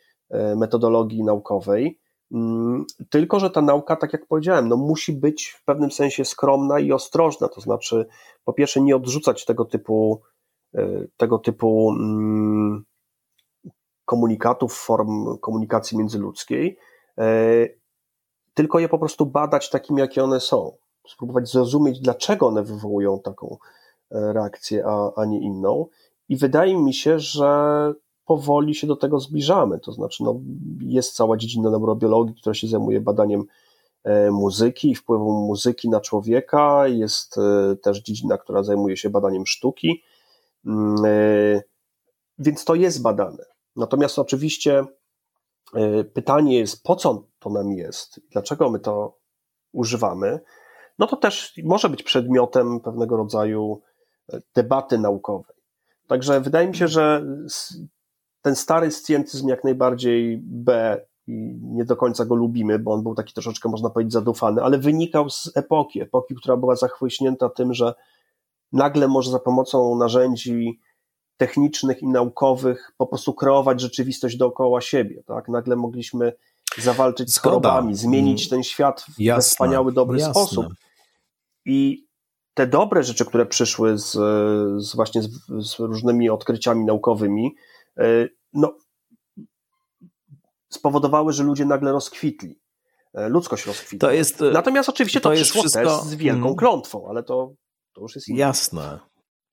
metodologii 0.55 1.24
naukowej. 1.24 2.02
Mm, 2.34 2.86
tylko, 3.09 3.39
że 3.39 3.49
ta 3.49 3.61
nauka, 3.61 3.95
tak 3.95 4.13
jak 4.13 4.25
powiedziałem, 4.25 4.67
no 4.67 4.77
musi 4.77 5.13
być 5.13 5.47
w 5.47 5.63
pewnym 5.63 5.91
sensie 5.91 6.25
skromna 6.25 6.79
i 6.79 6.91
ostrożna. 6.91 7.47
To 7.47 7.61
znaczy, 7.61 8.05
po 8.43 8.53
pierwsze, 8.53 8.81
nie 8.81 8.95
odrzucać 8.95 9.45
tego 9.45 9.65
typu, 9.65 10.21
e, 10.75 11.05
tego 11.17 11.39
typu 11.39 11.91
mm, 11.91 12.84
komunikatów, 14.05 14.73
form 14.73 15.38
komunikacji 15.38 15.97
międzyludzkiej, 15.97 16.77
e, 17.17 17.67
tylko 18.53 18.79
je 18.79 18.89
po 18.89 18.99
prostu 18.99 19.25
badać 19.25 19.69
takimi, 19.69 19.99
jakie 19.99 20.23
one 20.23 20.39
są. 20.39 20.77
Spróbować 21.07 21.49
zrozumieć, 21.49 21.99
dlaczego 21.99 22.47
one 22.47 22.63
wywołują 22.63 23.19
taką 23.19 23.57
e, 24.11 24.34
reakcję, 24.34 24.86
a, 24.88 25.11
a 25.15 25.25
nie 25.25 25.39
inną. 25.39 25.88
I 26.29 26.38
wydaje 26.38 26.77
mi 26.77 26.93
się, 26.93 27.19
że 27.19 27.93
powoli 28.26 28.76
się 28.76 28.88
do 28.88 28.95
tego 28.95 29.19
zbliżamy. 29.19 29.80
To 29.80 29.91
znaczy, 29.91 30.24
no, 30.24 30.39
jest 30.80 31.15
cała 31.15 31.38
dziedzina 31.38 31.69
neurobiologii, 31.69 32.36
która 32.36 32.53
się 32.53 32.67
zajmuje 32.67 33.01
badaniem 33.01 33.43
e, 34.03 34.32
muzyki 34.32 34.91
i 34.91 34.95
wpływu 34.95 35.32
muzyki 35.32 35.89
na 35.89 36.01
człowieka. 36.01 36.88
Jest 36.88 37.38
e, 37.38 37.76
też 37.76 38.01
dziedzina, 38.01 38.38
która 38.38 38.63
zajmuje 38.63 38.97
się 38.97 39.09
badaniem 39.09 39.45
sztuki. 39.45 40.03
Mm, 40.65 41.05
e, 41.05 41.61
więc 42.39 42.65
to 42.65 42.76
jest 42.76 43.01
badane. 43.01 43.45
Natomiast 43.76 44.19
oczywiście 44.19 44.86
pytanie 46.13 46.59
jest, 46.59 46.84
po 46.84 46.95
co 46.95 47.24
to 47.39 47.49
nam 47.49 47.71
jest, 47.71 48.21
dlaczego 48.32 48.69
my 48.69 48.80
to 48.80 49.17
używamy, 49.71 50.39
no 50.99 51.07
to 51.07 51.15
też 51.15 51.53
może 51.63 51.89
być 51.89 52.03
przedmiotem 52.03 52.80
pewnego 52.80 53.17
rodzaju 53.17 53.82
debaty 54.55 54.97
naukowej. 54.97 55.55
Także 56.07 56.41
wydaje 56.41 56.67
mi 56.67 56.76
się, 56.76 56.88
że 56.88 57.26
ten 58.43 58.55
stary 58.55 58.91
scjentyzm 58.91 59.47
jak 59.47 59.63
najbardziej 59.63 60.39
B 60.43 60.97
i 61.27 61.57
nie 61.61 61.85
do 61.85 61.95
końca 61.95 62.25
go 62.25 62.35
lubimy, 62.35 62.79
bo 62.79 62.93
on 62.93 63.03
był 63.03 63.15
taki 63.15 63.33
troszeczkę, 63.33 63.69
można 63.69 63.89
powiedzieć, 63.89 64.13
zadufany, 64.13 64.63
ale 64.63 64.77
wynikał 64.77 65.29
z 65.29 65.51
epoki, 65.55 66.01
epoki, 66.01 66.35
która 66.35 66.57
była 66.57 66.75
zachłyśnięta 66.75 67.49
tym, 67.49 67.73
że 67.73 67.93
nagle 68.71 69.07
może 69.07 69.31
za 69.31 69.39
pomocą 69.39 69.95
narzędzi 69.95 70.79
technicznych 71.37 72.01
i 72.01 72.07
naukowych 72.07 72.91
po 72.97 73.07
prostu 73.07 73.33
kreować 73.33 73.81
rzeczywistość 73.81 74.37
dookoła 74.37 74.81
siebie, 74.81 75.23
tak? 75.23 75.47
Nagle 75.47 75.75
mogliśmy 75.75 76.33
zawalczyć 76.77 77.33
z 77.33 77.37
chorobami, 77.37 77.95
zmienić 77.95 78.41
mm. 78.41 78.49
ten 78.49 78.63
świat 78.63 79.01
w 79.01 79.19
jasne, 79.19 79.49
wspaniały, 79.49 79.91
dobry 79.91 80.19
jasne. 80.19 80.33
sposób. 80.33 80.65
I 81.65 82.07
te 82.53 82.67
dobre 82.67 83.03
rzeczy, 83.03 83.25
które 83.25 83.45
przyszły 83.45 83.97
z, 83.97 84.11
z 84.83 84.95
właśnie 84.95 85.21
z, 85.21 85.29
z 85.59 85.79
różnymi 85.79 86.29
odkryciami 86.29 86.85
naukowymi, 86.85 87.55
no, 88.53 88.77
spowodowały, 90.69 91.33
że 91.33 91.43
ludzie 91.43 91.65
nagle 91.65 91.91
rozkwitli. 91.91 92.59
E, 93.13 93.29
ludzkość 93.29 93.65
rozkwitła. 93.65 94.09
To 94.09 94.15
jest, 94.15 94.43
Natomiast 94.53 94.89
oczywiście 94.89 95.21
to, 95.21 95.29
to 95.29 95.35
przyszło 95.35 95.61
wszystko... 95.61 95.97
z 95.97 96.15
wielką 96.15 96.45
mm. 96.45 96.55
klątwą, 96.55 97.07
ale 97.09 97.23
to, 97.23 97.53
to 97.93 98.01
już 98.01 98.15
jest 98.15 98.27
inne. 98.27 98.39
Jasne. 98.39 98.99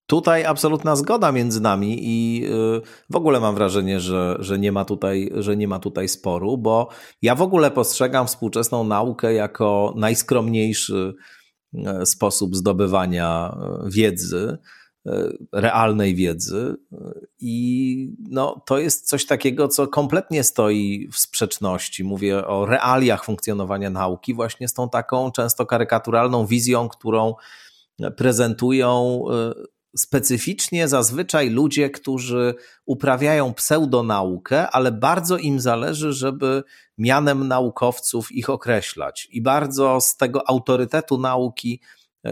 Tutaj 0.07 0.45
absolutna 0.45 0.97
zgoda 0.97 1.33
między 1.33 1.61
nami 1.61 1.99
i 2.01 2.47
w 3.11 3.17
ogóle 3.17 3.41
mam 3.41 3.55
wrażenie, 3.55 4.01
że, 4.01 4.37
że, 4.39 4.59
nie 4.59 4.73
ma 4.73 4.85
tutaj, 4.85 5.31
że 5.35 5.57
nie 5.57 5.69
ma 5.69 5.79
tutaj 5.79 6.09
sporu, 6.09 6.59
bo 6.59 6.89
ja 7.23 7.35
w 7.35 7.43
ogóle 7.43 7.71
postrzegam 7.71 8.27
współczesną 8.27 8.85
naukę 8.85 9.35
jako 9.35 9.95
najskromniejszy 9.97 11.15
e, 11.75 12.07
sposób 12.07 12.57
zdobywania 12.57 13.57
wiedzy. 13.87 14.59
E, 15.07 15.33
realnej 15.53 16.15
wiedzy. 16.15 16.77
I 17.39 18.15
no, 18.31 18.63
to 18.67 18.79
jest 18.79 19.09
coś 19.09 19.27
takiego, 19.27 19.69
co 19.69 19.89
kompletnie 19.89 20.45
stoi 20.45 21.09
w 21.13 21.19
sprzeczności. 21.19 22.05
Mówię 22.05 22.47
o 22.47 22.67
realiach 22.67 23.25
funkcjonowania 23.25 23.91
nauki, 23.91 24.35
właśnie 24.35 24.69
z 24.69 24.75
tą 24.75 24.89
taką 24.89 25.33
często 25.33 25.67
karykaturalną 25.67 26.47
wizją, 26.47 26.89
którą 26.89 27.35
prezentują 28.17 29.23
e, 29.33 29.55
specyficznie 29.97 30.89
zazwyczaj 30.89 31.51
ludzie, 31.51 31.91
którzy 31.91 32.55
uprawiają 32.87 33.55
pseudonaukę, 33.55 34.71
ale 34.71 34.93
bardzo 34.93 35.37
im 35.37 35.61
zależy, 35.61 36.13
żeby 36.13 36.63
mianem 36.99 37.49
naukowców 37.49 38.33
ich 38.33 38.51
określać. 38.51 39.29
I 39.31 39.43
bardzo 39.43 40.01
z 40.01 40.17
tego 40.17 40.49
autorytetu 40.49 41.19
nauki 41.19 41.81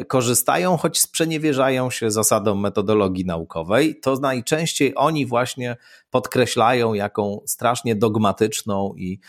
korzystają, 0.08 0.76
choć 0.76 1.00
sprzeniewierzają 1.00 1.90
się 1.90 2.10
zasadom 2.10 2.60
metodologii 2.60 3.24
naukowej, 3.24 4.00
to 4.00 4.16
najczęściej 4.16 4.92
oni 4.96 5.26
właśnie 5.26 5.76
podkreślają, 6.10 6.94
jaką 6.94 7.40
strasznie 7.46 7.96
dogmatyczną 7.96 8.94
i, 8.96 9.20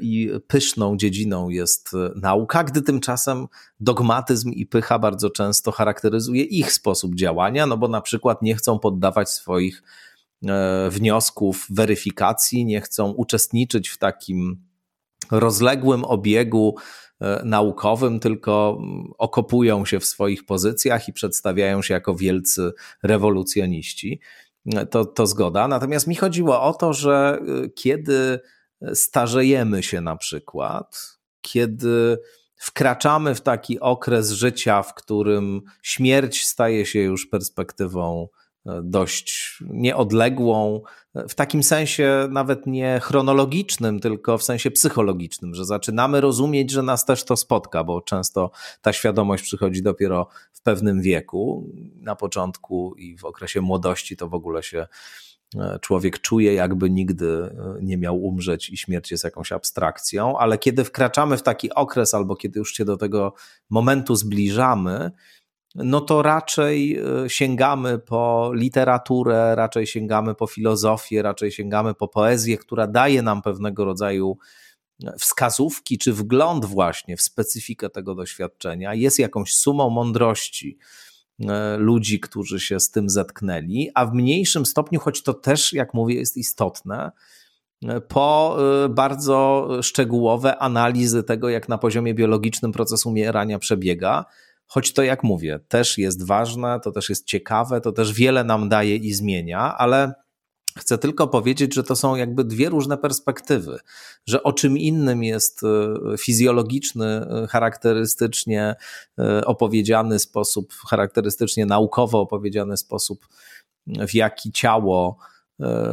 i 0.00 0.30
pyszną 0.46 0.96
dziedziną 0.96 1.48
jest 1.48 1.90
nauka, 2.16 2.64
gdy 2.64 2.82
tymczasem 2.82 3.46
dogmatyzm 3.80 4.50
i 4.50 4.66
pycha 4.66 4.98
bardzo 4.98 5.30
często 5.30 5.72
charakteryzuje 5.72 6.42
ich 6.42 6.72
sposób 6.72 7.14
działania, 7.14 7.66
no 7.66 7.76
bo 7.76 7.88
na 7.88 8.00
przykład 8.00 8.42
nie 8.42 8.54
chcą 8.54 8.78
poddawać 8.78 9.30
swoich 9.30 9.82
e, 10.46 10.90
wniosków 10.90 11.66
weryfikacji, 11.70 12.64
nie 12.64 12.80
chcą 12.80 13.10
uczestniczyć 13.10 13.88
w 13.88 13.98
takim 13.98 14.67
rozległym 15.30 16.04
obiegu 16.04 16.74
E, 17.20 17.42
naukowym, 17.44 18.20
tylko 18.20 18.80
okopują 19.18 19.84
się 19.84 20.00
w 20.00 20.04
swoich 20.04 20.46
pozycjach 20.46 21.08
i 21.08 21.12
przedstawiają 21.12 21.82
się 21.82 21.94
jako 21.94 22.14
wielcy 22.14 22.72
rewolucjoniści. 23.02 24.20
E, 24.74 24.86
to, 24.86 25.04
to 25.04 25.26
zgoda. 25.26 25.68
Natomiast 25.68 26.06
mi 26.06 26.16
chodziło 26.16 26.62
o 26.62 26.74
to, 26.74 26.92
że 26.92 27.38
e, 27.40 27.68
kiedy 27.68 28.40
starzejemy 28.94 29.82
się 29.82 30.00
na 30.00 30.16
przykład, 30.16 31.18
kiedy 31.40 32.18
wkraczamy 32.56 33.34
w 33.34 33.40
taki 33.40 33.80
okres 33.80 34.30
życia, 34.30 34.82
w 34.82 34.94
którym 34.94 35.62
śmierć 35.82 36.46
staje 36.46 36.86
się 36.86 37.00
już 37.00 37.26
perspektywą 37.26 38.28
dość 38.82 39.58
nieodległą, 39.60 40.82
w 41.28 41.34
takim 41.34 41.62
sensie 41.62 42.28
nawet 42.30 42.66
nie 42.66 43.00
chronologicznym, 43.02 44.00
tylko 44.00 44.38
w 44.38 44.42
sensie 44.42 44.70
psychologicznym, 44.70 45.54
że 45.54 45.64
zaczynamy 45.64 46.20
rozumieć, 46.20 46.70
że 46.70 46.82
nas 46.82 47.04
też 47.04 47.24
to 47.24 47.36
spotka, 47.36 47.84
bo 47.84 48.00
często 48.00 48.50
ta 48.82 48.92
świadomość 48.92 49.42
przychodzi 49.42 49.82
dopiero 49.82 50.28
w 50.52 50.62
pewnym 50.62 51.02
wieku. 51.02 51.66
Na 52.00 52.16
początku 52.16 52.94
i 52.94 53.16
w 53.16 53.24
okresie 53.24 53.60
młodości 53.60 54.16
to 54.16 54.28
w 54.28 54.34
ogóle 54.34 54.62
się 54.62 54.86
e, 55.56 55.78
człowiek 55.82 56.20
czuje, 56.20 56.54
jakby 56.54 56.90
nigdy 56.90 57.26
e, 57.28 57.78
nie 57.82 57.98
miał 57.98 58.22
umrzeć 58.22 58.70
i 58.70 58.76
śmierć 58.76 59.10
jest 59.10 59.24
jakąś 59.24 59.52
abstrakcją, 59.52 60.38
ale 60.38 60.58
kiedy 60.58 60.84
wkraczamy 60.84 61.36
w 61.36 61.42
taki 61.42 61.74
okres 61.74 62.14
albo 62.14 62.36
kiedy 62.36 62.58
już 62.58 62.74
się 62.74 62.84
do 62.84 62.96
tego 62.96 63.34
momentu 63.70 64.16
zbliżamy, 64.16 65.10
no 65.74 66.00
to 66.00 66.22
raczej 66.22 66.98
e, 66.98 67.30
sięgamy 67.30 67.98
po 67.98 68.50
literaturę, 68.54 69.54
raczej 69.54 69.86
sięgamy 69.86 70.34
po 70.34 70.46
filozofię, 70.46 71.22
raczej 71.22 71.52
sięgamy 71.52 71.94
po 71.94 72.08
poezję, 72.08 72.58
która 72.58 72.86
daje 72.86 73.22
nam 73.22 73.42
pewnego 73.42 73.84
rodzaju 73.84 74.38
e, 75.04 75.12
wskazówki 75.18 75.98
czy 75.98 76.12
wgląd 76.12 76.64
właśnie 76.64 77.16
w 77.16 77.22
specyfikę 77.22 77.90
tego 77.90 78.14
doświadczenia, 78.14 78.94
jest 78.94 79.18
jakąś 79.18 79.54
sumą 79.54 79.90
mądrości 79.90 80.78
e, 81.40 81.76
ludzi, 81.76 82.20
którzy 82.20 82.60
się 82.60 82.80
z 82.80 82.90
tym 82.90 83.10
zetknęli, 83.10 83.90
a 83.94 84.06
w 84.06 84.14
mniejszym 84.14 84.66
stopniu, 84.66 85.00
choć 85.00 85.22
to 85.22 85.34
też, 85.34 85.72
jak 85.72 85.94
mówię, 85.94 86.14
jest 86.14 86.36
istotne, 86.36 87.12
po 88.08 88.56
bardzo 88.90 89.68
szczegółowe 89.82 90.58
analizy 90.58 91.22
tego, 91.22 91.48
jak 91.48 91.68
na 91.68 91.78
poziomie 91.78 92.14
biologicznym 92.14 92.72
proces 92.72 93.06
umierania 93.06 93.58
przebiega, 93.58 94.24
choć 94.68 94.92
to 94.92 95.02
jak 95.02 95.22
mówię, 95.22 95.60
też 95.68 95.98
jest 95.98 96.26
ważne, 96.26 96.80
to 96.80 96.92
też 96.92 97.08
jest 97.08 97.26
ciekawe, 97.26 97.80
to 97.80 97.92
też 97.92 98.12
wiele 98.12 98.44
nam 98.44 98.68
daje 98.68 98.96
i 98.96 99.14
zmienia, 99.14 99.74
ale 99.78 100.14
Chcę 100.78 100.98
tylko 100.98 101.28
powiedzieć, 101.28 101.74
że 101.74 101.82
to 101.82 101.96
są 101.96 102.16
jakby 102.16 102.44
dwie 102.44 102.68
różne 102.68 102.98
perspektywy, 102.98 103.78
że 104.26 104.42
o 104.42 104.52
czym 104.52 104.78
innym 104.78 105.22
jest 105.22 105.62
e, 105.64 106.18
fizjologiczny, 106.18 107.06
e, 107.06 107.46
charakterystycznie 107.46 108.74
e, 109.18 109.44
opowiedziany 109.44 110.18
sposób, 110.18 110.72
charakterystycznie 110.88 111.66
naukowo 111.66 112.20
opowiedziany 112.20 112.76
sposób, 112.76 113.28
w 113.86 114.14
jaki 114.14 114.52
ciało 114.52 115.18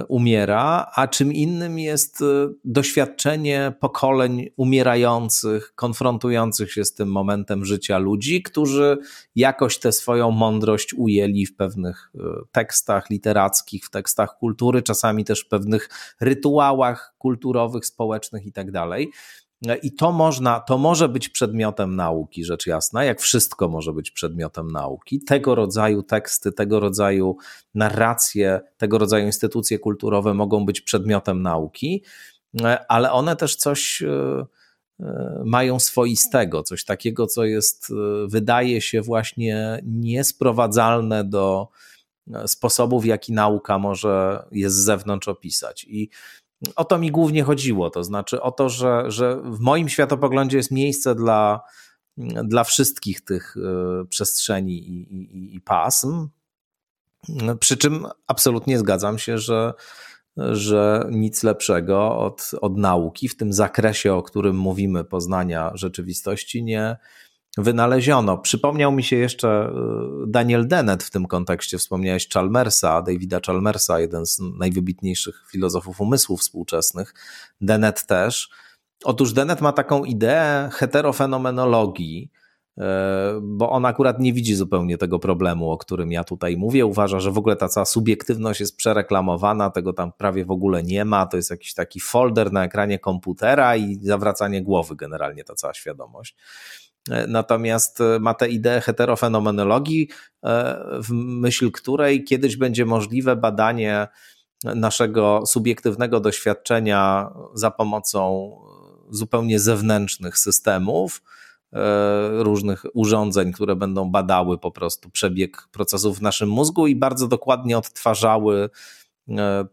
umiera, 0.07 0.91
a 0.95 1.07
czym 1.07 1.33
innym 1.33 1.79
jest 1.79 2.21
e, 2.21 2.25
doświadczenie 2.65 3.73
pokoleń 3.79 4.49
umierających, 4.55 5.73
konfrontujących 5.75 6.71
się 6.71 6.85
z 6.85 6.93
tym 6.93 7.11
momentem 7.11 7.65
życia 7.65 7.97
ludzi, 7.97 8.43
którzy 8.43 8.97
jakoś 9.35 9.79
tę 9.79 9.91
swoją 9.91 10.31
mądrość 10.31 10.93
ujęli 10.93 11.45
w 11.45 11.55
pewnych 11.55 12.11
e, 12.15 12.19
tekstach 12.51 13.09
literackich, 13.09 13.85
w 13.85 13.89
tekstach 13.89 14.37
kultury, 14.37 14.81
czasami 14.81 15.25
też 15.25 15.41
w 15.41 15.47
pewnych 15.47 15.89
rytuałach 16.21 17.15
kulturowych, 17.17 17.85
społecznych 17.85 18.45
itd. 18.45 18.87
I 19.73 19.91
to 19.91 20.11
można, 20.11 20.59
to 20.59 20.77
może 20.77 21.09
być 21.09 21.29
przedmiotem 21.29 21.95
nauki, 21.95 22.45
rzecz 22.45 22.67
jasna, 22.67 23.03
jak 23.03 23.21
wszystko 23.21 23.69
może 23.69 23.93
być 23.93 24.11
przedmiotem 24.11 24.71
nauki. 24.71 25.19
Tego 25.19 25.55
rodzaju 25.55 26.03
teksty, 26.03 26.51
tego 26.51 26.79
rodzaju 26.79 27.37
narracje, 27.75 28.61
tego 28.77 28.97
rodzaju 28.97 29.25
instytucje 29.25 29.79
kulturowe 29.79 30.33
mogą 30.33 30.65
być 30.65 30.81
przedmiotem 30.81 31.41
nauki, 31.41 32.03
ale 32.87 33.11
one 33.11 33.35
też 33.35 33.55
coś 33.55 34.01
e, 34.01 34.45
e, 34.99 35.41
mają 35.45 35.79
swoistego, 35.79 36.63
coś 36.63 36.85
takiego, 36.85 37.27
co 37.27 37.45
jest, 37.45 37.91
e, 37.91 38.27
wydaje 38.27 38.81
się 38.81 39.01
właśnie 39.01 39.81
niesprowadzalne 39.83 41.23
do 41.23 41.67
sposobów, 42.47 43.03
w 43.03 43.05
jaki 43.05 43.33
nauka 43.33 43.79
może 43.79 44.45
je 44.51 44.69
z 44.69 44.73
zewnątrz 44.73 45.27
opisać. 45.27 45.85
I 45.89 46.09
o 46.75 46.85
to 46.85 46.97
mi 46.97 47.11
głównie 47.11 47.43
chodziło. 47.43 47.89
To 47.89 48.03
znaczy 48.03 48.41
o 48.41 48.51
to, 48.51 48.69
że, 48.69 49.03
że 49.07 49.41
w 49.41 49.59
moim 49.59 49.89
światopoglądzie 49.89 50.57
jest 50.57 50.71
miejsce 50.71 51.15
dla, 51.15 51.61
dla 52.43 52.63
wszystkich 52.63 53.21
tych 53.21 53.55
e, 53.57 54.05
przestrzeni 54.05 54.77
i, 54.77 55.15
i, 55.15 55.55
i 55.55 55.61
pasm. 55.61 56.29
Przy 57.59 57.77
czym 57.77 58.07
absolutnie 58.27 58.79
zgadzam 58.79 59.19
się, 59.19 59.37
że, 59.37 59.73
że 60.37 61.07
nic 61.11 61.43
lepszego 61.43 62.17
od, 62.17 62.51
od 62.61 62.77
nauki 62.77 63.29
w 63.29 63.37
tym 63.37 63.53
zakresie, 63.53 64.13
o 64.13 64.23
którym 64.23 64.57
mówimy, 64.57 65.03
poznania 65.03 65.71
rzeczywistości, 65.73 66.63
nie, 66.63 66.97
wynaleziono. 67.57 68.37
Przypomniał 68.37 68.91
mi 68.91 69.03
się 69.03 69.15
jeszcze 69.15 69.69
y, 70.23 70.27
Daniel 70.27 70.67
Dennett 70.67 71.03
w 71.03 71.09
tym 71.09 71.25
kontekście. 71.25 71.77
Wspomniałeś 71.77 72.29
Chalmersa, 72.29 73.01
Davida 73.01 73.39
Chalmersa, 73.45 73.99
jeden 73.99 74.25
z 74.25 74.39
najwybitniejszych 74.59 75.43
filozofów 75.51 76.01
umysłu 76.01 76.37
współczesnych. 76.37 77.13
Dennett 77.61 78.05
też. 78.05 78.49
Otóż 79.03 79.33
Dennett 79.33 79.61
ma 79.61 79.71
taką 79.71 80.03
ideę 80.03 80.69
heterofenomenologii, 80.73 82.31
y, 82.77 82.81
bo 83.41 83.69
on 83.69 83.85
akurat 83.85 84.19
nie 84.19 84.33
widzi 84.33 84.55
zupełnie 84.55 84.97
tego 84.97 85.19
problemu, 85.19 85.71
o 85.71 85.77
którym 85.77 86.11
ja 86.11 86.23
tutaj 86.23 86.57
mówię. 86.57 86.85
Uważa, 86.85 87.19
że 87.19 87.31
w 87.31 87.37
ogóle 87.37 87.55
ta 87.55 87.67
cała 87.67 87.85
subiektywność 87.85 88.59
jest 88.59 88.77
przereklamowana, 88.77 89.69
tego 89.69 89.93
tam 89.93 90.11
prawie 90.17 90.45
w 90.45 90.51
ogóle 90.51 90.83
nie 90.83 91.05
ma. 91.05 91.25
To 91.25 91.37
jest 91.37 91.49
jakiś 91.49 91.73
taki 91.73 91.99
folder 91.99 92.51
na 92.51 92.63
ekranie 92.63 92.99
komputera 92.99 93.75
i 93.75 93.99
zawracanie 94.01 94.61
głowy 94.63 94.95
generalnie 94.95 95.43
ta 95.43 95.55
cała 95.55 95.73
świadomość. 95.73 96.35
E, 97.09 97.27
natomiast 97.27 98.01
e, 98.01 98.19
ma 98.19 98.33
tę 98.33 98.49
ideę 98.49 98.81
heterofenomenologii, 98.81 100.09
e, 100.43 100.75
w 101.01 101.11
myśl 101.11 101.71
której 101.71 102.23
kiedyś 102.23 102.57
będzie 102.57 102.85
możliwe 102.85 103.35
badanie 103.35 104.07
naszego 104.63 105.43
subiektywnego 105.45 106.19
doświadczenia 106.19 107.29
za 107.53 107.71
pomocą 107.71 108.51
zupełnie 109.09 109.59
zewnętrznych 109.59 110.37
systemów, 110.37 111.21
różnych 112.31 112.85
urządzeń, 112.93 113.53
które 113.53 113.75
będą 113.75 114.11
badały 114.11 114.57
po 114.57 114.71
prostu 114.71 115.09
przebieg 115.09 115.67
procesów 115.71 116.19
w 116.19 116.21
naszym 116.21 116.49
mózgu 116.49 116.87
i 116.87 116.95
bardzo 116.95 117.27
dokładnie 117.27 117.77
odtwarzały 117.77 118.69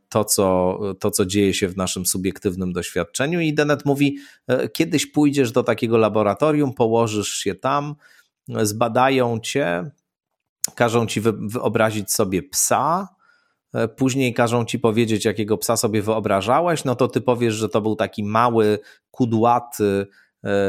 to 0.09 0.25
co, 0.25 0.79
to, 1.01 1.11
co 1.11 1.27
dzieje 1.27 1.55
się 1.55 1.69
w 1.69 1.77
naszym 1.77 2.07
subiektywnym 2.07 2.73
doświadczeniu. 2.73 3.41
I 3.41 3.55
Dennett 3.55 3.85
mówi: 3.85 4.19
e, 4.47 4.69
kiedyś 4.69 5.07
pójdziesz 5.07 5.53
do 5.53 5.63
takiego 5.63 5.99
laboratorium, 5.99 6.75
położysz 6.75 7.35
się 7.35 7.55
tam, 7.55 7.95
zbadają 8.49 9.41
cię, 9.41 9.91
każą 10.75 11.07
ci 11.07 11.21
wyobrazić 11.21 12.13
sobie 12.13 12.43
psa. 12.43 13.09
E, 13.75 13.89
później 13.89 14.35
każą 14.35 14.65
ci 14.65 14.79
powiedzieć, 14.79 15.25
jakiego 15.25 15.59
psa 15.59 15.77
sobie 15.77 16.03
wyobrażałeś, 16.03 16.85
no 16.85 16.95
to 16.95 17.09
ty 17.09 17.21
powiesz, 17.21 17.55
że 17.55 17.69
to 17.69 17.81
był 17.81 17.97
taki 17.97 18.25
mały, 18.25 18.79
kudłaty, 19.11 20.07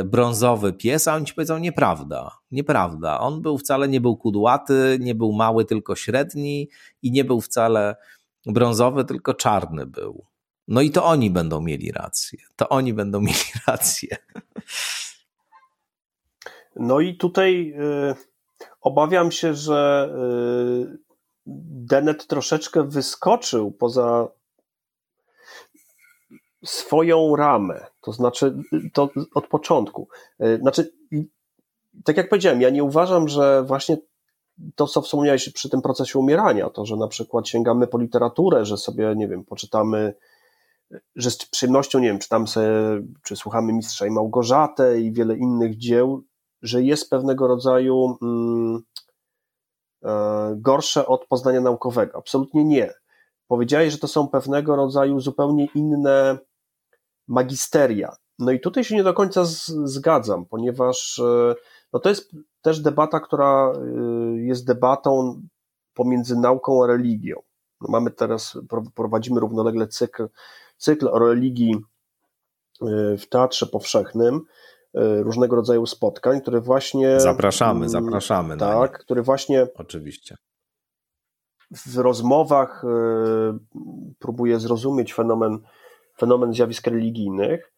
brązowy 0.05 0.73
pies, 0.73 1.07
a 1.07 1.15
oni 1.15 1.25
ci 1.25 1.33
powiedzą 1.33 1.57
nieprawda, 1.57 2.31
nieprawda. 2.51 3.19
On 3.19 3.41
był 3.41 3.57
wcale 3.57 3.87
nie 3.87 4.01
był 4.01 4.17
kudłaty, 4.17 4.97
nie 4.99 5.15
był 5.15 5.31
mały, 5.31 5.65
tylko 5.65 5.95
średni 5.95 6.69
i 7.01 7.11
nie 7.11 7.23
był 7.23 7.41
wcale 7.41 7.95
brązowy, 8.45 9.05
tylko 9.05 9.33
czarny 9.33 9.85
był. 9.85 10.25
No 10.67 10.81
i 10.81 10.91
to 10.91 11.05
oni 11.05 11.29
będą 11.29 11.61
mieli 11.61 11.91
rację. 11.91 12.39
To 12.55 12.69
oni 12.69 12.93
będą 12.93 13.21
mieli 13.29 13.51
rację. 13.67 14.17
No 16.75 16.99
i 16.99 17.17
tutaj 17.17 17.73
y, 18.11 18.15
obawiam 18.81 19.31
się, 19.31 19.53
że 19.53 20.09
y, 20.95 20.97
Dennett 21.45 22.27
troszeczkę 22.27 22.83
wyskoczył 22.83 23.71
poza 23.71 24.27
swoją 26.65 27.35
ramę. 27.35 27.85
To 28.01 28.11
znaczy, 28.11 28.55
to 28.93 29.09
od 29.33 29.47
początku. 29.47 30.07
Y, 30.43 30.57
znaczy, 30.57 30.93
tak 32.03 32.17
jak 32.17 32.29
powiedziałem, 32.29 32.61
ja 32.61 32.69
nie 32.69 32.83
uważam, 32.83 33.29
że 33.29 33.63
właśnie 33.63 33.97
to, 34.75 34.87
co 34.87 35.01
wspomniałeś 35.01 35.49
przy 35.49 35.69
tym 35.69 35.81
procesie 35.81 36.19
umierania, 36.19 36.69
to, 36.69 36.85
że 36.85 36.95
na 36.95 37.07
przykład 37.07 37.47
sięgamy 37.47 37.87
po 37.87 37.97
literaturę, 37.97 38.65
że 38.65 38.77
sobie, 38.77 39.13
nie 39.15 39.27
wiem, 39.27 39.45
poczytamy, 39.45 40.13
że 41.15 41.31
z 41.31 41.45
przyjemnością, 41.45 41.99
nie 41.99 42.07
wiem, 42.07 42.19
czytamy 42.19 42.47
sobie, 42.47 42.67
czy 43.23 43.35
słuchamy 43.35 43.73
Mistrza 43.73 44.05
i 44.05 44.11
Małgorzatę 44.11 44.99
i 44.99 45.11
wiele 45.11 45.37
innych 45.37 45.77
dzieł, 45.77 46.23
że 46.61 46.83
jest 46.83 47.09
pewnego 47.09 47.47
rodzaju 47.47 48.17
mm, 48.21 48.83
e, 50.03 50.55
gorsze 50.57 51.07
od 51.07 51.25
poznania 51.27 51.61
naukowego. 51.61 52.17
Absolutnie 52.17 52.65
nie. 52.65 52.93
Powiedziałeś, 53.47 53.91
że 53.91 53.99
to 53.99 54.07
są 54.07 54.27
pewnego 54.27 54.75
rodzaju 54.75 55.19
zupełnie 55.19 55.67
inne 55.75 56.37
magisteria. 57.27 58.15
No 58.39 58.51
i 58.51 58.59
tutaj 58.59 58.83
się 58.83 58.95
nie 58.95 59.03
do 59.03 59.13
końca 59.13 59.45
z, 59.45 59.65
zgadzam, 59.65 60.45
ponieważ 60.45 61.19
e, 61.19 61.55
no 61.93 61.99
to 61.99 62.09
jest 62.09 62.31
też 62.61 62.79
debata, 62.79 63.19
która 63.19 63.73
y, 64.37 64.43
jest 64.43 64.67
debatą 64.67 65.41
pomiędzy 65.93 66.35
nauką 66.35 66.83
a 66.83 66.87
religią. 66.87 67.41
No 67.81 67.87
mamy 67.89 68.11
teraz, 68.11 68.57
prowadzimy 68.95 69.39
równolegle 69.39 69.87
cykl, 69.87 70.27
cykl 70.77 71.07
o 71.07 71.19
religii 71.19 71.75
y, 72.81 73.17
w 73.17 73.29
Teatrze 73.29 73.65
Powszechnym, 73.65 74.35
y, 74.35 75.23
różnego 75.23 75.55
rodzaju 75.55 75.85
spotkań, 75.85 76.41
które 76.41 76.61
właśnie. 76.61 77.19
Zapraszamy, 77.19 77.79
mm, 77.79 77.89
zapraszamy. 77.89 78.57
Tak, 78.57 78.99
które 78.99 79.21
właśnie. 79.21 79.67
Oczywiście. 79.75 80.37
W 81.71 81.97
rozmowach 81.97 82.83
próbuje 84.19 84.59
zrozumieć 84.59 85.13
fenomen, 85.13 85.59
fenomen 86.17 86.53
zjawisk 86.53 86.87
religijnych. 86.87 87.73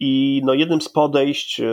I 0.00 0.42
no 0.44 0.54
jednym 0.54 0.80
z 0.80 0.88
podejść 0.88 1.60
e, 1.60 1.64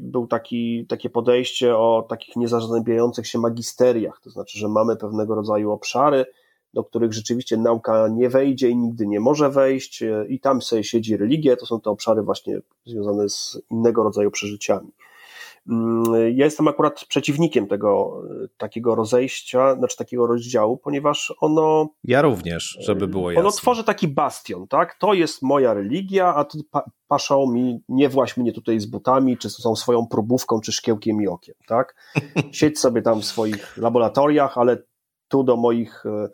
był 0.00 0.26
taki, 0.26 0.86
takie 0.86 1.10
podejście 1.10 1.76
o 1.76 2.06
takich 2.08 2.36
niezazębiających 2.36 3.26
się 3.26 3.38
magisteriach, 3.38 4.20
to 4.24 4.30
znaczy, 4.30 4.58
że 4.58 4.68
mamy 4.68 4.96
pewnego 4.96 5.34
rodzaju 5.34 5.70
obszary, 5.70 6.26
do 6.74 6.84
których 6.84 7.12
rzeczywiście 7.12 7.56
nauka 7.56 8.08
nie 8.08 8.28
wejdzie 8.28 8.68
i 8.68 8.76
nigdy 8.76 9.06
nie 9.06 9.20
może 9.20 9.50
wejść, 9.50 10.02
e, 10.02 10.26
i 10.28 10.40
tam 10.40 10.62
sobie 10.62 10.84
siedzi 10.84 11.16
religia, 11.16 11.56
to 11.56 11.66
są 11.66 11.80
te 11.80 11.90
obszary 11.90 12.22
właśnie 12.22 12.60
związane 12.86 13.28
z 13.28 13.62
innego 13.70 14.02
rodzaju 14.02 14.30
przeżyciami. 14.30 14.88
Mm, 15.68 16.04
ja 16.36 16.44
jestem 16.44 16.68
akurat 16.68 17.04
przeciwnikiem 17.08 17.66
tego 17.66 18.22
takiego 18.56 18.94
rozejścia, 18.94 19.74
znaczy 19.74 19.96
takiego 19.96 20.26
rozdziału, 20.26 20.76
ponieważ 20.76 21.34
ono. 21.40 21.88
Ja 22.04 22.22
również, 22.22 22.78
żeby 22.80 23.08
było 23.08 23.30
jasne. 23.30 23.40
Ono 23.40 23.50
tworzy 23.50 23.84
taki 23.84 24.08
bastion, 24.08 24.68
tak? 24.68 24.94
To 24.94 25.14
jest 25.14 25.42
moja 25.42 25.74
religia, 25.74 26.34
a 26.34 26.44
ty 26.44 26.58
paszą 27.08 27.52
mi, 27.52 27.80
nie 27.88 28.08
właś 28.08 28.36
mnie 28.36 28.52
tutaj 28.52 28.80
z 28.80 28.86
butami, 28.86 29.38
czy 29.38 29.50
są 29.50 29.76
swoją 29.76 30.06
próbówką, 30.06 30.60
czy 30.60 30.72
szkiełkiem 30.72 31.22
i 31.22 31.28
okiem, 31.28 31.54
tak? 31.66 31.94
Siedź 32.52 32.78
sobie 32.78 33.02
tam 33.02 33.20
w 33.20 33.24
swoich 33.24 33.76
laboratoriach, 33.76 34.58
ale 34.58 34.82
tu 35.28 35.44
do 35.44 35.56
moich 35.56 36.06
e, 36.06 36.10
e, 36.10 36.28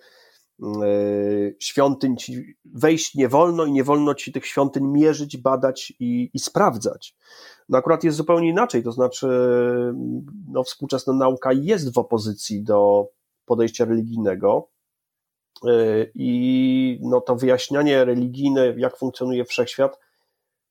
świątyń 1.59 2.17
ci 2.17 2.57
wejść 2.65 3.15
nie 3.15 3.29
wolno 3.29 3.65
i 3.65 3.73
nie 3.73 3.85
wolno 3.85 4.15
ci 4.15 4.33
tych 4.33 4.47
świątyń 4.47 4.85
mierzyć, 4.87 5.37
badać 5.37 5.93
i, 6.01 6.31
i 6.35 6.39
sprawdzać. 6.39 7.17
No 7.69 7.79
akurat 7.79 8.05
jest 8.05 8.17
zupełnie 8.17 8.49
inaczej, 8.49 8.83
to 8.83 8.93
znaczy 8.93 9.29
no, 10.49 10.63
współczesna 10.63 11.13
nauka 11.13 11.53
jest 11.53 11.95
w 11.95 11.99
opozycji 11.99 12.63
do 12.63 13.09
podejścia 13.47 13.85
religijnego, 13.85 14.69
I 16.15 16.99
no 17.03 17.21
to 17.21 17.37
wyjaśnianie 17.37 18.05
religijne, 18.05 18.75
jak 18.77 18.97
funkcjonuje 18.97 19.45
wszechświat, 19.45 19.99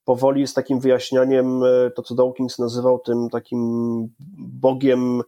powoli 0.06 0.42
jest 0.42 0.56
takim 0.56 0.80
wyjaśnianiem, 0.80 1.62
to 1.96 2.02
co 2.02 2.16
Dawkins 2.16 2.60
nazywał 2.60 3.00
tym 3.00 3.30
takim 3.30 3.60
Bogiem 4.38 5.22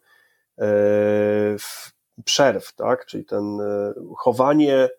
przerw, 2.23 2.75
tak? 2.75 3.05
czyli 3.05 3.25
ten 3.25 3.57
chowanie 4.17 4.89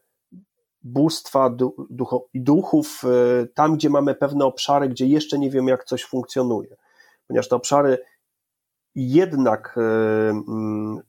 bóstwa 0.82 1.56
i 2.34 2.40
duchów 2.40 3.02
tam, 3.54 3.76
gdzie 3.76 3.90
mamy 3.90 4.14
pewne 4.14 4.44
obszary, 4.44 4.88
gdzie 4.88 5.06
jeszcze 5.06 5.38
nie 5.38 5.50
wiem, 5.50 5.68
jak 5.68 5.84
coś 5.84 6.04
funkcjonuje. 6.04 6.76
Ponieważ 7.26 7.48
te 7.48 7.56
obszary 7.56 7.98
jednak, 8.94 9.74
mm, 9.76 11.00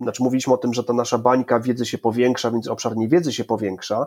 znaczy 0.00 0.22
mówiliśmy 0.22 0.54
o 0.54 0.58
tym, 0.58 0.74
że 0.74 0.84
ta 0.84 0.92
nasza 0.92 1.18
bańka 1.18 1.60
wiedzy 1.60 1.86
się 1.86 1.98
powiększa, 1.98 2.50
więc 2.50 2.68
obszar 2.68 2.96
niewiedzy 2.96 3.32
się 3.32 3.44
powiększa, 3.44 4.06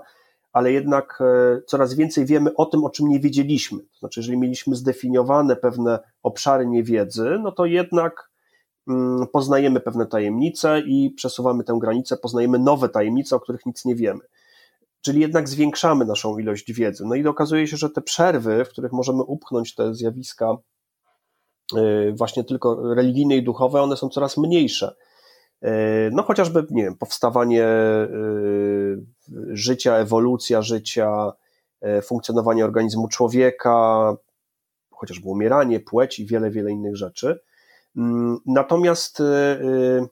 ale 0.53 0.71
jednak 0.71 1.19
e, 1.21 1.61
coraz 1.61 1.93
więcej 1.93 2.25
wiemy 2.25 2.55
o 2.55 2.65
tym, 2.65 2.83
o 2.83 2.89
czym 2.89 3.07
nie 3.07 3.19
wiedzieliśmy. 3.19 3.79
To 3.79 3.99
znaczy, 3.99 4.19
jeżeli 4.19 4.37
mieliśmy 4.37 4.75
zdefiniowane 4.75 5.55
pewne 5.55 5.99
obszary 6.23 6.65
niewiedzy, 6.65 7.37
no 7.43 7.51
to 7.51 7.65
jednak 7.65 8.28
poznajemy 9.31 9.79
pewne 9.79 10.05
tajemnice 10.05 10.79
i 10.79 11.09
przesuwamy 11.09 11.63
tę 11.63 11.77
granicę, 11.81 12.17
poznajemy 12.17 12.59
nowe 12.59 12.89
tajemnice, 12.89 13.35
o 13.35 13.39
których 13.39 13.65
nic 13.65 13.85
nie 13.85 13.95
wiemy. 13.95 14.19
Czyli 15.01 15.21
jednak 15.21 15.49
zwiększamy 15.49 16.05
naszą 16.05 16.37
ilość 16.37 16.73
wiedzy. 16.73 17.03
No 17.07 17.15
i 17.15 17.27
okazuje 17.27 17.67
się, 17.67 17.77
że 17.77 17.89
te 17.89 18.01
przerwy, 18.01 18.65
w 18.65 18.69
których 18.69 18.91
możemy 18.91 19.23
upchnąć 19.23 19.75
te 19.75 19.95
zjawiska 19.95 20.57
e, 21.75 22.11
właśnie 22.11 22.43
tylko 22.43 22.93
religijne 22.93 23.35
i 23.35 23.43
duchowe, 23.43 23.81
one 23.81 23.97
są 23.97 24.09
coraz 24.09 24.37
mniejsze. 24.37 24.95
E, 25.61 25.71
no 26.11 26.23
chociażby, 26.23 26.65
nie 26.69 26.83
wiem, 26.83 26.97
powstawanie 26.97 27.67
życia, 29.49 29.95
ewolucja 29.95 30.61
życia, 30.61 31.31
funkcjonowanie 32.03 32.65
organizmu 32.65 33.07
człowieka, 33.07 34.15
chociażby 34.91 35.29
umieranie, 35.29 35.79
płeć 35.79 36.19
i 36.19 36.25
wiele, 36.25 36.51
wiele 36.51 36.71
innych 36.71 36.97
rzeczy. 36.97 37.39
Mm, 37.97 38.37
natomiast 38.45 39.19
e, 39.19 39.25
e, 39.25 40.07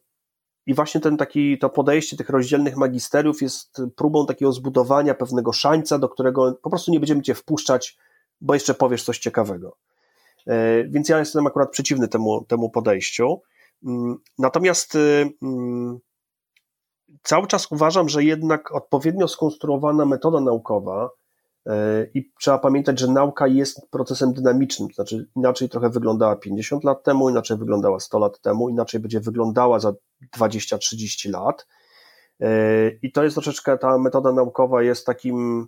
i 0.65 0.73
właśnie 0.73 1.01
ten 1.01 1.17
taki, 1.17 1.57
to 1.57 1.69
podejście 1.69 2.17
tych 2.17 2.29
rozdzielnych 2.29 2.77
magisteriów 2.77 3.41
jest 3.41 3.81
próbą 3.95 4.25
takiego 4.25 4.51
zbudowania 4.51 5.13
pewnego 5.13 5.53
szańca, 5.53 5.99
do 5.99 6.09
którego 6.09 6.59
po 6.61 6.69
prostu 6.69 6.91
nie 6.91 6.99
będziemy 6.99 7.21
cię 7.21 7.35
wpuszczać, 7.35 7.97
bo 8.41 8.53
jeszcze 8.53 8.73
powiesz 8.73 9.03
coś 9.03 9.19
ciekawego. 9.19 9.77
Więc 10.89 11.09
ja 11.09 11.19
jestem 11.19 11.47
akurat 11.47 11.71
przeciwny 11.71 12.07
temu, 12.07 12.45
temu 12.45 12.69
podejściu. 12.69 13.41
Mm, 13.85 14.17
natomiast 14.37 14.97
mm, 15.41 15.99
cały 17.23 17.47
czas 17.47 17.71
uważam, 17.71 18.09
że 18.09 18.23
jednak 18.23 18.75
odpowiednio 18.75 19.27
skonstruowana 19.27 20.05
metoda 20.05 20.39
naukowa 20.39 21.05
e, 21.05 21.09
i 22.13 22.31
trzeba 22.39 22.57
pamiętać, 22.57 22.99
że 22.99 23.07
nauka 23.07 23.47
jest 23.47 23.89
procesem 23.91 24.33
dynamicznym, 24.33 24.89
znaczy 24.95 25.27
inaczej 25.35 25.69
trochę 25.69 25.89
wyglądała 25.89 26.35
50 26.35 26.83
lat 26.83 27.03
temu, 27.03 27.29
inaczej 27.29 27.57
wyglądała 27.57 27.99
100 27.99 28.19
lat 28.19 28.41
temu, 28.41 28.69
inaczej 28.69 28.99
będzie 28.99 29.19
wyglądała 29.19 29.79
za 29.79 29.93
20-30 30.37 31.31
lat. 31.31 31.67
E, 32.39 32.89
I 33.01 33.11
to 33.11 33.23
jest 33.23 33.35
troszeczkę, 33.35 33.77
ta 33.77 33.97
metoda 33.97 34.31
naukowa 34.31 34.83
jest 34.83 35.05
takim 35.05 35.67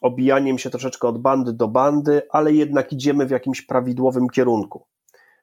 obijaniem 0.00 0.58
się 0.58 0.70
troszeczkę 0.70 1.08
od 1.08 1.18
bandy 1.18 1.52
do 1.52 1.68
bandy, 1.68 2.22
ale 2.30 2.52
jednak 2.52 2.92
idziemy 2.92 3.26
w 3.26 3.30
jakimś 3.30 3.62
prawidłowym 3.62 4.28
kierunku. 4.28 4.86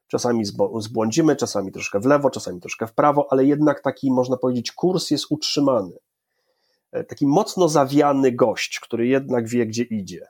Czasami 0.07 0.45
zbłądzimy, 0.79 1.35
czasami 1.35 1.71
troszkę 1.71 1.99
w 1.99 2.05
lewo, 2.05 2.29
czasami 2.29 2.61
troszkę 2.61 2.87
w 2.87 2.93
prawo, 2.93 3.27
ale 3.29 3.45
jednak 3.45 3.81
taki, 3.81 4.11
można 4.11 4.37
powiedzieć, 4.37 4.71
kurs 4.71 5.11
jest 5.11 5.25
utrzymany. 5.29 5.91
E, 6.95 7.03
taki 7.03 7.27
mocno 7.27 7.69
zawiany 7.69 8.31
gość, 8.31 8.79
który 8.79 9.07
jednak 9.07 9.47
wie, 9.47 9.65
gdzie 9.65 9.83
idzie. 9.83 10.27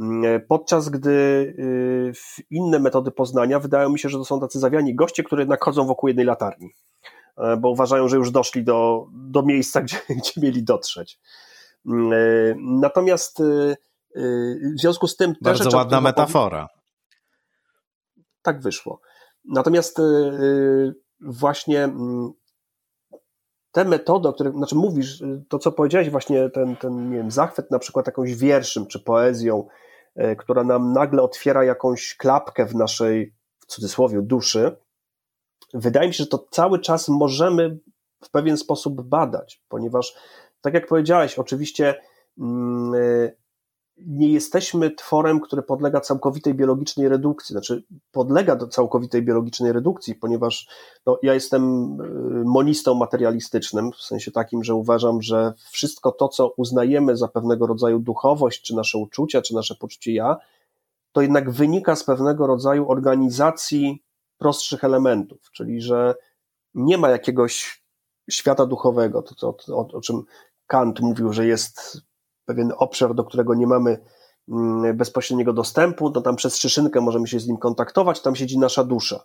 Mm, 0.00 0.24
e, 0.24 0.40
podczas 0.40 0.88
gdy 0.88 1.10
y, 1.10 2.12
inne 2.50 2.78
metody 2.78 3.10
poznania 3.10 3.58
wydają 3.58 3.88
mi 3.88 3.98
się, 3.98 4.08
że 4.08 4.18
to 4.18 4.24
są 4.24 4.40
tacy 4.40 4.58
zawiani 4.58 4.94
goście, 4.94 5.22
które 5.22 5.42
jednak 5.42 5.64
chodzą 5.64 5.86
wokół 5.86 6.08
jednej 6.08 6.26
latarni, 6.26 6.70
e, 7.36 7.56
bo 7.56 7.70
uważają, 7.70 8.08
że 8.08 8.16
już 8.16 8.30
doszli 8.30 8.64
do, 8.64 9.06
do 9.12 9.42
miejsca, 9.42 9.80
gdzie, 9.82 9.98
gdzie 10.08 10.40
mieli 10.40 10.64
dotrzeć. 10.64 11.20
Mm, 11.86 12.80
natomiast 12.80 13.40
y, 13.40 13.76
y, 14.16 14.74
w 14.76 14.80
związku 14.80 15.06
z 15.06 15.16
tym. 15.16 15.34
Bardzo 15.40 15.76
ładna 15.76 16.00
metafora 16.00 16.68
tak 18.42 18.60
wyszło. 18.60 19.00
Natomiast 19.44 20.00
właśnie 21.20 21.84
mm, 21.84 22.32
te 23.74 23.84
metody, 23.84 24.28
o 24.28 24.32
których, 24.32 24.52
znaczy 24.52 24.74
mówisz, 24.74 25.20
y, 25.20 25.44
to 25.48 25.58
co 25.58 25.72
powiedziałeś, 25.72 26.10
właśnie 26.10 26.50
ten, 26.50 26.76
ten 26.76 27.10
nie 27.10 27.16
wiem, 27.16 27.30
zachwyt 27.30 27.70
na 27.70 27.78
przykład 27.78 28.06
jakąś 28.06 28.34
wierszem 28.34 28.86
czy 28.86 29.00
poezją, 29.00 29.66
która 30.38 30.64
nam 30.64 30.92
nagle 30.92 31.22
otwiera 31.22 31.64
jakąś 31.64 32.16
klapkę 32.16 32.66
w 32.66 32.74
naszej, 32.74 33.34
w 33.58 33.66
cudzysłowie, 33.66 34.22
duszy, 34.22 34.76
wydaje 35.74 36.08
mi 36.08 36.14
się, 36.14 36.24
że 36.24 36.30
to 36.30 36.46
cały 36.50 36.78
czas 36.78 37.08
możemy 37.08 37.78
w 38.24 38.30
pewien 38.30 38.56
sposób 38.56 39.02
badać, 39.02 39.62
ponieważ, 39.68 40.14
tak 40.60 40.74
jak 40.74 40.86
powiedziałeś, 40.86 41.38
oczywiście 41.38 41.94
mm, 42.38 43.30
nie 43.96 44.28
jesteśmy 44.28 44.90
tworem, 44.90 45.40
który 45.40 45.62
podlega 45.62 46.00
całkowitej 46.00 46.54
biologicznej 46.54 47.08
redukcji, 47.08 47.52
znaczy 47.52 47.84
podlega 48.12 48.56
do 48.56 48.68
całkowitej 48.68 49.22
biologicznej 49.22 49.72
redukcji, 49.72 50.14
ponieważ 50.14 50.68
no, 51.06 51.18
ja 51.22 51.34
jestem 51.34 51.62
y, 52.00 52.44
monistą 52.44 52.94
materialistycznym, 52.94 53.92
w 53.92 54.02
sensie 54.02 54.30
takim, 54.30 54.64
że 54.64 54.74
uważam, 54.74 55.22
że 55.22 55.52
wszystko 55.70 56.12
to, 56.12 56.28
co 56.28 56.48
uznajemy 56.56 57.16
za 57.16 57.28
pewnego 57.28 57.66
rodzaju 57.66 57.98
duchowość, 57.98 58.62
czy 58.62 58.74
nasze 58.74 58.98
uczucia, 58.98 59.42
czy 59.42 59.54
nasze 59.54 59.74
poczucie 59.74 60.12
ja, 60.12 60.36
to 61.12 61.22
jednak 61.22 61.50
wynika 61.50 61.96
z 61.96 62.04
pewnego 62.04 62.46
rodzaju 62.46 62.90
organizacji 62.90 64.02
prostszych 64.38 64.84
elementów, 64.84 65.50
czyli 65.52 65.80
że 65.80 66.14
nie 66.74 66.98
ma 66.98 67.08
jakiegoś 67.08 67.84
świata 68.30 68.66
duchowego, 68.66 69.22
to, 69.22 69.34
to, 69.34 69.52
to 69.52 69.76
o, 69.76 69.88
o 69.92 70.00
czym 70.00 70.22
Kant 70.66 71.00
mówił, 71.00 71.32
że 71.32 71.46
jest 71.46 72.02
pewien 72.44 72.72
obszar, 72.76 73.14
do 73.14 73.24
którego 73.24 73.54
nie 73.54 73.66
mamy 73.66 73.98
mm, 74.48 74.96
bezpośredniego 74.96 75.52
dostępu, 75.52 76.10
to 76.10 76.20
tam 76.20 76.36
przez 76.36 76.56
szyszynkę 76.56 77.00
możemy 77.00 77.26
się 77.26 77.40
z 77.40 77.48
nim 77.48 77.56
kontaktować, 77.56 78.20
tam 78.20 78.36
siedzi 78.36 78.58
nasza 78.58 78.84
dusza. 78.84 79.24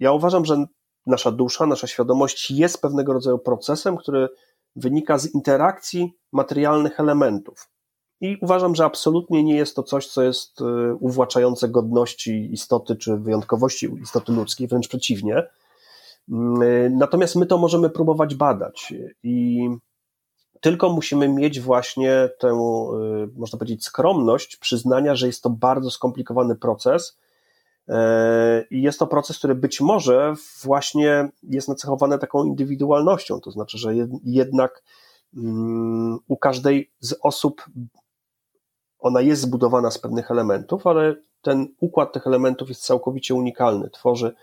Ja 0.00 0.12
uważam, 0.12 0.44
że 0.44 0.64
nasza 1.06 1.30
dusza, 1.30 1.66
nasza 1.66 1.86
świadomość 1.86 2.50
jest 2.50 2.82
pewnego 2.82 3.12
rodzaju 3.12 3.38
procesem, 3.38 3.96
który 3.96 4.28
wynika 4.76 5.18
z 5.18 5.34
interakcji 5.34 6.12
materialnych 6.32 7.00
elementów. 7.00 7.68
I 8.20 8.36
uważam, 8.40 8.74
że 8.74 8.84
absolutnie 8.84 9.44
nie 9.44 9.56
jest 9.56 9.76
to 9.76 9.82
coś, 9.82 10.06
co 10.06 10.22
jest 10.22 10.60
y, 10.60 10.64
uwłaczające 11.00 11.68
godności 11.68 12.52
istoty 12.52 12.96
czy 12.96 13.16
wyjątkowości 13.16 13.88
istoty 14.02 14.32
ludzkiej, 14.32 14.68
wręcz 14.68 14.88
przeciwnie. 14.88 15.42
Mm, 16.28 16.62
y, 16.62 16.90
natomiast 16.96 17.36
my 17.36 17.46
to 17.46 17.58
możemy 17.58 17.90
próbować 17.90 18.34
badać. 18.34 18.94
I 19.22 19.68
tylko 20.62 20.92
musimy 20.92 21.28
mieć 21.28 21.60
właśnie 21.60 22.28
tę, 22.38 22.48
y, 22.48 22.52
można 23.36 23.58
powiedzieć, 23.58 23.84
skromność 23.84 24.56
przyznania, 24.56 25.14
że 25.14 25.26
jest 25.26 25.42
to 25.42 25.50
bardzo 25.50 25.90
skomplikowany 25.90 26.56
proces. 26.56 27.18
Y, 27.88 27.92
I 28.70 28.82
jest 28.82 28.98
to 28.98 29.06
proces, 29.06 29.38
który 29.38 29.54
być 29.54 29.80
może 29.80 30.34
właśnie 30.62 31.28
jest 31.42 31.68
nacechowany 31.68 32.18
taką 32.18 32.44
indywidualnością, 32.44 33.40
to 33.40 33.50
znaczy, 33.50 33.78
że 33.78 33.94
jednak 34.24 34.82
mm, 35.36 36.18
u 36.28 36.36
każdej 36.36 36.92
z 37.00 37.14
osób 37.22 37.64
ona 38.98 39.20
jest 39.20 39.42
zbudowana 39.42 39.90
z 39.90 39.98
pewnych 39.98 40.30
elementów, 40.30 40.86
ale 40.86 41.16
ten 41.40 41.66
układ 41.80 42.12
tych 42.12 42.26
elementów 42.26 42.68
jest 42.68 42.82
całkowicie 42.82 43.34
unikalny, 43.34 43.90
tworzy 43.90 44.34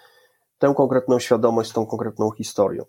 tę 0.58 0.74
konkretną 0.78 1.20
świadomość 1.20 1.70
z 1.70 1.74
tą 1.74 1.86
konkretną 1.86 2.32
historią. 2.32 2.86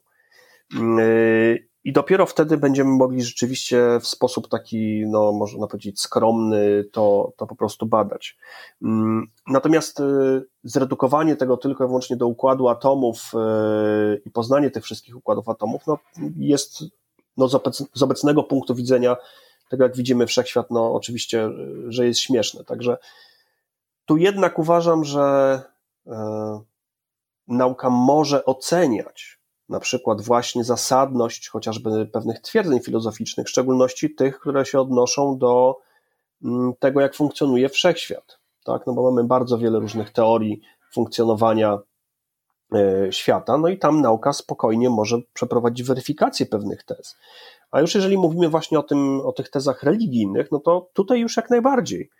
I 1.84 1.92
dopiero 1.92 2.26
wtedy 2.26 2.56
będziemy 2.56 2.90
mogli 2.90 3.22
rzeczywiście 3.22 4.00
w 4.00 4.06
sposób 4.06 4.48
taki, 4.48 5.04
no 5.06 5.32
można 5.32 5.66
powiedzieć, 5.66 6.00
skromny 6.00 6.84
to, 6.92 7.32
to 7.36 7.46
po 7.46 7.56
prostu 7.56 7.86
badać. 7.86 8.38
Mm, 8.82 9.26
natomiast 9.46 10.00
y, 10.00 10.04
zredukowanie 10.64 11.36
tego 11.36 11.56
tylko 11.56 11.84
i 11.84 11.86
wyłącznie 11.86 12.16
do 12.16 12.26
układu 12.26 12.68
atomów 12.68 13.32
y, 13.34 14.22
i 14.26 14.30
poznanie 14.30 14.70
tych 14.70 14.84
wszystkich 14.84 15.16
układów 15.16 15.48
atomów 15.48 15.86
no, 15.86 15.98
jest 16.36 16.84
no, 17.36 17.48
z 17.94 18.02
obecnego 18.02 18.42
punktu 18.42 18.74
widzenia, 18.74 19.16
tego 19.68 19.84
jak 19.84 19.96
widzimy 19.96 20.26
wszechświat, 20.26 20.70
no 20.70 20.94
oczywiście, 20.94 21.46
y, 21.46 21.92
że 21.92 22.06
jest 22.06 22.20
śmieszne. 22.20 22.64
Także 22.64 22.98
tu 24.06 24.16
jednak 24.16 24.58
uważam, 24.58 25.04
że 25.04 25.62
nauka 27.48 27.90
może 27.90 28.44
oceniać 28.44 29.39
na 29.70 29.80
przykład 29.80 30.20
właśnie 30.20 30.64
zasadność 30.64 31.48
chociażby 31.48 32.06
pewnych 32.06 32.40
twierdzeń 32.40 32.80
filozoficznych, 32.80 33.46
w 33.46 33.50
szczególności 33.50 34.14
tych, 34.14 34.40
które 34.40 34.66
się 34.66 34.80
odnoszą 34.80 35.38
do 35.38 35.76
mm, 36.44 36.72
tego, 36.78 37.00
jak 37.00 37.14
funkcjonuje 37.14 37.68
wszechświat. 37.68 38.38
Tak? 38.64 38.86
No 38.86 38.92
bo 38.92 39.10
mamy 39.10 39.28
bardzo 39.28 39.58
wiele 39.58 39.78
różnych 39.78 40.10
teorii 40.10 40.60
funkcjonowania 40.92 41.78
e, 42.74 43.12
świata, 43.12 43.58
no 43.58 43.68
i 43.68 43.78
tam 43.78 44.00
nauka 44.00 44.32
spokojnie 44.32 44.90
może 44.90 45.16
przeprowadzić 45.32 45.86
weryfikację 45.86 46.46
pewnych 46.46 46.84
tez. 46.84 47.16
A 47.70 47.80
już 47.80 47.94
jeżeli 47.94 48.18
mówimy 48.18 48.48
właśnie 48.48 48.78
o, 48.78 48.82
tym, 48.82 49.20
o 49.20 49.32
tych 49.32 49.50
tezach 49.50 49.82
religijnych, 49.82 50.52
no 50.52 50.60
to 50.60 50.88
tutaj 50.92 51.20
już 51.20 51.36
jak 51.36 51.50
najbardziej. 51.50 52.10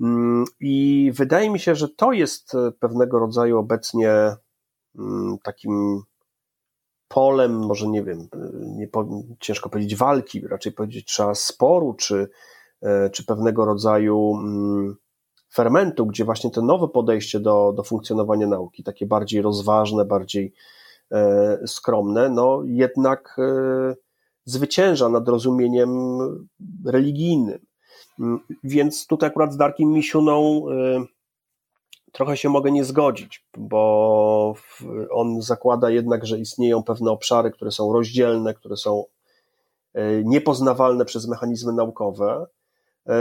Mm, 0.00 0.44
I 0.60 1.12
wydaje 1.14 1.50
mi 1.50 1.58
się, 1.58 1.74
że 1.74 1.88
to 1.88 2.12
jest 2.12 2.52
pewnego 2.80 3.18
rodzaju 3.18 3.58
obecnie 3.58 4.10
mm, 4.98 5.38
takim 5.42 6.02
polem, 7.08 7.58
może 7.66 7.88
nie 7.88 8.02
wiem, 8.02 8.28
nie, 8.60 8.88
ciężko 9.40 9.68
powiedzieć 9.68 9.96
walki, 9.96 10.48
raczej 10.48 10.72
powiedzieć 10.72 11.06
trzeba 11.06 11.34
sporu, 11.34 11.94
czy, 11.94 12.28
e, 12.82 13.10
czy 13.10 13.24
pewnego 13.24 13.64
rodzaju 13.64 14.36
mm, 14.36 14.96
fermentu, 15.54 16.06
gdzie 16.06 16.24
właśnie 16.24 16.50
to 16.50 16.62
nowe 16.62 16.88
podejście 16.88 17.40
do, 17.40 17.72
do 17.76 17.82
funkcjonowania 17.82 18.46
nauki, 18.46 18.82
takie 18.82 19.06
bardziej 19.06 19.42
rozważne, 19.42 20.04
bardziej 20.04 20.52
e, 21.12 21.58
skromne, 21.66 22.28
no 22.28 22.62
jednak 22.64 23.36
e, 23.38 23.94
zwycięża 24.44 25.08
nad 25.08 25.28
rozumieniem 25.28 26.18
religijnym. 26.86 27.58
Mm, 28.20 28.40
więc 28.64 29.06
tutaj 29.06 29.28
akurat 29.28 29.52
z 29.52 29.56
Darkiem 29.56 29.88
Misiuną 29.88 30.64
trochę 32.12 32.36
się 32.36 32.48
mogę 32.48 32.70
nie 32.70 32.84
zgodzić, 32.84 33.46
bo 33.56 34.54
on 35.10 35.42
zakłada 35.42 35.90
jednak, 35.90 36.26
że 36.26 36.38
istnieją 36.38 36.82
pewne 36.82 37.10
obszary, 37.10 37.50
które 37.50 37.70
są 37.70 37.92
rozdzielne, 37.92 38.54
które 38.54 38.76
są 38.76 39.04
e, 39.94 40.24
niepoznawalne 40.24 41.04
przez 41.04 41.28
mechanizmy 41.28 41.72
naukowe. 41.72 42.46
E, 43.08 43.14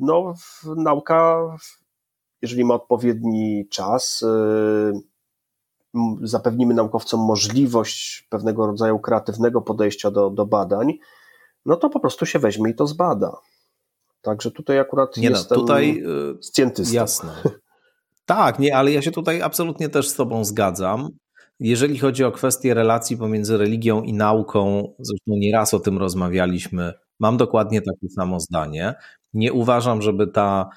no, 0.00 0.34
nauka, 0.76 1.38
jeżeli 2.42 2.64
ma 2.64 2.74
odpowiedni 2.74 3.68
czas, 3.70 4.22
e, 4.22 5.00
zapewnimy 6.22 6.74
naukowcom 6.74 7.20
możliwość 7.20 8.26
pewnego 8.30 8.66
rodzaju 8.66 8.98
kreatywnego 8.98 9.62
podejścia 9.62 10.10
do, 10.10 10.30
do 10.30 10.46
badań, 10.46 10.92
no 11.66 11.76
to 11.76 11.90
po 11.90 12.00
prostu 12.00 12.26
się 12.26 12.38
weźmie 12.38 12.70
i 12.70 12.74
to 12.74 12.86
zbada. 12.86 13.36
Także 14.22 14.50
tutaj 14.50 14.78
akurat 14.78 15.16
nie 15.16 15.30
no, 15.30 15.36
jestem 15.36 15.56
no, 15.58 15.62
tutaj, 15.62 16.04
scjentystą. 16.40 16.94
Jasne. 16.94 17.32
Tak, 18.36 18.58
nie, 18.58 18.76
ale 18.76 18.92
ja 18.92 19.02
się 19.02 19.10
tutaj 19.10 19.42
absolutnie 19.42 19.88
też 19.88 20.08
z 20.08 20.14
Tobą 20.14 20.44
zgadzam. 20.44 21.08
Jeżeli 21.60 21.98
chodzi 21.98 22.24
o 22.24 22.32
kwestię 22.32 22.74
relacji 22.74 23.16
pomiędzy 23.16 23.58
religią 23.58 24.02
i 24.02 24.12
nauką, 24.12 24.94
zresztą 24.98 25.26
nieraz 25.26 25.74
o 25.74 25.80
tym 25.80 25.98
rozmawialiśmy, 25.98 26.92
mam 27.20 27.36
dokładnie 27.36 27.80
takie 27.80 28.08
samo 28.16 28.40
zdanie. 28.40 28.94
Nie 29.34 29.52
uważam, 29.52 30.02
żeby 30.02 30.26
ta, 30.26 30.68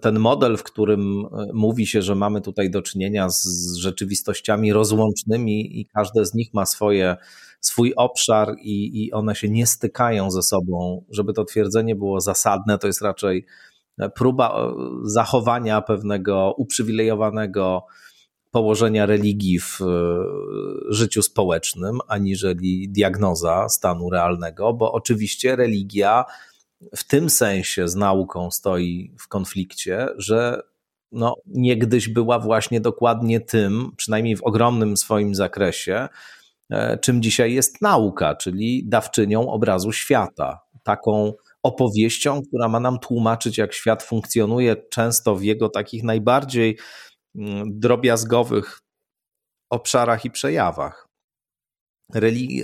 ten 0.00 0.18
model, 0.18 0.56
w 0.56 0.62
którym 0.62 1.00
e, 1.00 1.46
mówi 1.54 1.86
się, 1.86 2.02
że 2.02 2.14
mamy 2.14 2.40
tutaj 2.40 2.70
do 2.70 2.82
czynienia 2.82 3.28
z 3.28 3.74
rzeczywistościami 3.76 4.72
rozłącznymi 4.72 5.80
i 5.80 5.86
każde 5.86 6.26
z 6.26 6.34
nich 6.34 6.54
ma 6.54 6.66
swoje, 6.66 7.16
swój 7.60 7.92
obszar 7.96 8.54
i, 8.62 9.04
i 9.04 9.12
one 9.12 9.34
się 9.34 9.48
nie 9.48 9.66
stykają 9.66 10.30
ze 10.30 10.42
sobą, 10.42 11.04
żeby 11.10 11.32
to 11.32 11.44
twierdzenie 11.44 11.96
było 11.96 12.20
zasadne, 12.20 12.78
to 12.78 12.86
jest 12.86 13.02
raczej 13.02 13.46
próba 14.14 14.48
e, 14.48 14.74
zachowania 15.04 15.80
pewnego 15.80 16.54
uprzywilejowanego 16.58 17.86
położenia 18.50 19.06
religii 19.06 19.60
w 19.60 19.80
e, 19.80 19.84
życiu 20.88 21.22
społecznym, 21.22 21.98
aniżeli 22.08 22.88
diagnoza 22.88 23.68
stanu 23.68 24.10
realnego, 24.10 24.72
bo 24.72 24.92
oczywiście 24.92 25.56
religia 25.56 26.24
w 26.96 27.04
tym 27.04 27.30
sensie 27.30 27.88
z 27.88 27.94
nauką 27.94 28.50
stoi 28.50 29.14
w 29.18 29.28
konflikcie, 29.28 30.08
że 30.16 30.62
no, 31.12 31.36
niegdyś 31.46 32.08
była 32.08 32.38
właśnie 32.38 32.80
dokładnie 32.80 33.40
tym, 33.40 33.90
przynajmniej 33.96 34.36
w 34.36 34.42
ogromnym 34.42 34.96
swoim 34.96 35.34
zakresie, 35.34 36.08
e, 36.70 36.98
czym 36.98 37.22
dzisiaj 37.22 37.54
jest 37.54 37.82
nauka, 37.82 38.34
czyli 38.34 38.88
dawczynią 38.88 39.50
obrazu 39.50 39.92
świata. 39.92 40.60
Taką 40.82 41.32
opowieścią, 41.64 42.42
która 42.48 42.68
ma 42.68 42.80
nam 42.80 42.98
tłumaczyć, 42.98 43.58
jak 43.58 43.74
świat 43.74 44.02
funkcjonuje, 44.02 44.76
często 44.90 45.36
w 45.36 45.42
jego 45.42 45.68
takich 45.68 46.02
najbardziej 46.02 46.78
mm, 47.34 47.78
drobiazgowych 47.80 48.80
obszarach 49.70 50.24
i 50.24 50.30
przejawach. 50.30 51.08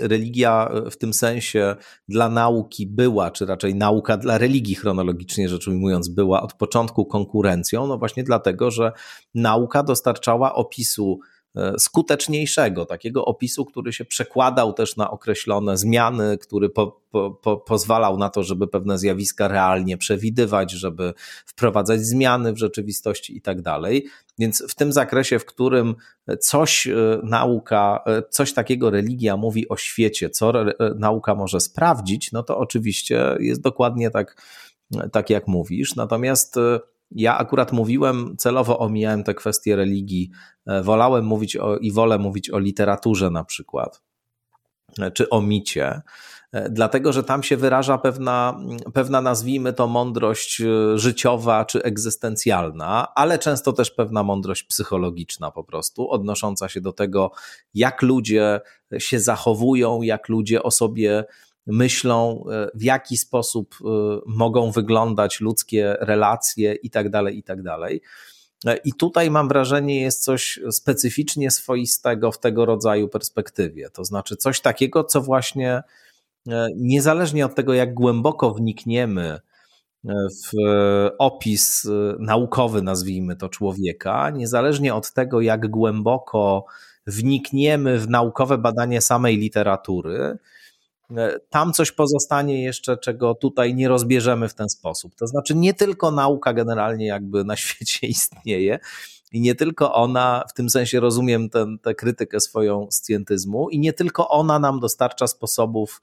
Religia 0.01 0.71
w 0.91 0.97
tym 0.97 1.13
sensie 1.13 1.77
dla 2.09 2.29
nauki 2.29 2.87
była, 2.87 3.31
czy 3.31 3.47
raczej 3.47 3.75
nauka 3.75 4.17
dla 4.17 4.39
religii 4.39 4.75
chronologicznie 4.75 5.49
rzecz 5.49 5.69
ujmując, 5.69 6.09
była 6.09 6.43
od 6.43 6.55
początku 6.55 7.07
konkurencją, 7.07 7.87
no 7.87 7.99
właśnie 7.99 8.25
dlatego, 8.25 8.71
że 8.71 8.93
nauka 9.35 9.83
dostarczała 9.83 10.55
opisu 10.55 11.21
skuteczniejszego, 11.79 12.87
takiego 12.87 13.25
opisu, 13.25 13.65
który 13.65 13.93
się 13.93 14.05
przekładał 14.05 14.73
też 14.73 14.97
na 14.97 15.11
określone 15.11 15.77
zmiany, 15.77 16.39
który 16.39 16.69
po, 16.69 17.01
po, 17.11 17.31
po, 17.31 17.57
pozwalał 17.57 18.19
na 18.19 18.29
to, 18.29 18.43
żeby 18.43 18.69
pewne 18.69 18.99
zjawiska 18.99 19.49
realnie 19.49 19.99
przewidywać, 19.99 20.71
żeby 20.71 21.15
wprowadzać 21.47 22.01
zmiany 22.01 22.53
w 22.53 22.59
rzeczywistości 22.59 23.37
i 23.37 23.41
tak 23.41 23.63
dalej. 23.63 24.07
Więc 24.39 24.65
w 24.69 24.75
tym 24.75 24.93
zakresie, 24.93 25.39
w 25.39 25.45
którym 25.45 25.95
coś 26.41 26.87
e, 26.87 27.21
nauka, 27.23 28.03
e, 28.07 28.23
coś 28.31 28.53
takiego 28.53 28.91
religia 28.91 29.37
mówi 29.37 29.69
o 29.69 29.77
świecie, 29.77 30.31
co 30.31 30.53
nauka 30.97 31.35
może 31.35 31.61
sprawdzić, 31.61 32.33
no 32.33 32.43
to 32.43 32.59
oczywiście 32.59 33.37
jest 33.41 33.61
dokładnie 33.61 34.11
tak, 34.11 34.43
tak 35.13 35.31
jak 35.31 35.49
mówisz. 35.49 35.97
Natomiast 35.97 36.57
ja 37.11 37.39
akurat 37.39 37.73
mówiłem, 37.73 38.37
celowo 38.39 38.79
omijałem 38.79 39.25
te 39.25 39.35
kwestie 39.35 39.77
religii. 39.77 40.31
E, 40.67 40.83
wolałem 40.83 41.25
mówić 41.25 41.57
o, 41.57 41.77
i 41.77 41.93
wolę 41.93 42.19
mówić 42.19 42.51
o 42.51 42.59
literaturze 42.59 43.31
na 43.31 43.45
przykład, 43.45 44.03
e, 44.99 45.11
czy 45.11 45.29
o 45.29 45.43
micie, 45.43 46.01
e, 46.53 46.71
dlatego 46.71 47.13
że 47.13 47.25
tam 47.25 47.43
się 47.43 47.57
wyraża 47.57 47.99
pewna, 47.99 48.61
pewna, 48.95 49.21
nazwijmy 49.21 49.73
to, 49.73 49.87
mądrość 49.87 50.63
życiowa 50.95 51.65
czy 51.65 51.83
egzystencjalna, 51.83 53.15
ale 53.15 53.39
często 53.39 53.73
też 53.73 53.91
pewna 53.91 54.23
mądrość 54.23 54.63
psychologiczna 54.63 55.51
po 55.51 55.65
prostu, 55.65 56.11
odnosząca 56.11 56.69
się 56.69 56.81
do 56.81 56.93
tego, 56.93 57.31
jak 57.75 58.03
ludzie 58.03 58.61
się 58.99 59.21
zachowują, 59.21 60.03
jak 60.03 60.29
ludzie 60.29 60.63
o 60.63 60.71
sobie 60.71 61.25
myślą, 61.67 62.45
e, 62.51 62.69
w 62.75 62.83
jaki 62.83 63.17
sposób 63.17 63.75
e, 63.81 63.85
mogą 64.27 64.71
wyglądać 64.71 65.41
ludzkie 65.41 65.97
relacje 66.01 66.75
i 66.75 66.91
tak 66.91 67.11
dalej, 67.11 67.39
i 67.39 67.43
tak. 67.43 67.59
E, 68.67 68.77
I 68.77 68.93
tutaj 68.93 69.31
mam 69.31 69.49
wrażenie, 69.49 70.01
jest 70.01 70.25
coś 70.25 70.61
specyficznie 70.71 71.51
swoistego 71.51 72.33
w 72.33 72.41
tego 72.41 72.67
rodzaju 72.67 73.09
perspektywie. 73.09 73.91
To 73.91 74.05
znaczy 74.05 74.37
coś 74.37 74.61
takiego, 74.61 75.05
co 75.05 75.21
właśnie 75.21 75.83
niezależnie 76.77 77.47
od 77.47 77.55
tego, 77.55 77.75
jak 77.75 77.95
głęboko 77.95 78.55
wnikniemy 78.55 79.41
w 80.45 80.53
opis 81.19 81.89
naukowy, 82.19 82.83
nazwijmy 82.83 83.37
to 83.37 83.49
człowieka, 83.49 84.31
niezależnie 84.31 84.95
od 84.95 85.13
tego, 85.13 85.41
jak 85.41 85.71
głęboko 85.71 86.65
wnikniemy 87.07 87.99
w 87.99 88.09
naukowe 88.09 88.59
badanie 88.59 89.01
samej 89.01 89.37
literatury, 89.37 90.39
tam 91.51 91.73
coś 91.73 91.93
pozostanie 91.93 92.63
jeszcze, 92.63 92.97
czego 92.97 93.35
tutaj 93.35 93.75
nie 93.75 93.89
rozbierzemy 93.89 94.49
w 94.49 94.55
ten 94.55 94.69
sposób. 94.69 95.15
To 95.15 95.27
znaczy, 95.27 95.55
nie 95.55 95.75
tylko 95.75 96.11
nauka 96.11 96.53
generalnie 96.53 97.07
jakby 97.07 97.45
na 97.45 97.57
świecie 97.67 98.07
istnieje, 98.07 98.79
i 99.33 99.41
nie 99.41 99.55
tylko 99.55 99.95
ona, 99.95 100.45
w 100.51 100.53
tym 100.53 100.71
sensie 100.71 101.01
rozumiem 101.01 101.49
tę 101.83 101.95
krytykę 101.95 102.41
swoją 102.41 102.87
scjentyzmu, 102.91 103.71
i 103.71 103.79
nie 103.79 103.93
tylko 103.93 104.29
ona 104.29 104.59
nam 104.59 104.81
dostarcza 104.81 105.27
sposobów 105.27 106.03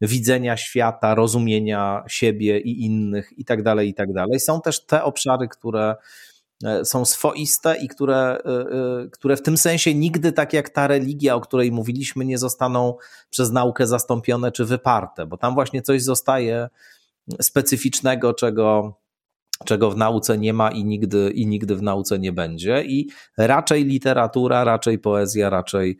widzenia 0.00 0.56
świata, 0.56 1.14
rozumienia 1.14 2.04
siebie 2.08 2.60
i 2.60 2.84
innych, 2.84 3.38
i 3.38 3.44
tak 3.44 3.62
dalej, 3.62 3.88
i 3.88 3.94
tak 3.94 4.12
dalej. 4.12 4.40
Są 4.40 4.60
też 4.60 4.86
te 4.86 5.04
obszary, 5.04 5.48
które 5.48 5.94
E, 5.94 5.96
są 6.84 7.04
swoiste 7.04 7.76
i 7.76 7.88
które, 7.88 8.16
e, 8.16 8.44
e, 8.44 9.08
które 9.10 9.36
w 9.36 9.42
tym 9.42 9.56
sensie 9.56 9.94
nigdy, 9.94 10.32
tak 10.32 10.52
jak 10.52 10.70
ta 10.70 10.86
religia, 10.86 11.34
o 11.34 11.40
której 11.40 11.72
mówiliśmy, 11.72 12.24
nie 12.24 12.38
zostaną 12.38 12.96
przez 13.30 13.50
naukę 13.50 13.86
zastąpione 13.86 14.52
czy 14.52 14.64
wyparte, 14.64 15.26
bo 15.26 15.36
tam 15.36 15.54
właśnie 15.54 15.82
coś 15.82 16.02
zostaje 16.02 16.68
specyficznego, 17.40 18.34
czego, 18.34 18.98
czego 19.64 19.90
w 19.90 19.96
nauce 19.96 20.38
nie 20.38 20.52
ma 20.52 20.70
i 20.70 20.84
nigdy, 20.84 21.30
i 21.30 21.46
nigdy 21.46 21.76
w 21.76 21.82
nauce 21.82 22.18
nie 22.18 22.32
będzie. 22.32 22.84
I 22.84 23.08
raczej 23.36 23.84
literatura, 23.84 24.64
raczej 24.64 24.98
poezja, 24.98 25.50
raczej 25.50 25.98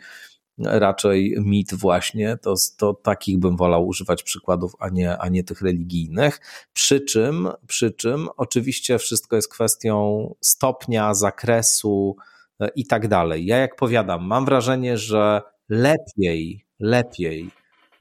raczej 0.58 1.36
mit 1.38 1.74
właśnie, 1.74 2.36
to, 2.36 2.54
to 2.76 2.94
takich 2.94 3.38
bym 3.38 3.56
wolał 3.56 3.86
używać 3.86 4.22
przykładów, 4.22 4.72
a 4.78 4.88
nie, 4.88 5.18
a 5.18 5.28
nie 5.28 5.44
tych 5.44 5.62
religijnych. 5.62 6.40
Przy 6.72 7.00
czym, 7.00 7.48
przy 7.66 7.90
czym 7.90 8.28
oczywiście 8.36 8.98
wszystko 8.98 9.36
jest 9.36 9.52
kwestią 9.52 10.34
stopnia, 10.40 11.14
zakresu 11.14 12.16
e, 12.60 12.68
i 12.76 12.86
tak 12.86 13.08
dalej. 13.08 13.46
Ja 13.46 13.56
jak 13.56 13.76
powiadam, 13.76 14.26
mam 14.26 14.44
wrażenie, 14.44 14.98
że 14.98 15.42
lepiej, 15.68 16.66
lepiej 16.80 17.50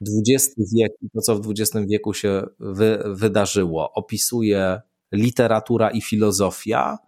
XX 0.00 0.54
wiek 0.74 0.92
i 1.02 1.10
to, 1.10 1.20
co 1.20 1.36
w 1.36 1.50
XX 1.50 1.86
wieku 1.88 2.14
się 2.14 2.42
wy, 2.60 3.02
wydarzyło, 3.06 3.92
opisuje 3.92 4.80
literatura 5.12 5.90
i 5.90 6.00
filozofia, 6.00 6.98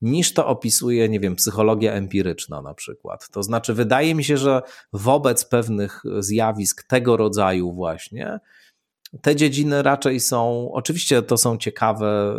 niż 0.00 0.34
to 0.34 0.46
opisuje, 0.46 1.08
nie 1.08 1.20
wiem, 1.20 1.36
psychologia 1.36 1.92
empiryczna 1.92 2.62
na 2.62 2.74
przykład. 2.74 3.28
To 3.30 3.42
znaczy, 3.42 3.74
wydaje 3.74 4.14
mi 4.14 4.24
się, 4.24 4.36
że 4.36 4.62
wobec 4.92 5.44
pewnych 5.44 6.02
zjawisk 6.18 6.82
tego 6.82 7.16
rodzaju 7.16 7.72
właśnie, 7.72 8.40
te 9.22 9.36
dziedziny 9.36 9.82
raczej 9.82 10.20
są, 10.20 10.70
oczywiście 10.72 11.22
to 11.22 11.36
są 11.36 11.58
ciekawe, 11.58 12.34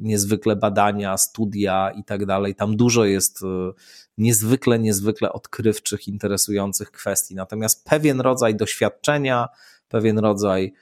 niezwykle 0.00 0.56
badania, 0.56 1.16
studia 1.16 1.90
i 1.90 2.04
tak 2.04 2.26
dalej. 2.26 2.54
Tam 2.54 2.76
dużo 2.76 3.04
jest 3.04 3.42
e, 3.42 3.72
niezwykle, 4.18 4.78
niezwykle 4.78 5.32
odkrywczych, 5.32 6.08
interesujących 6.08 6.90
kwestii. 6.90 7.34
Natomiast 7.34 7.84
pewien 7.84 8.20
rodzaj 8.20 8.56
doświadczenia, 8.56 9.48
pewien 9.88 10.18
rodzaj 10.18 10.72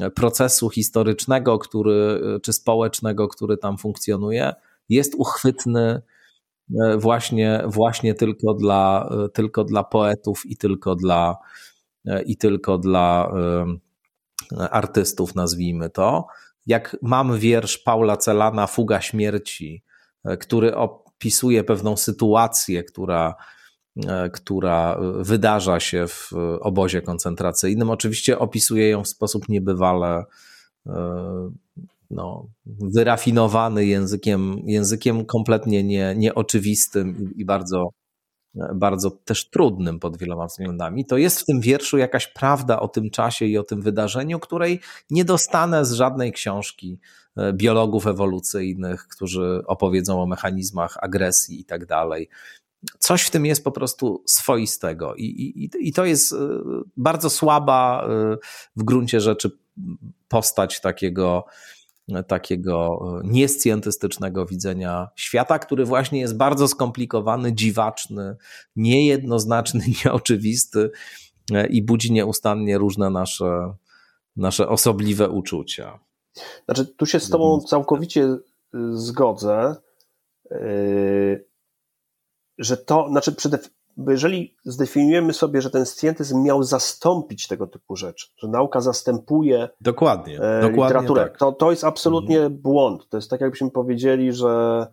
e, 0.00 0.10
procesu 0.10 0.70
historycznego, 0.70 1.58
który, 1.58 2.20
e, 2.36 2.40
czy 2.40 2.52
społecznego, 2.52 3.28
który 3.28 3.56
tam 3.56 3.78
funkcjonuje, 3.78 4.54
jest 4.88 5.14
uchwytny 5.14 6.02
właśnie, 6.98 7.62
właśnie 7.66 8.14
tylko, 8.14 8.54
dla, 8.54 9.10
tylko 9.34 9.64
dla 9.64 9.84
poetów 9.84 10.46
i 10.46 10.56
tylko 10.56 10.94
dla, 10.94 11.36
i 12.26 12.36
tylko 12.36 12.78
dla 12.78 13.32
artystów, 14.70 15.34
nazwijmy 15.34 15.90
to. 15.90 16.26
Jak 16.68 16.96
mam 17.02 17.38
wiersz 17.38 17.78
Paula 17.78 18.16
Celana, 18.16 18.66
Fuga 18.66 19.00
Śmierci, 19.00 19.84
e, 20.24 20.36
który 20.36 20.76
opisuje 20.76 21.64
pewną 21.64 21.96
sytuację, 21.96 22.84
która, 22.84 23.34
e, 24.08 24.30
która 24.30 24.98
wydarza 25.18 25.80
się 25.80 26.06
w 26.08 26.30
obozie 26.60 27.02
koncentracyjnym. 27.02 27.90
Oczywiście 27.90 28.38
opisuje 28.38 28.88
ją 28.88 29.04
w 29.04 29.08
sposób 29.08 29.48
niebywale 29.48 30.24
e, 30.86 31.50
no, 32.10 32.48
wyrafinowany 32.66 33.86
językiem, 33.86 34.62
językiem 34.64 35.24
kompletnie 35.24 35.84
nie, 35.84 36.14
nieoczywistym 36.16 37.34
i 37.36 37.44
bardzo 37.44 37.90
bardzo 38.74 39.10
też 39.10 39.50
trudnym 39.50 40.00
pod 40.00 40.16
wieloma 40.16 40.46
względami, 40.46 41.04
to 41.04 41.16
jest 41.16 41.40
w 41.40 41.44
tym 41.44 41.60
wierszu 41.60 41.98
jakaś 41.98 42.26
prawda 42.26 42.80
o 42.80 42.88
tym 42.88 43.10
czasie 43.10 43.44
i 43.44 43.58
o 43.58 43.62
tym 43.62 43.82
wydarzeniu, 43.82 44.40
której 44.40 44.80
nie 45.10 45.24
dostanę 45.24 45.84
z 45.84 45.92
żadnej 45.92 46.32
książki 46.32 46.98
e, 47.36 47.52
biologów 47.52 48.06
ewolucyjnych, 48.06 49.08
którzy 49.08 49.62
opowiedzą 49.66 50.22
o 50.22 50.26
mechanizmach 50.26 50.96
agresji 51.00 51.60
i 51.60 51.64
tak 51.64 51.86
dalej. 51.86 52.28
Coś 52.98 53.22
w 53.22 53.30
tym 53.30 53.46
jest 53.46 53.64
po 53.64 53.72
prostu 53.72 54.22
swoistego 54.26 55.14
i, 55.14 55.24
i, 55.24 55.88
i 55.88 55.92
to 55.92 56.04
jest 56.04 56.32
e, 56.32 56.36
bardzo 56.96 57.30
słaba 57.30 58.08
e, 58.08 58.36
w 58.76 58.82
gruncie 58.82 59.20
rzeczy 59.20 59.50
postać 60.28 60.80
takiego 60.80 61.44
takiego 62.26 63.00
e, 63.24 63.28
niescientystycznego 63.28 64.46
widzenia 64.46 65.08
świata, 65.16 65.58
który 65.58 65.84
właśnie 65.84 66.20
jest 66.20 66.36
bardzo 66.36 66.68
skomplikowany, 66.68 67.52
dziwaczny, 67.52 68.36
niejednoznaczny, 68.76 69.80
nieoczywisty 70.04 70.90
e, 71.52 71.66
i 71.66 71.82
budzi 71.82 72.12
nieustannie 72.12 72.78
różne 72.78 73.10
nasze, 73.10 73.74
nasze 74.36 74.68
osobliwe 74.68 75.28
uczucia. 75.28 75.98
Znaczy, 76.64 76.86
tu 76.86 77.06
się 77.06 77.20
z 77.20 77.30
Tobą 77.30 77.60
całkowicie 77.60 78.22
e, 78.24 78.38
zgodzę, 78.92 79.76
że 82.58 82.76
to, 82.76 83.08
znaczy 83.10 83.32
przede, 83.32 83.58
bo 83.98 84.10
jeżeli 84.10 84.56
zdefiniujemy 84.64 85.32
sobie, 85.32 85.62
że 85.62 85.70
ten 85.70 85.86
scjentyzm 85.86 86.42
miał 86.42 86.62
zastąpić 86.62 87.46
tego 87.46 87.66
typu 87.66 87.96
rzeczy, 87.96 88.26
że 88.36 88.48
nauka 88.48 88.80
zastępuje 88.80 89.68
dokładnie, 89.80 90.40
e, 90.40 90.70
literaturę, 90.70 91.22
tak. 91.22 91.38
to, 91.38 91.52
to 91.52 91.70
jest 91.70 91.84
absolutnie 91.84 92.36
mhm. 92.36 92.56
błąd. 92.56 93.08
To 93.08 93.16
jest 93.16 93.30
tak, 93.30 93.40
jakbyśmy 93.40 93.70
powiedzieli, 93.70 94.32
że 94.32 94.86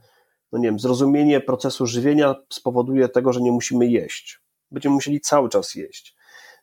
no 0.51 0.59
nie 0.59 0.67
wiem, 0.67 0.79
zrozumienie 0.79 1.39
procesu 1.39 1.85
żywienia 1.85 2.35
spowoduje 2.49 3.09
tego, 3.09 3.33
że 3.33 3.41
nie 3.41 3.51
musimy 3.51 3.87
jeść. 3.87 4.41
Będziemy 4.71 4.95
musieli 4.95 5.21
cały 5.21 5.49
czas 5.49 5.75
jeść. 5.75 6.15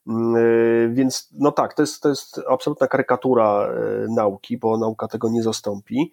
Mm, 0.08 0.36
e, 0.36 0.94
więc 0.94 1.28
no 1.32 1.52
tak, 1.52 1.74
to 1.74 1.82
jest, 1.82 2.02
to 2.02 2.08
jest 2.08 2.40
absolutna 2.48 2.86
karykatura 2.86 3.68
e, 3.68 4.06
nauki, 4.08 4.58
bo 4.58 4.78
nauka 4.78 5.08
tego 5.08 5.28
nie 5.30 5.42
zastąpi. 5.42 6.12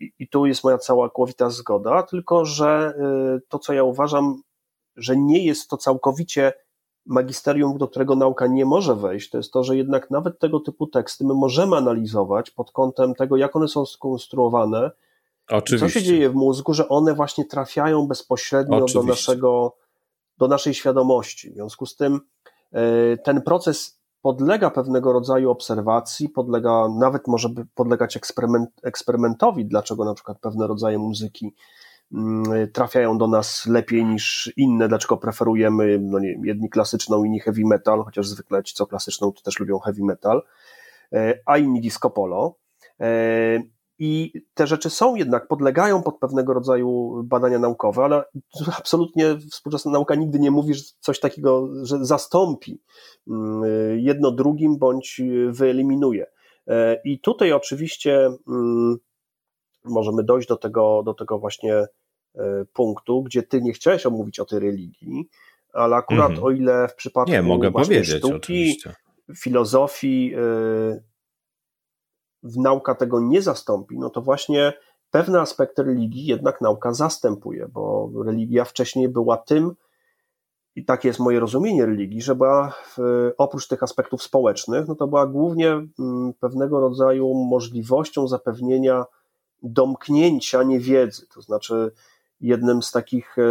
I, 0.00 0.12
I 0.18 0.28
tu 0.28 0.46
jest 0.46 0.64
moja 0.64 0.78
cała 0.78 1.10
kłowita 1.10 1.50
zgoda, 1.50 2.02
tylko 2.02 2.44
że 2.44 2.94
to, 3.48 3.58
co 3.58 3.72
ja 3.72 3.84
uważam 3.84 4.42
że 4.96 5.16
nie 5.16 5.44
jest 5.44 5.70
to 5.70 5.76
całkowicie 5.76 6.52
magisterium, 7.06 7.78
do 7.78 7.88
którego 7.88 8.16
nauka 8.16 8.46
nie 8.46 8.64
może 8.64 8.94
wejść, 8.94 9.30
to 9.30 9.36
jest 9.36 9.52
to, 9.52 9.64
że 9.64 9.76
jednak 9.76 10.10
nawet 10.10 10.38
tego 10.38 10.60
typu 10.60 10.86
teksty 10.86 11.24
my 11.24 11.34
możemy 11.34 11.76
analizować 11.76 12.50
pod 12.50 12.72
kątem 12.72 13.14
tego, 13.14 13.36
jak 13.36 13.56
one 13.56 13.68
są 13.68 13.86
skonstruowane, 13.86 14.90
Oczywiście. 15.50 15.86
co 15.86 15.92
się 15.92 16.02
dzieje 16.02 16.30
w 16.30 16.34
mózgu, 16.34 16.74
że 16.74 16.88
one 16.88 17.14
właśnie 17.14 17.44
trafiają 17.44 18.06
bezpośrednio 18.06 18.86
do, 18.94 19.02
naszego, 19.02 19.76
do 20.38 20.48
naszej 20.48 20.74
świadomości. 20.74 21.50
W 21.50 21.54
związku 21.54 21.86
z 21.86 21.96
tym 21.96 22.20
e, 22.72 23.16
ten 23.16 23.42
proces 23.42 24.02
podlega 24.22 24.70
pewnego 24.70 25.12
rodzaju 25.12 25.50
obserwacji, 25.50 26.28
podlega, 26.28 26.88
nawet 26.88 27.26
może 27.26 27.48
podlegać 27.74 28.16
eksperyment, 28.16 28.70
eksperymentowi, 28.82 29.66
dlaczego 29.66 30.04
na 30.04 30.14
przykład 30.14 30.38
pewne 30.40 30.66
rodzaje 30.66 30.98
muzyki 30.98 31.54
trafiają 32.72 33.18
do 33.18 33.28
nas 33.28 33.66
lepiej 33.66 34.04
niż 34.04 34.52
inne, 34.56 34.88
dlaczego 34.88 35.16
preferujemy 35.16 35.98
no 36.02 36.18
nie 36.18 36.34
jedni 36.44 36.70
klasyczną, 36.70 37.24
inni 37.24 37.40
heavy 37.40 37.62
metal, 37.64 38.04
chociaż 38.04 38.28
zwykle 38.28 38.62
ci, 38.62 38.74
co 38.74 38.86
klasyczną, 38.86 39.32
to 39.32 39.42
też 39.42 39.60
lubią 39.60 39.78
heavy 39.78 40.04
metal, 40.04 40.42
e, 41.12 41.38
a 41.46 41.58
inni 41.58 41.80
disco 41.80 42.10
polo. 42.10 42.56
E, 43.00 43.62
I 43.98 44.32
te 44.54 44.66
rzeczy 44.66 44.90
są 44.90 45.14
jednak, 45.14 45.48
podlegają 45.48 46.02
pod 46.02 46.18
pewnego 46.18 46.54
rodzaju 46.54 47.22
badania 47.24 47.58
naukowe, 47.58 48.04
ale 48.04 48.24
absolutnie 48.78 49.38
współczesna 49.50 49.90
nauka 49.90 50.14
nigdy 50.14 50.38
nie 50.38 50.50
mówi, 50.50 50.74
że 50.74 50.82
coś 51.00 51.20
takiego, 51.20 51.68
że 51.82 52.04
zastąpi 52.04 52.82
mm, 53.28 53.62
jedno 53.98 54.30
drugim 54.30 54.78
bądź 54.78 55.20
wyeliminuje. 55.48 56.26
E, 56.68 57.00
I 57.04 57.20
tutaj 57.20 57.52
oczywiście 57.52 58.30
mm, 58.48 58.96
możemy 59.84 60.24
dojść 60.24 60.48
do 60.48 60.56
tego, 60.56 61.02
do 61.02 61.14
tego 61.14 61.38
właśnie 61.38 61.86
punktu, 62.72 63.22
gdzie 63.22 63.42
ty 63.42 63.62
nie 63.62 63.72
chciałeś 63.72 64.06
omówić 64.06 64.40
o 64.40 64.44
tej 64.44 64.58
religii, 64.58 65.28
ale 65.72 65.96
akurat 65.96 66.30
mhm. 66.30 66.46
o 66.46 66.50
ile 66.50 66.88
w 66.88 66.94
przypadku 66.94 67.32
nie, 67.32 67.42
mogę 67.42 67.72
powiedzieć, 67.72 68.18
sztuki, 68.18 68.36
oczywiście. 68.36 68.94
filozofii, 69.36 70.26
yy, 70.26 71.02
nauka 72.42 72.94
tego 72.94 73.20
nie 73.20 73.42
zastąpi, 73.42 73.98
no 73.98 74.10
to 74.10 74.22
właśnie 74.22 74.72
pewne 75.10 75.40
aspekty 75.40 75.82
religii 75.82 76.26
jednak 76.26 76.60
nauka 76.60 76.92
zastępuje, 76.92 77.68
bo 77.68 78.10
religia 78.24 78.64
wcześniej 78.64 79.08
była 79.08 79.36
tym, 79.36 79.74
i 80.74 80.84
takie 80.84 81.08
jest 81.08 81.20
moje 81.20 81.40
rozumienie 81.40 81.86
religii, 81.86 82.22
że 82.22 82.34
była 82.34 82.74
oprócz 83.38 83.68
tych 83.68 83.82
aspektów 83.82 84.22
społecznych, 84.22 84.88
no 84.88 84.94
to 84.94 85.06
była 85.06 85.26
głównie 85.26 85.70
mm, 85.70 86.32
pewnego 86.40 86.80
rodzaju 86.80 87.34
możliwością 87.34 88.28
zapewnienia 88.28 89.04
domknięcia 89.62 90.62
niewiedzy, 90.62 91.26
to 91.34 91.42
znaczy 91.42 91.92
jednym 92.42 92.82
z 92.82 92.90
takich 92.90 93.38
e, 93.38 93.42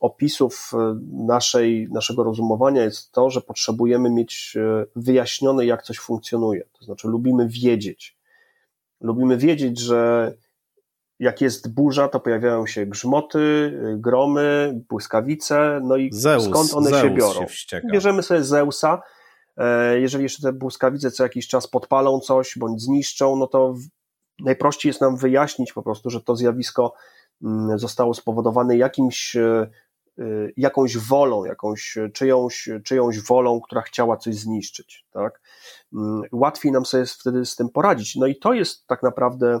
opisów 0.00 0.72
e, 0.74 0.98
naszej, 1.12 1.88
naszego 1.90 2.24
rozumowania 2.24 2.82
jest 2.84 3.12
to, 3.12 3.30
że 3.30 3.40
potrzebujemy 3.40 4.10
mieć 4.10 4.56
e, 4.56 4.84
wyjaśnione, 4.96 5.66
jak 5.66 5.82
coś 5.82 5.98
funkcjonuje. 5.98 6.64
To 6.78 6.84
znaczy, 6.84 7.08
lubimy 7.08 7.48
wiedzieć. 7.48 8.16
Lubimy 9.00 9.36
wiedzieć, 9.36 9.80
że 9.80 10.32
jak 11.18 11.40
jest 11.40 11.74
burza, 11.74 12.08
to 12.08 12.20
pojawiają 12.20 12.66
się 12.66 12.86
grzmoty, 12.86 13.72
gromy, 13.96 14.80
błyskawice, 14.88 15.80
no 15.84 15.96
i 15.96 16.10
Zeus, 16.12 16.44
skąd 16.44 16.74
one 16.74 16.90
Zeus 16.90 17.02
się 17.02 17.10
biorą. 17.10 17.48
Się 17.48 17.80
Bierzemy 17.92 18.22
sobie 18.22 18.44
Zeusa. 18.44 19.02
Jeżeli 19.94 20.22
jeszcze 20.22 20.42
te 20.42 20.52
błyskawice 20.52 21.10
co 21.10 21.22
jakiś 21.22 21.48
czas 21.48 21.66
podpalą 21.66 22.20
coś 22.20 22.58
bądź 22.58 22.82
zniszczą, 22.82 23.36
no 23.36 23.46
to 23.46 23.74
najprościej 24.40 24.90
jest 24.90 25.00
nam 25.00 25.16
wyjaśnić 25.16 25.72
po 25.72 25.82
prostu, 25.82 26.10
że 26.10 26.20
to 26.20 26.36
zjawisko 26.36 26.94
zostało 27.76 28.14
spowodowane 28.14 28.76
jakimś, 28.76 29.36
e, 29.36 29.70
e, 30.18 30.22
jakąś 30.56 30.98
wolą, 30.98 31.44
jakąś 31.44 31.98
czyjąś, 32.12 32.68
czyjąś 32.84 33.20
wolą, 33.20 33.60
która 33.60 33.82
chciała 33.82 34.16
coś 34.16 34.34
zniszczyć. 34.34 35.06
Tak? 35.10 35.40
Mm, 35.92 36.22
łatwiej 36.32 36.72
nam 36.72 36.86
sobie 36.86 37.06
wtedy 37.06 37.46
z 37.46 37.56
tym 37.56 37.68
poradzić. 37.68 38.16
No 38.16 38.26
i 38.26 38.36
to 38.36 38.52
jest 38.52 38.86
tak 38.86 39.02
naprawdę 39.02 39.60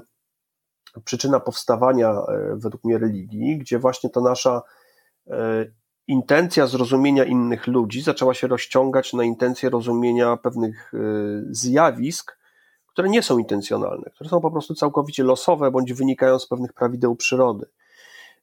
przyczyna 1.04 1.40
powstawania 1.40 2.10
e, 2.10 2.56
według 2.56 2.84
mnie 2.84 2.98
religii, 2.98 3.58
gdzie 3.58 3.78
właśnie 3.78 4.10
ta 4.10 4.20
nasza 4.20 4.62
intencja 6.06 6.66
zrozumienia 6.66 7.24
innych 7.24 7.66
ludzi 7.66 8.02
zaczęła 8.02 8.34
się 8.34 8.46
rozciągać 8.46 9.12
na 9.12 9.24
intencję 9.24 9.70
rozumienia 9.70 10.36
pewnych 10.36 10.92
zjawisk, 11.50 12.38
które 12.96 13.08
nie 13.08 13.22
są 13.22 13.38
intencjonalne, 13.38 14.10
które 14.14 14.30
są 14.30 14.40
po 14.40 14.50
prostu 14.50 14.74
całkowicie 14.74 15.24
losowe 15.24 15.70
bądź 15.70 15.92
wynikają 15.92 16.38
z 16.38 16.48
pewnych 16.48 16.72
prawideł 16.72 17.16
przyrody. 17.16 17.66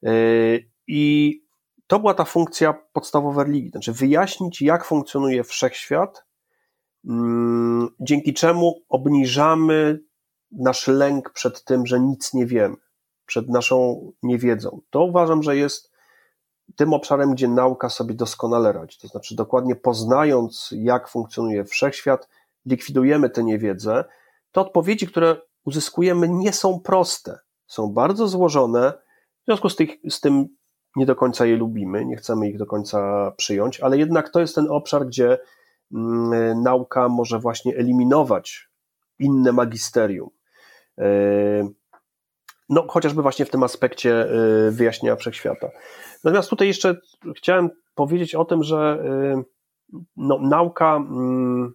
Yy, 0.02 0.70
I 0.88 1.42
to 1.88 2.00
była 2.00 2.14
ta 2.14 2.26
funkcja 2.26 2.74
podstawowa 2.94 3.44
religii, 3.44 3.70
znaczy 3.70 3.94
wyjaśnić, 3.94 4.62
jak 4.62 4.86
funkcjonuje 4.86 5.44
wszechświat, 5.44 6.26
mm, 7.06 7.90
dzięki 8.00 8.34
czemu 8.34 8.82
obniżamy 8.90 10.00
nasz 10.52 10.88
lęk 10.88 11.30
przed 11.30 11.64
tym, 11.64 11.86
że 11.86 12.00
nic 12.00 12.34
nie 12.34 12.46
wiemy, 12.46 12.76
przed 13.26 13.50
naszą 13.50 14.12
niewiedzą. 14.24 14.82
To 14.90 15.04
uważam, 15.04 15.44
że 15.44 15.58
jest 15.58 15.92
tym 16.76 16.94
obszarem, 16.94 17.34
gdzie 17.34 17.48
nauka 17.48 17.90
sobie 17.90 18.14
doskonale 18.14 18.74
radzi. 18.74 19.00
To 19.00 19.08
znaczy, 19.08 19.36
dokładnie 19.36 19.76
poznając, 19.76 20.70
jak 20.78 21.08
funkcjonuje 21.08 21.66
wszechświat, 21.66 22.30
likwidujemy 22.66 23.30
tę 23.30 23.44
niewiedzę, 23.44 24.06
to 24.54 24.62
odpowiedzi, 24.62 25.08
które 25.08 25.36
uzyskujemy, 25.66 26.30
nie 26.30 26.54
są 26.54 26.80
proste. 26.80 27.40
Są 27.68 27.94
bardzo 27.94 28.28
złożone, 28.28 28.94
w 29.42 29.46
związku 29.46 29.70
z, 29.70 29.76
tych, 29.76 29.90
z 30.10 30.20
tym 30.20 30.48
nie 30.96 31.06
do 31.06 31.16
końca 31.16 31.46
je 31.46 31.56
lubimy, 31.56 32.06
nie 32.06 32.16
chcemy 32.16 32.50
ich 32.50 32.58
do 32.58 32.66
końca 32.66 33.32
przyjąć, 33.38 33.80
ale 33.80 33.98
jednak 33.98 34.30
to 34.30 34.40
jest 34.40 34.56
ten 34.56 34.68
obszar, 34.70 35.08
gdzie 35.08 35.38
mm, 35.94 36.62
nauka 36.62 37.10
może 37.10 37.40
właśnie 37.40 37.76
eliminować 37.76 38.70
inne 39.20 39.52
magisterium. 39.52 40.30
E, 40.98 41.06
no, 42.70 42.86
chociażby 42.88 43.22
właśnie 43.22 43.46
w 43.46 43.50
tym 43.50 43.64
aspekcie 43.64 44.22
e, 44.22 44.72
wyjaśnienia 44.72 45.16
wszechświata. 45.16 45.70
Natomiast 46.24 46.50
tutaj 46.50 46.68
jeszcze 46.68 46.98
chciałem 47.38 47.70
powiedzieć 47.96 48.36
o 48.36 48.46
tym, 48.46 48.64
że 48.64 49.04
e, 49.06 49.44
no, 50.18 50.40
nauka 50.42 50.96
mm, 50.96 51.74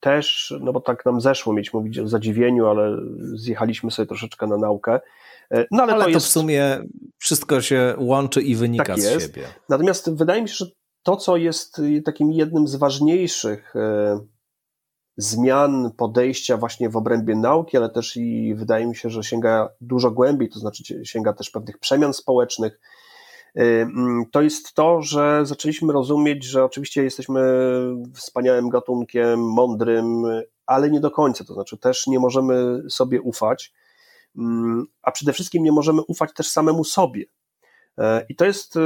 też, 0.00 0.54
no 0.60 0.72
bo 0.72 0.80
tak 0.80 1.06
nam 1.06 1.20
zeszło 1.20 1.52
mieć 1.52 1.72
mówić 1.72 1.98
o 1.98 2.08
zadziwieniu, 2.08 2.66
ale 2.66 2.96
zjechaliśmy 3.34 3.90
sobie 3.90 4.06
troszeczkę 4.06 4.46
na 4.46 4.56
naukę. 4.56 5.00
No 5.70 5.82
ale, 5.82 5.92
ale 5.92 6.04
to, 6.04 6.10
jest... 6.10 6.26
w 6.26 6.30
sumie 6.30 6.78
wszystko 7.18 7.60
się 7.60 7.94
łączy 7.98 8.42
i 8.42 8.54
wynika 8.54 8.84
tak 8.84 9.00
z 9.00 9.22
siebie. 9.22 9.42
Natomiast 9.68 10.14
wydaje 10.14 10.42
mi 10.42 10.48
się, 10.48 10.54
że 10.54 10.66
to, 11.02 11.16
co 11.16 11.36
jest 11.36 11.80
takim 12.04 12.32
jednym 12.32 12.68
z 12.68 12.76
ważniejszych 12.76 13.74
zmian 15.16 15.90
podejścia 15.96 16.56
właśnie 16.56 16.90
w 16.90 16.96
obrębie 16.96 17.36
nauki, 17.36 17.76
ale 17.76 17.88
też 17.88 18.16
i 18.16 18.54
wydaje 18.54 18.86
mi 18.86 18.96
się, 18.96 19.10
że 19.10 19.22
sięga 19.22 19.68
dużo 19.80 20.10
głębiej, 20.10 20.48
to 20.48 20.58
znaczy 20.58 21.04
sięga 21.04 21.32
też 21.32 21.50
pewnych 21.50 21.78
przemian 21.78 22.14
społecznych. 22.14 22.80
Y, 23.56 23.62
mm, 23.62 24.24
to 24.32 24.42
jest 24.42 24.74
to, 24.74 25.02
że 25.02 25.46
zaczęliśmy 25.46 25.92
rozumieć, 25.92 26.44
że 26.44 26.64
oczywiście 26.64 27.04
jesteśmy 27.04 27.40
wspaniałym 28.14 28.68
gatunkiem, 28.68 29.40
mądrym, 29.40 30.22
ale 30.66 30.90
nie 30.90 31.00
do 31.00 31.10
końca. 31.10 31.44
To 31.44 31.54
znaczy 31.54 31.78
też 31.78 32.06
nie 32.06 32.18
możemy 32.18 32.82
sobie 32.90 33.22
ufać, 33.22 33.72
mm, 34.36 34.86
a 35.02 35.10
przede 35.12 35.32
wszystkim 35.32 35.62
nie 35.62 35.72
możemy 35.72 36.02
ufać 36.02 36.32
też 36.34 36.48
samemu 36.48 36.84
sobie. 36.84 37.22
Y, 37.22 38.02
I 38.28 38.36
to 38.36 38.44
jest 38.44 38.76
y, 38.76 38.80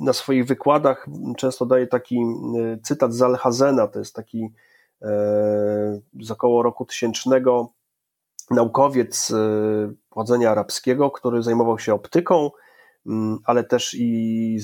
na 0.00 0.12
swoich 0.12 0.46
wykładach 0.46 1.06
często 1.36 1.66
daję 1.66 1.86
taki 1.86 2.20
cytat 2.82 3.14
z 3.14 3.22
Alhazena, 3.22 3.86
to 3.86 3.98
jest 3.98 4.14
taki 4.14 4.48
z 6.20 6.30
około 6.30 6.62
roku 6.62 6.84
tysięcznego 6.84 7.72
naukowiec 8.50 9.30
e, 9.30 9.36
pochodzenia 10.08 10.50
arabskiego, 10.50 11.10
który 11.10 11.42
zajmował 11.42 11.78
się 11.78 11.94
optyką, 11.94 12.50
ale 13.44 13.64
też 13.64 13.94
i 13.98 14.58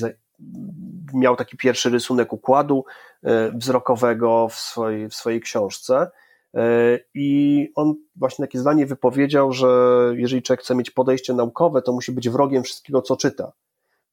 miał 1.15 1.37
taki 1.37 1.57
pierwszy 1.57 1.91
rysunek 1.91 2.33
układu 2.33 2.85
e, 3.23 3.51
wzrokowego 3.59 4.49
w 4.49 4.55
swojej, 4.55 5.09
w 5.09 5.15
swojej 5.15 5.41
książce. 5.41 6.11
E, 6.55 6.99
I 7.15 7.69
on 7.75 7.95
właśnie 8.17 8.47
takie 8.47 8.59
zdanie 8.59 8.87
wypowiedział, 8.87 9.53
że 9.53 9.69
jeżeli 10.17 10.43
człowiek 10.43 10.61
chce 10.61 10.75
mieć 10.75 10.91
podejście 10.91 11.35
naukowe, 11.35 11.83
to 11.83 11.93
musi 11.93 12.13
być 12.13 12.29
wrogiem 12.29 12.63
wszystkiego, 12.63 13.03
co 13.03 13.17
czyta. 13.17 13.53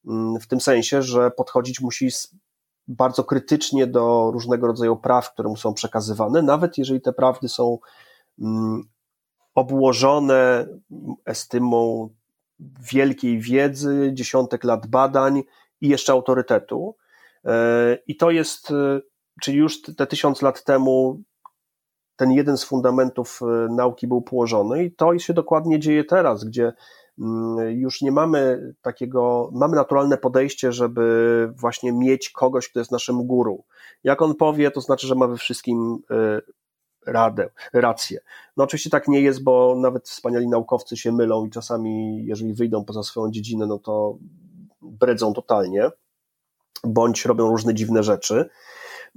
Mm, 0.07 0.39
w 0.39 0.47
tym 0.47 0.61
sensie, 0.61 1.01
że 1.01 1.32
podchodzić 1.32 1.82
musi 1.82 2.09
bardzo 2.88 3.23
krytycznie 3.23 3.88
do 3.88 4.32
różnego 4.34 4.67
rodzaju 4.67 4.97
praw, 4.97 5.34
które 5.34 5.49
mu 5.49 5.57
są 5.57 5.73
przekazywane, 5.73 6.41
nawet 6.41 6.78
jeżeli 6.78 7.01
te 7.01 7.13
prawdy 7.13 7.49
są 7.49 7.78
mm, 8.39 8.84
obłożone 9.55 10.67
estymą 11.25 12.09
wielkiej 12.91 13.39
wiedzy, 13.39 14.10
dziesiątek 14.14 14.64
lat 14.64 14.88
badań 14.88 15.43
i 15.82 15.89
jeszcze 15.89 16.12
autorytetu. 16.12 16.95
E, 17.45 17.97
I 18.08 18.18
to 18.18 18.32
jest, 18.32 18.72
e, 18.72 18.99
czyli 19.41 19.58
już 19.58 19.82
te 19.82 20.08
tysiąc 20.08 20.41
lat 20.41 20.64
temu 20.64 21.22
ten 22.16 22.32
jeden 22.32 22.58
z 22.58 22.64
fundamentów 22.64 23.39
e, 23.41 23.68
nauki 23.76 24.08
był 24.08 24.22
położony, 24.22 24.84
i 24.84 24.95
to 24.95 25.20
się 25.20 25.34
dokładnie 25.34 25.80
dzieje 25.80 26.03
teraz, 26.03 26.43
gdzie 26.43 26.74
Mm, 27.20 27.80
już 27.80 28.01
nie 28.01 28.12
mamy 28.12 28.74
takiego, 28.82 29.49
mamy 29.53 29.76
naturalne 29.76 30.18
podejście, 30.18 30.72
żeby 30.72 31.49
właśnie 31.55 31.91
mieć 31.93 32.30
kogoś, 32.30 32.70
kto 32.70 32.80
jest 32.80 32.91
naszym 32.91 33.28
guru. 33.28 33.64
Jak 34.03 34.22
on 34.22 34.36
powie, 34.36 34.72
to 34.72 34.82
znaczy, 34.82 35.08
że 35.08 35.16
ma 35.16 35.28
we 35.28 35.38
wszystkim 35.38 35.97
radę, 37.08 37.49
rację. 37.74 38.20
No 38.58 38.64
oczywiście 38.64 38.89
tak 38.89 39.08
nie 39.08 39.22
jest, 39.22 39.43
bo 39.43 39.76
nawet 39.78 40.10
wspaniali 40.10 40.47
naukowcy 40.47 40.97
się 40.97 41.12
mylą 41.12 41.45
i 41.45 41.49
czasami, 41.49 42.26
jeżeli 42.26 42.53
wyjdą 42.53 42.86
poza 42.86 43.03
swoją 43.03 43.32
dziedzinę, 43.32 43.66
no 43.66 43.80
to 43.80 44.18
bredzą 44.82 45.34
totalnie, 45.34 45.89
bądź 46.84 47.26
robią 47.26 47.49
różne 47.49 47.74
dziwne 47.74 48.03
rzeczy. 48.03 48.49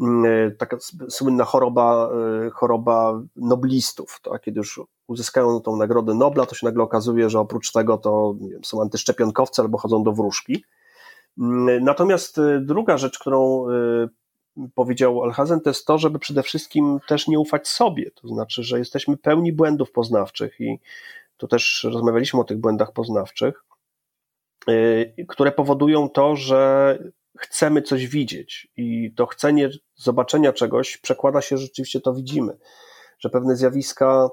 Mm, 0.01 0.24
e, 0.24 0.51
taka 0.51 0.76
słynna 1.09 1.45
choroba, 1.45 2.11
e, 2.47 2.51
choroba 2.51 3.22
noblistów, 3.36 4.18
to, 4.22 4.38
kiedy 4.38 4.59
już 4.59 4.80
uzyskają 5.07 5.61
tą 5.61 5.76
nagrodę 5.76 6.14
Nobla, 6.14 6.47
to 6.47 6.55
się 6.55 6.66
nagle 6.66 6.82
okazuje, 6.82 7.30
że 7.30 7.41
oprócz 7.41 7.72
tego 7.72 7.99
to 7.99 8.34
wiem, 8.41 8.64
są 8.64 8.82
antyszczepionkowcy 8.82 9.62
albo 9.62 9.78
chodzą 9.78 10.03
do 10.03 10.12
wróżki. 10.12 10.64
Mm, 11.38 11.84
natomiast 11.84 12.38
e, 12.38 12.61
druga 12.61 12.99
rzecz, 12.99 13.18
którą 13.18 13.66
powiedział 14.74 15.22
Alhazen, 15.22 15.61
to 15.61 15.70
jest 15.70 15.86
to, 15.86 15.98
żeby 15.98 16.18
przede 16.18 16.42
wszystkim 16.42 16.98
też 17.08 17.28
nie 17.28 17.38
ufać 17.38 17.68
sobie. 17.68 18.11
To 18.11 18.28
znaczy, 18.28 18.62
że 18.62 18.78
jesteśmy 18.78 19.16
pełni 19.16 19.52
błędów 19.52 19.92
poznawczych 19.92 20.61
i 20.61 20.78
tu 21.36 21.48
też 21.48 21.86
rozmawialiśmy 21.92 22.40
o 22.40 22.44
tych 22.44 22.58
błędach 22.58 22.92
poznawczych, 22.92 23.64
które 25.28 25.52
powodują 25.52 26.08
to, 26.08 26.36
że 26.36 26.98
chcemy 27.38 27.82
coś 27.82 28.06
widzieć 28.06 28.68
i 28.76 29.12
to 29.16 29.26
chcenie 29.26 29.70
zobaczenia 29.96 30.52
czegoś 30.52 30.96
przekłada 30.96 31.40
się, 31.40 31.58
że 31.58 31.66
rzeczywiście 31.66 32.00
to 32.00 32.14
widzimy, 32.14 32.58
że 33.18 33.30
pewne 33.30 33.56
zjawiska 33.56 34.28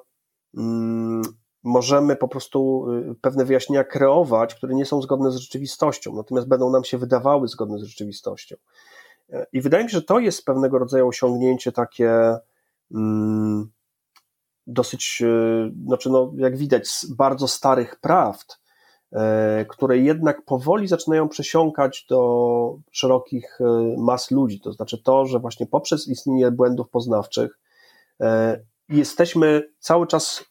mm, 0.57 1.21
możemy 1.63 2.15
po 2.15 2.27
prostu 2.27 2.85
y, 3.11 3.15
pewne 3.21 3.45
wyjaśnienia 3.45 3.83
kreować, 3.83 4.55
które 4.55 4.75
nie 4.75 4.85
są 4.85 5.01
zgodne 5.01 5.31
z 5.31 5.35
rzeczywistością, 5.35 6.15
natomiast 6.15 6.47
będą 6.47 6.69
nam 6.69 6.83
się 6.83 6.97
wydawały 6.97 7.47
zgodne 7.47 7.79
z 7.79 7.83
rzeczywistością. 7.83 8.55
I 9.53 9.61
wydaje 9.61 9.83
mi 9.83 9.89
się, 9.89 9.97
że 9.97 10.03
to 10.03 10.19
jest 10.19 10.45
pewnego 10.45 10.79
rodzaju 10.79 11.07
osiągnięcie 11.07 11.71
takie 11.71 12.37
mm, 12.93 13.71
dosyć, 14.67 15.21
y, 15.21 15.71
znaczy 15.85 16.09
no, 16.09 16.33
jak 16.37 16.57
widać, 16.57 16.87
z 16.87 17.05
bardzo 17.13 17.47
starych 17.47 17.99
prawd, 17.99 18.57
E, 19.13 19.65
które 19.69 19.97
jednak 19.97 20.45
powoli 20.45 20.87
zaczynają 20.87 21.29
przesiąkać 21.29 22.05
do 22.09 22.79
szerokich 22.91 23.61
e, 23.61 23.95
mas 23.97 24.31
ludzi. 24.31 24.59
To 24.59 24.73
znaczy 24.73 25.03
to, 25.03 25.25
że 25.25 25.39
właśnie 25.39 25.65
poprzez 25.65 26.07
istnienie 26.07 26.51
błędów 26.51 26.89
poznawczych 26.89 27.59
e, 28.21 28.59
jesteśmy 28.89 29.69
cały 29.79 30.07
czas 30.07 30.45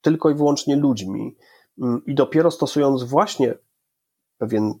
tylko 0.00 0.30
i 0.30 0.34
wyłącznie 0.34 0.76
ludźmi 0.76 1.36
mm, 1.78 2.02
i 2.06 2.14
dopiero 2.14 2.50
stosując 2.50 3.02
właśnie 3.02 3.54
pewien 4.38 4.74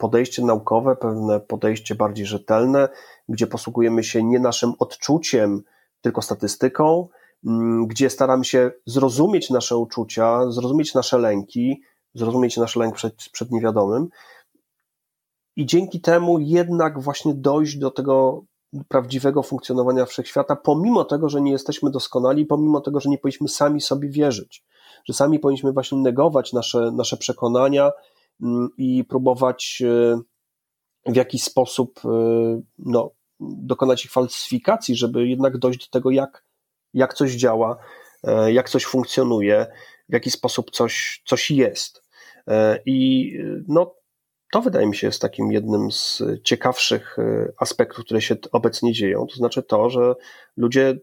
podejście 0.00 0.44
naukowe, 0.44 0.96
pewne 0.96 1.40
podejście 1.40 1.94
bardziej 1.94 2.26
rzetelne, 2.26 2.88
gdzie 3.28 3.46
posługujemy 3.46 4.04
się 4.04 4.24
nie 4.24 4.38
naszym 4.38 4.72
odczuciem, 4.78 5.62
tylko 6.00 6.22
statystyką, 6.22 7.08
mm, 7.46 7.86
gdzie 7.86 8.10
staramy 8.10 8.44
się 8.44 8.70
zrozumieć 8.86 9.50
nasze 9.50 9.76
uczucia, 9.76 10.50
zrozumieć 10.50 10.94
nasze 10.94 11.18
lęki, 11.18 11.82
zrozumieć 12.14 12.56
nasz 12.56 12.76
lęk 12.76 12.94
przed, 12.94 13.14
przed 13.32 13.50
niewiadomym. 13.50 14.08
I 15.56 15.66
dzięki 15.66 16.00
temu 16.00 16.38
jednak 16.38 17.00
właśnie 17.00 17.34
dojść 17.34 17.78
do 17.78 17.90
tego 17.90 18.44
prawdziwego 18.88 19.42
funkcjonowania 19.42 20.06
wszechświata, 20.06 20.56
pomimo 20.56 21.04
tego, 21.04 21.28
że 21.28 21.40
nie 21.40 21.52
jesteśmy 21.52 21.90
doskonali, 21.90 22.46
pomimo 22.46 22.80
tego, 22.80 23.00
że 23.00 23.10
nie 23.10 23.18
powinniśmy 23.18 23.48
sami 23.48 23.80
sobie 23.80 24.08
wierzyć, 24.08 24.64
że 25.04 25.14
sami 25.14 25.38
powinniśmy 25.38 25.72
właśnie 25.72 25.98
negować 25.98 26.52
nasze, 26.52 26.90
nasze 26.90 27.16
przekonania 27.16 27.90
i 28.76 29.04
próbować 29.04 29.82
e, 29.86 30.20
w 31.12 31.16
jakiś 31.16 31.42
sposób 31.42 32.00
e, 32.04 32.08
no, 32.78 33.10
dokonać 33.40 34.04
ich 34.04 34.10
falsyfikacji, 34.10 34.96
żeby 34.96 35.28
jednak 35.28 35.58
dojść 35.58 35.86
do 35.86 35.90
tego, 35.90 36.10
jak, 36.10 36.44
jak 36.94 37.14
coś 37.14 37.32
działa, 37.32 37.76
e, 38.24 38.52
jak 38.52 38.68
coś 38.68 38.84
funkcjonuje, 38.84 39.66
w 40.08 40.12
jaki 40.12 40.30
sposób 40.30 40.70
coś, 40.70 41.22
coś 41.26 41.50
jest. 41.50 42.10
I 42.86 43.32
no, 43.68 43.94
to 44.52 44.62
wydaje 44.62 44.86
mi 44.86 44.96
się 44.96 45.06
jest 45.06 45.22
takim 45.22 45.52
jednym 45.52 45.92
z 45.92 46.22
ciekawszych 46.44 47.16
aspektów, 47.58 48.04
które 48.04 48.20
się 48.20 48.36
obecnie 48.52 48.92
dzieją. 48.92 49.26
To 49.26 49.36
znaczy 49.36 49.62
to, 49.62 49.90
że 49.90 50.14
ludzie 50.56 50.98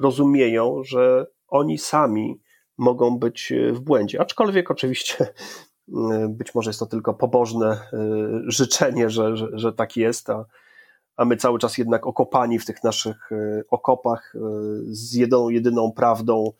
rozumieją, 0.00 0.82
że 0.84 1.26
oni 1.48 1.78
sami 1.78 2.40
mogą 2.78 3.18
być 3.18 3.52
w 3.72 3.80
błędzie. 3.80 4.20
Aczkolwiek 4.20 4.70
oczywiście 4.70 5.26
być 6.28 6.54
może 6.54 6.70
jest 6.70 6.80
to 6.80 6.86
tylko 6.86 7.14
pobożne 7.14 7.80
życzenie, 8.46 9.10
że, 9.10 9.36
że, 9.36 9.48
że 9.52 9.72
tak 9.72 9.96
jest, 9.96 10.30
a, 10.30 10.44
a 11.16 11.24
my 11.24 11.36
cały 11.36 11.58
czas 11.58 11.78
jednak 11.78 12.06
okopani 12.06 12.58
w 12.58 12.66
tych 12.66 12.84
naszych 12.84 13.30
okopach 13.70 14.34
z 14.82 15.14
jedną, 15.14 15.48
jedyną 15.48 15.92
prawdą 15.92 16.52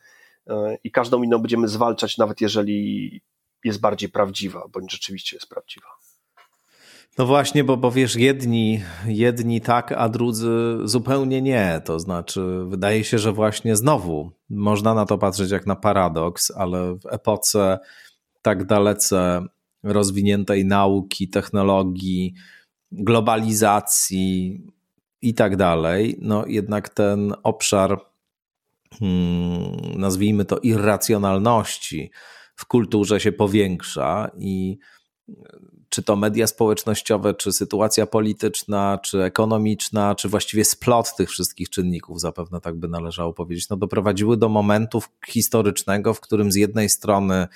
i 0.85 0.91
każdą 0.91 1.23
inną 1.23 1.39
będziemy 1.39 1.69
zwalczać, 1.69 2.19
nawet 2.19 2.41
jeżeli 2.41 3.21
jest 3.65 3.81
bardziej 3.81 4.09
prawdziwa, 4.09 4.69
bądź 4.73 4.93
rzeczywiście 4.93 5.37
jest 5.37 5.49
prawdziwa. 5.49 5.89
No 7.19 7.27
właśnie, 7.27 7.65
bo, 7.65 7.77
bo 7.77 7.91
wiesz, 7.91 8.17
jedni, 8.17 8.83
jedni 9.07 9.61
tak, 9.61 9.93
a 9.93 10.09
drudzy 10.09 10.79
zupełnie 10.85 11.43
nie. 11.43 11.81
To 11.85 12.01
znaczy, 12.01 12.65
wydaje 12.69 13.05
się, 13.05 13.19
że 13.19 13.33
właśnie 13.33 13.77
znowu 13.77 14.31
można 14.51 14.95
na 14.95 15.07
to 15.07 15.19
patrzeć 15.19 15.51
jak 15.51 15.67
na 15.67 15.77
paradoks, 15.77 16.51
ale 16.51 16.95
w 16.95 17.07
epoce 17.11 17.79
tak 18.45 18.65
dalece 18.67 19.47
rozwiniętej 19.83 20.65
nauki, 20.65 21.29
technologii, 21.29 22.35
globalizacji 22.93 24.63
i 25.23 25.35
tak 25.35 25.57
dalej, 25.57 26.19
no 26.21 26.45
jednak 26.47 26.89
ten 26.89 27.35
obszar, 27.43 28.01
hmm, 28.99 30.01
nazwijmy 30.01 30.45
to 30.45 30.59
irracjonalności 30.59 32.11
w 32.57 32.67
kulturze 32.67 33.21
się 33.21 33.33
powiększa 33.33 34.31
i 34.39 34.79
czy 35.89 36.03
to 36.03 36.17
media 36.17 36.47
społecznościowe, 36.47 37.35
czy 37.35 37.53
sytuacja 37.53 38.07
polityczna, 38.07 38.99
czy 39.05 39.23
ekonomiczna, 39.23 40.15
czy 40.15 40.29
właściwie 40.29 40.65
splot 40.65 41.17
tych 41.17 41.31
wszystkich 41.31 41.71
czynników, 41.71 42.21
zapewne 42.21 42.61
tak 42.61 42.75
by 42.75 42.89
należało 42.89 43.33
powiedzieć, 43.33 43.69
no 43.69 43.77
doprowadziły 43.77 44.37
do 44.37 44.49
momentu 44.49 45.03
historycznego, 45.29 46.15
w 46.15 46.21
którym 46.21 46.53
z 46.53 46.57
jednej 46.57 46.89
strony 46.89 47.47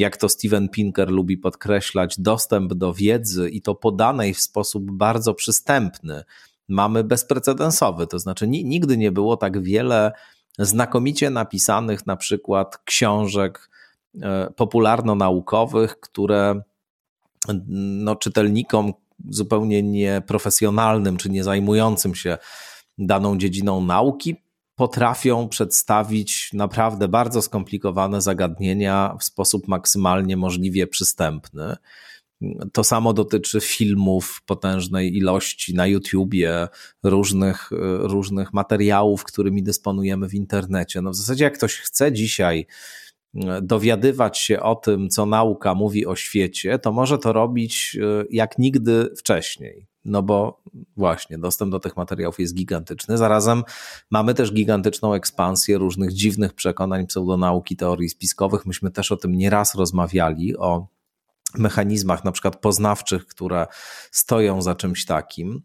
jak 0.00 0.16
to 0.16 0.28
Steven 0.28 0.68
Pinker 0.68 1.10
lubi 1.10 1.38
podkreślać, 1.38 2.20
dostęp 2.20 2.74
do 2.74 2.94
wiedzy 2.94 3.48
i 3.48 3.62
to 3.62 3.74
podanej 3.74 4.34
w 4.34 4.40
sposób 4.40 4.90
bardzo 4.90 5.34
przystępny 5.34 6.24
mamy 6.68 7.04
bezprecedensowy. 7.04 8.06
To 8.06 8.18
znaczy, 8.18 8.48
nigdy 8.48 8.96
nie 8.96 9.12
było 9.12 9.36
tak 9.36 9.62
wiele 9.62 10.12
znakomicie 10.58 11.30
napisanych 11.30 12.06
na 12.06 12.16
przykład 12.16 12.78
książek 12.84 13.70
e, 14.22 14.50
popularno-naukowych, 14.56 16.00
które 16.00 16.60
no, 17.68 18.16
czytelnikom 18.16 18.92
zupełnie 19.28 19.82
nieprofesjonalnym 19.82 21.16
czy 21.16 21.30
nie 21.30 21.44
zajmującym 21.44 22.14
się 22.14 22.38
daną 22.98 23.38
dziedziną 23.38 23.84
nauki 23.84 24.36
potrafią 24.80 25.48
przedstawić 25.48 26.50
naprawdę 26.52 27.08
bardzo 27.08 27.42
skomplikowane 27.42 28.22
zagadnienia 28.22 29.16
w 29.20 29.24
sposób 29.24 29.68
maksymalnie 29.68 30.36
możliwie 30.36 30.86
przystępny. 30.86 31.76
To 32.72 32.84
samo 32.84 33.12
dotyczy 33.12 33.60
filmów 33.60 34.42
potężnej 34.46 35.16
ilości 35.16 35.74
na 35.74 35.86
YouTubie, 35.86 36.68
różnych, 37.02 37.70
różnych 37.98 38.52
materiałów, 38.52 39.24
którymi 39.24 39.62
dysponujemy 39.62 40.28
w 40.28 40.34
internecie. 40.34 41.02
No 41.02 41.10
w 41.10 41.16
zasadzie, 41.16 41.44
jak 41.44 41.54
ktoś 41.54 41.76
chce 41.76 42.12
dzisiaj 42.12 42.66
dowiadywać 43.62 44.38
się 44.38 44.60
o 44.60 44.74
tym, 44.74 45.08
co 45.08 45.26
nauka 45.26 45.74
mówi 45.74 46.06
o 46.06 46.16
świecie, 46.16 46.78
to 46.78 46.92
może 46.92 47.18
to 47.18 47.32
robić 47.32 47.98
e, 48.02 48.24
jak 48.30 48.58
nigdy 48.58 49.10
wcześniej. 49.16 49.89
No 50.04 50.22
bo 50.22 50.62
właśnie 50.96 51.38
dostęp 51.38 51.72
do 51.72 51.80
tych 51.80 51.96
materiałów 51.96 52.40
jest 52.40 52.54
gigantyczny. 52.54 53.18
Zarazem 53.18 53.62
mamy 54.10 54.34
też 54.34 54.52
gigantyczną 54.52 55.14
ekspansję 55.14 55.78
różnych 55.78 56.12
dziwnych 56.12 56.54
przekonań 56.54 57.06
pseudonauki, 57.06 57.76
teorii 57.76 58.08
spiskowych. 58.08 58.66
Myśmy 58.66 58.90
też 58.90 59.12
o 59.12 59.16
tym 59.16 59.34
nieraz 59.34 59.74
rozmawiali, 59.74 60.56
o 60.56 60.86
mechanizmach 61.54 62.24
na 62.24 62.32
przykład 62.32 62.56
poznawczych, 62.56 63.26
które 63.26 63.66
stoją 64.10 64.62
za 64.62 64.74
czymś 64.74 65.04
takim. 65.04 65.62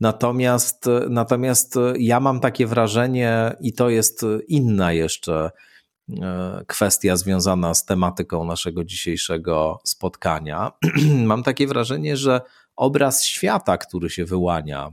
Natomiast, 0.00 0.84
natomiast 1.10 1.74
ja 1.98 2.20
mam 2.20 2.40
takie 2.40 2.66
wrażenie, 2.66 3.56
i 3.60 3.72
to 3.72 3.90
jest 3.90 4.26
inna 4.48 4.92
jeszcze 4.92 5.50
E, 6.22 6.64
kwestia 6.66 7.16
związana 7.16 7.74
z 7.74 7.84
tematyką 7.84 8.44
naszego 8.44 8.84
dzisiejszego 8.84 9.80
spotkania. 9.84 10.72
Mam 11.24 11.42
takie 11.42 11.66
wrażenie, 11.66 12.16
że 12.16 12.40
obraz 12.80 13.24
świata, 13.24 13.78
który 13.78 14.10
się 14.10 14.24
wyłania 14.24 14.92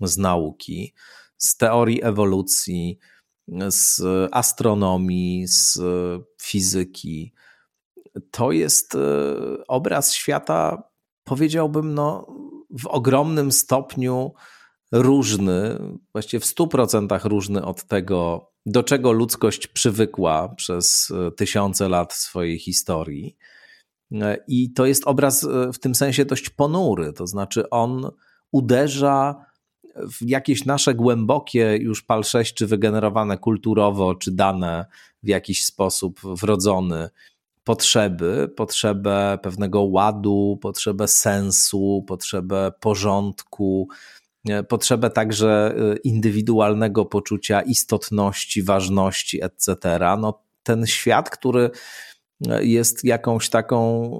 z 0.00 0.18
nauki, 0.18 0.94
z 1.38 1.56
teorii 1.56 2.04
ewolucji, 2.04 2.98
z 3.68 4.00
astronomii, 4.32 5.46
z 5.48 5.78
fizyki, 6.42 7.32
to 8.30 8.52
jest 8.52 8.94
e, 8.94 8.98
obraz 9.68 10.14
świata, 10.14 10.82
powiedziałbym, 11.24 11.94
no, 11.94 12.26
w 12.70 12.86
ogromnym 12.86 13.52
stopniu 13.52 14.34
różny, 14.92 15.78
właściwie 16.12 16.40
w 16.40 16.44
100% 16.44 17.28
różny 17.28 17.64
od 17.64 17.84
tego, 17.84 18.50
do 18.66 18.82
czego 18.82 19.12
ludzkość 19.12 19.66
przywykła 19.66 20.48
przez 20.48 21.10
e, 21.10 21.30
tysiące 21.30 21.88
lat 21.88 22.12
swojej 22.12 22.58
historii. 22.58 23.36
E, 24.12 24.38
I 24.48 24.72
to 24.72 24.86
jest 24.86 25.06
obraz 25.06 25.44
e, 25.44 25.72
w 25.72 25.78
tym 25.78 25.94
sensie 25.94 26.24
dość 26.24 26.50
ponury, 26.50 27.12
to 27.12 27.26
znaczy 27.26 27.70
on 27.70 28.10
uderza 28.52 29.46
w 29.94 30.28
jakieś 30.28 30.64
nasze 30.64 30.94
głębokie 30.94 31.78
już 31.80 32.02
PAL 32.02 32.24
6, 32.24 32.54
czy 32.54 32.66
wygenerowane 32.66 33.38
kulturowo, 33.38 34.14
czy 34.14 34.32
dane 34.32 34.86
w 35.22 35.28
jakiś 35.28 35.64
sposób 35.64 36.20
wrodzony 36.22 37.08
potrzeby, 37.64 38.52
potrzebę 38.56 39.38
pewnego 39.42 39.82
ładu, 39.82 40.58
potrzebę 40.62 41.08
sensu, 41.08 42.04
potrzebę 42.08 42.72
porządku, 42.80 43.88
E, 44.48 44.62
potrzebę 44.62 45.10
także 45.10 45.74
indywidualnego 46.04 47.04
poczucia 47.04 47.60
istotności, 47.60 48.62
ważności, 48.62 49.44
etc. 49.44 49.98
No, 50.18 50.42
ten 50.62 50.86
świat, 50.86 51.30
który 51.30 51.70
jest 52.60 53.04
jakąś 53.04 53.50
taką 53.50 54.10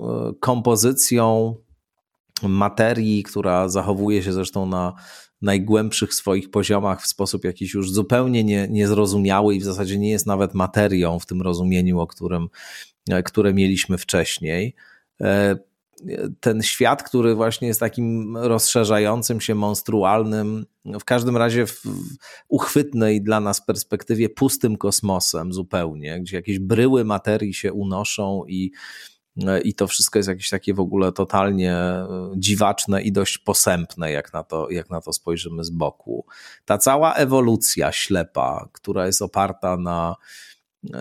kompozycją 0.41 1.55
materii, 2.43 3.23
która 3.23 3.69
zachowuje 3.69 4.23
się 4.23 4.33
zresztą 4.33 4.67
na 4.67 4.95
najgłębszych 5.43 6.14
swoich 6.14 6.51
poziomach 6.51 7.03
w 7.03 7.07
sposób 7.07 7.45
jakiś 7.45 7.75
już 7.75 7.93
zupełnie 7.93 8.45
nie, 8.45 8.69
niezrozumiały 8.69 9.55
i 9.55 9.61
w 9.61 9.64
zasadzie 9.64 9.99
nie 9.99 10.11
jest 10.11 10.27
nawet 10.27 10.55
materią 10.55 11.19
w 11.19 11.27
tym 11.27 11.43
rozumieniu, 11.43 12.01
o 12.01 12.07
którym, 12.07 12.49
które 13.25 13.55
mieliśmy 13.55 13.99
wcześniej 13.99 14.75
ten 16.40 16.62
świat, 16.62 17.03
który 17.03 17.34
właśnie 17.34 17.68
jest 17.68 17.80
takim 17.80 18.36
rozszerzającym 18.36 19.40
się, 19.40 19.55
monstrualnym, 19.55 20.66
w 21.01 21.05
każdym 21.05 21.36
razie 21.36 21.66
w 21.66 21.82
uchwytnej 22.49 23.22
dla 23.22 23.40
nas 23.40 23.66
perspektywie 23.66 24.28
pustym 24.28 24.76
kosmosem 24.76 25.53
zupełnie, 25.53 26.20
gdzie 26.20 26.36
jakieś 26.36 26.59
bryły 26.59 27.05
materii 27.05 27.55
się 27.55 27.72
unoszą 27.72 28.42
i, 28.49 28.72
i 29.64 29.74
to 29.74 29.86
wszystko 29.86 30.18
jest 30.18 30.28
jakieś 30.28 30.51
takie 30.51 30.74
w 30.74 30.80
ogóle 30.80 31.12
totalnie 31.12 31.76
dziwaczne 32.36 33.02
i 33.02 33.12
dość 33.12 33.39
posępne, 33.39 34.12
jak 34.12 34.32
na 34.32 34.43
to, 34.43 34.70
jak 34.70 34.90
na 34.90 35.01
to 35.01 35.12
spojrzymy 35.12 35.64
z 35.64 35.70
boku. 35.70 36.27
Ta 36.64 36.78
cała 36.78 37.14
ewolucja 37.14 37.93
ślepa, 37.93 38.68
która 38.73 39.06
jest 39.06 39.23
oparta 39.23 39.77
na 39.77 40.16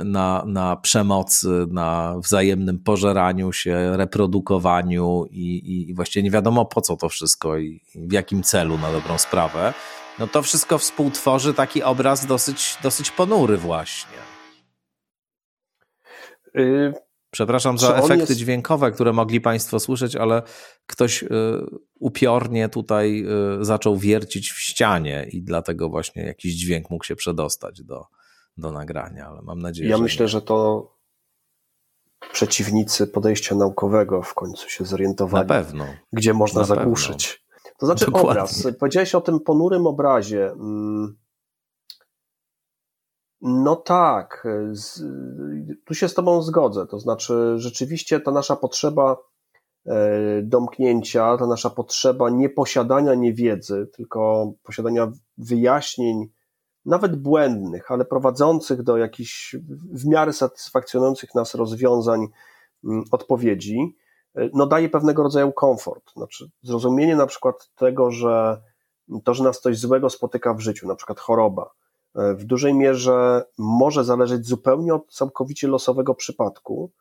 na, 0.05 0.43
na 0.47 0.75
przemocy, 0.75 1.65
na 1.71 2.15
wzajemnym 2.23 2.79
pożeraniu 2.79 3.51
się, 3.53 3.97
reprodukowaniu 3.97 5.25
i, 5.31 5.87
i 5.89 5.93
właściwie 5.93 6.23
nie 6.23 6.31
wiadomo 6.31 6.65
po 6.65 6.81
co 6.81 6.97
to 6.97 7.09
wszystko 7.09 7.57
i, 7.57 7.81
i 7.95 8.07
w 8.07 8.11
jakim 8.11 8.43
celu 8.43 8.77
na 8.77 8.91
dobrą 8.91 9.17
sprawę, 9.17 9.73
no 10.19 10.27
to 10.27 10.41
wszystko 10.41 10.77
współtworzy 10.77 11.53
taki 11.53 11.83
obraz 11.83 12.25
dosyć, 12.25 12.77
dosyć 12.83 13.11
ponury 13.11 13.57
właśnie. 13.57 14.17
Y, 16.57 16.93
Przepraszam 17.31 17.77
za 17.77 17.95
efekty 17.95 18.19
jest... 18.19 18.31
dźwiękowe, 18.31 18.91
które 18.91 19.13
mogli 19.13 19.41
Państwo 19.41 19.79
słyszeć, 19.79 20.15
ale 20.15 20.41
ktoś 20.87 21.23
y, 21.23 21.27
upiornie 21.99 22.69
tutaj 22.69 23.25
y, 23.61 23.65
zaczął 23.65 23.97
wiercić 23.97 24.51
w 24.51 24.59
ścianie 24.59 25.27
i 25.31 25.43
dlatego 25.43 25.89
właśnie 25.89 26.23
jakiś 26.23 26.53
dźwięk 26.53 26.89
mógł 26.89 27.03
się 27.03 27.15
przedostać 27.15 27.83
do, 27.83 28.05
do 28.57 28.71
nagrania, 28.71 29.27
ale 29.27 29.41
mam 29.41 29.59
nadzieję, 29.59 29.89
ja 29.89 29.95
że. 29.95 29.99
Ja 29.99 30.03
myślę, 30.03 30.27
że 30.27 30.41
to 30.41 30.89
przeciwnicy 32.31 33.07
podejścia 33.07 33.55
naukowego 33.55 34.21
w 34.21 34.33
końcu 34.33 34.69
się 34.69 34.85
zorientowali. 34.85 35.47
Na 35.47 35.53
pewno. 35.55 35.85
Gdzie 36.13 36.33
można 36.33 36.61
Na 36.61 36.67
zagłuszyć. 36.67 37.27
Pewno. 37.27 37.73
To 37.79 37.85
znaczy 37.85 38.05
Dokładnie. 38.11 38.29
obraz. 38.29 38.67
Powiedziałeś 38.79 39.15
o 39.15 39.21
tym 39.21 39.39
ponurym 39.39 39.87
obrazie. 39.87 40.51
Mm. 40.51 41.17
No 43.41 43.75
tak, 43.75 44.47
tu 45.85 45.93
się 45.93 46.09
z 46.09 46.13
Tobą 46.13 46.41
zgodzę. 46.41 46.85
To 46.87 46.99
znaczy, 46.99 47.53
rzeczywiście 47.57 48.19
ta 48.19 48.31
nasza 48.31 48.55
potrzeba 48.55 49.17
e, 49.85 50.41
domknięcia, 50.41 51.37
ta 51.37 51.47
nasza 51.47 51.69
potrzeba 51.69 52.29
nieposiadania 52.29 53.15
niewiedzy, 53.15 53.87
tylko 53.93 54.51
posiadania 54.63 55.11
wyjaśnień, 55.37 56.27
nawet 56.85 57.15
błędnych, 57.15 57.91
ale 57.91 58.05
prowadzących 58.05 58.83
do 58.83 58.97
jakichś 58.97 59.55
w 59.91 60.05
miarę 60.05 60.33
satysfakcjonujących 60.33 61.35
nas 61.35 61.55
rozwiązań, 61.55 62.27
mm, 62.83 63.03
odpowiedzi, 63.11 63.95
e, 64.35 64.49
no 64.53 64.65
daje 64.65 64.89
pewnego 64.89 65.23
rodzaju 65.23 65.51
komfort. 65.51 66.11
Znaczy, 66.15 66.49
zrozumienie 66.61 67.15
na 67.15 67.25
przykład 67.25 67.69
tego, 67.75 68.11
że 68.11 68.61
to, 69.23 69.33
że 69.33 69.43
nas 69.43 69.61
coś 69.61 69.79
złego 69.79 70.09
spotyka 70.09 70.53
w 70.53 70.59
życiu, 70.59 70.87
na 70.87 70.95
przykład 70.95 71.19
choroba, 71.19 71.69
e, 72.15 72.35
w 72.35 72.43
dużej 72.43 72.73
mierze 72.73 73.45
może 73.57 74.03
zależeć 74.03 74.47
zupełnie 74.47 74.93
od 74.93 75.13
całkowicie 75.13 75.67
losowego 75.67 76.15
przypadku, 76.15 76.91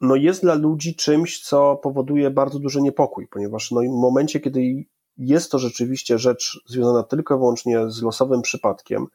no 0.00 0.16
jest 0.16 0.42
dla 0.42 0.54
ludzi 0.54 0.96
czymś, 0.96 1.42
co 1.42 1.76
powoduje 1.76 2.30
bardzo 2.30 2.58
duży 2.58 2.82
niepokój, 2.82 3.28
ponieważ 3.28 3.70
no, 3.70 3.80
w 3.80 4.00
momencie, 4.00 4.40
kiedy 4.40 4.84
jest 5.20 5.50
to 5.50 5.58
rzeczywiście 5.58 6.18
rzecz 6.18 6.60
związana 6.66 7.02
tylko 7.02 7.34
i 7.34 7.38
wyłącznie 7.38 7.90
z 7.90 8.02
losowym 8.02 8.42
przypadkiem, 8.42 9.06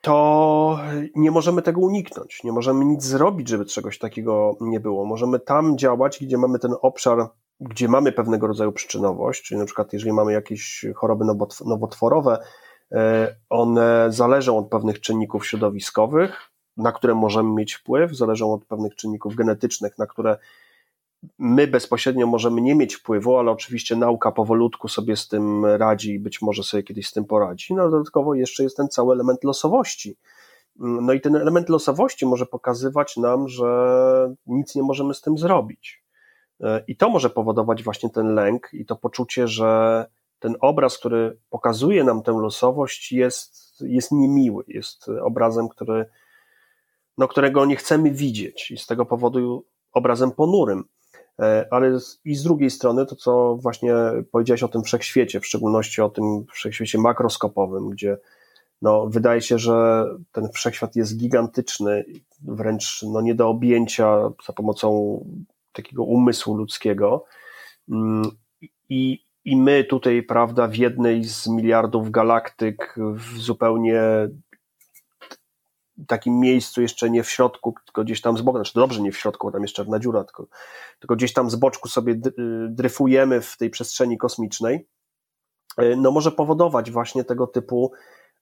to 0.00 0.78
nie 1.14 1.30
możemy 1.30 1.62
tego 1.62 1.80
uniknąć. 1.80 2.44
Nie 2.44 2.52
możemy 2.52 2.84
nic 2.84 3.04
zrobić, 3.04 3.48
żeby 3.48 3.64
czegoś 3.64 3.98
takiego 3.98 4.56
nie 4.60 4.80
było. 4.80 5.04
Możemy 5.04 5.40
tam 5.40 5.78
działać, 5.78 6.18
gdzie 6.20 6.38
mamy 6.38 6.58
ten 6.58 6.74
obszar, 6.82 7.28
gdzie 7.60 7.88
mamy 7.88 8.12
pewnego 8.12 8.46
rodzaju 8.46 8.72
przyczynowość, 8.72 9.42
czyli 9.42 9.60
na 9.60 9.66
przykład 9.66 9.92
jeżeli 9.92 10.12
mamy 10.12 10.32
jakieś 10.32 10.86
choroby 10.94 11.24
nowotworowe, 11.64 12.38
e, 12.92 13.36
one 13.50 14.06
zależą 14.08 14.58
od 14.58 14.68
pewnych 14.68 15.00
czynników 15.00 15.46
środowiskowych, 15.46 16.50
na 16.76 16.92
które 16.92 17.14
możemy 17.14 17.54
mieć 17.54 17.74
wpływ, 17.74 18.16
zależą 18.16 18.52
od 18.52 18.64
pewnych 18.64 18.96
czynników 18.96 19.34
genetycznych, 19.34 19.98
na 19.98 20.06
które 20.06 20.38
my 21.38 21.66
bezpośrednio 21.66 22.26
możemy 22.26 22.60
nie 22.60 22.74
mieć 22.74 22.94
wpływu, 22.94 23.36
ale 23.36 23.50
oczywiście 23.50 23.96
nauka 23.96 24.32
powolutku 24.32 24.88
sobie 24.88 25.16
z 25.16 25.28
tym 25.28 25.66
radzi 25.66 26.14
i 26.14 26.18
być 26.18 26.42
może 26.42 26.62
sobie 26.62 26.82
kiedyś 26.82 27.08
z 27.08 27.12
tym 27.12 27.24
poradzi. 27.24 27.74
No 27.74 27.90
dodatkowo 27.90 28.34
jeszcze 28.34 28.62
jest 28.62 28.76
ten 28.76 28.88
cały 28.88 29.14
element 29.14 29.44
losowości. 29.44 30.16
No 30.78 31.12
i 31.12 31.20
ten 31.20 31.36
element 31.36 31.68
losowości 31.68 32.26
może 32.26 32.46
pokazywać 32.46 33.16
nam, 33.16 33.48
że 33.48 34.34
nic 34.46 34.74
nie 34.74 34.82
możemy 34.82 35.14
z 35.14 35.20
tym 35.20 35.38
zrobić. 35.38 36.04
I 36.86 36.96
to 36.96 37.10
może 37.10 37.30
powodować 37.30 37.82
właśnie 37.82 38.10
ten 38.10 38.34
lęk 38.34 38.68
i 38.72 38.86
to 38.86 38.96
poczucie, 38.96 39.48
że 39.48 40.04
ten 40.38 40.56
obraz, 40.60 40.98
który 40.98 41.38
pokazuje 41.50 42.04
nam 42.04 42.22
tę 42.22 42.32
losowość, 42.32 43.12
jest, 43.12 43.80
jest 43.80 44.12
niemiły, 44.12 44.64
jest 44.68 45.08
obrazem, 45.08 45.68
który, 45.68 46.06
no, 47.18 47.28
którego 47.28 47.66
nie 47.66 47.76
chcemy 47.76 48.10
widzieć 48.10 48.70
i 48.70 48.78
z 48.78 48.86
tego 48.86 49.06
powodu 49.06 49.66
obrazem 49.92 50.30
ponurym. 50.30 50.84
E, 51.40 51.66
ale 51.70 51.98
i 52.24 52.34
z 52.34 52.42
drugiej 52.42 52.70
strony 52.70 53.06
to, 53.06 53.16
co 53.16 53.56
właśnie 53.56 53.94
powiedziałeś 54.32 54.62
o 54.62 54.68
tym 54.68 54.82
wszechświecie, 54.82 55.40
w 55.40 55.46
szczególności 55.46 56.02
o 56.02 56.08
tym 56.08 56.44
wszechświecie 56.52 56.98
makroskopowym, 56.98 57.90
gdzie 57.90 58.18
no, 58.82 59.06
wydaje 59.06 59.40
się, 59.40 59.58
że 59.58 60.06
ten 60.32 60.48
wszechświat 60.48 60.96
jest 60.96 61.16
gigantyczny, 61.16 62.04
wręcz 62.42 63.02
no, 63.12 63.20
nie 63.20 63.34
do 63.34 63.48
objęcia 63.48 64.30
za 64.46 64.52
pomocą 64.52 65.20
takiego 65.72 66.04
umysłu 66.04 66.56
ludzkiego. 66.56 67.24
Mm, 67.88 68.30
I, 68.88 69.24
I 69.44 69.56
my 69.56 69.84
tutaj, 69.84 70.22
prawda, 70.22 70.68
w 70.68 70.76
jednej 70.76 71.24
z 71.24 71.46
miliardów 71.46 72.10
galaktyk, 72.10 72.94
w 72.96 73.38
zupełnie 73.38 74.00
takim 76.08 76.40
miejscu, 76.40 76.82
jeszcze 76.82 77.10
nie 77.10 77.22
w 77.22 77.30
środku, 77.30 77.74
tylko 77.84 78.04
gdzieś 78.04 78.20
tam 78.20 78.38
z 78.38 78.42
boku, 78.42 78.58
znaczy 78.58 78.72
dobrze 78.74 79.00
nie 79.00 79.12
w 79.12 79.18
środku, 79.18 79.46
bo 79.46 79.52
tam 79.52 79.62
jest 79.62 79.74
czarna 79.74 79.98
dziura, 79.98 80.24
tylko, 80.24 80.46
tylko 80.98 81.16
gdzieś 81.16 81.32
tam 81.32 81.50
z 81.50 81.56
boczku 81.56 81.88
sobie 81.88 82.14
dryfujemy 82.68 83.40
w 83.40 83.56
tej 83.56 83.70
przestrzeni 83.70 84.18
kosmicznej, 84.18 84.88
y, 85.82 85.96
no 85.96 86.10
może 86.10 86.32
powodować 86.32 86.90
właśnie 86.90 87.24
tego 87.24 87.46
typu, 87.46 87.92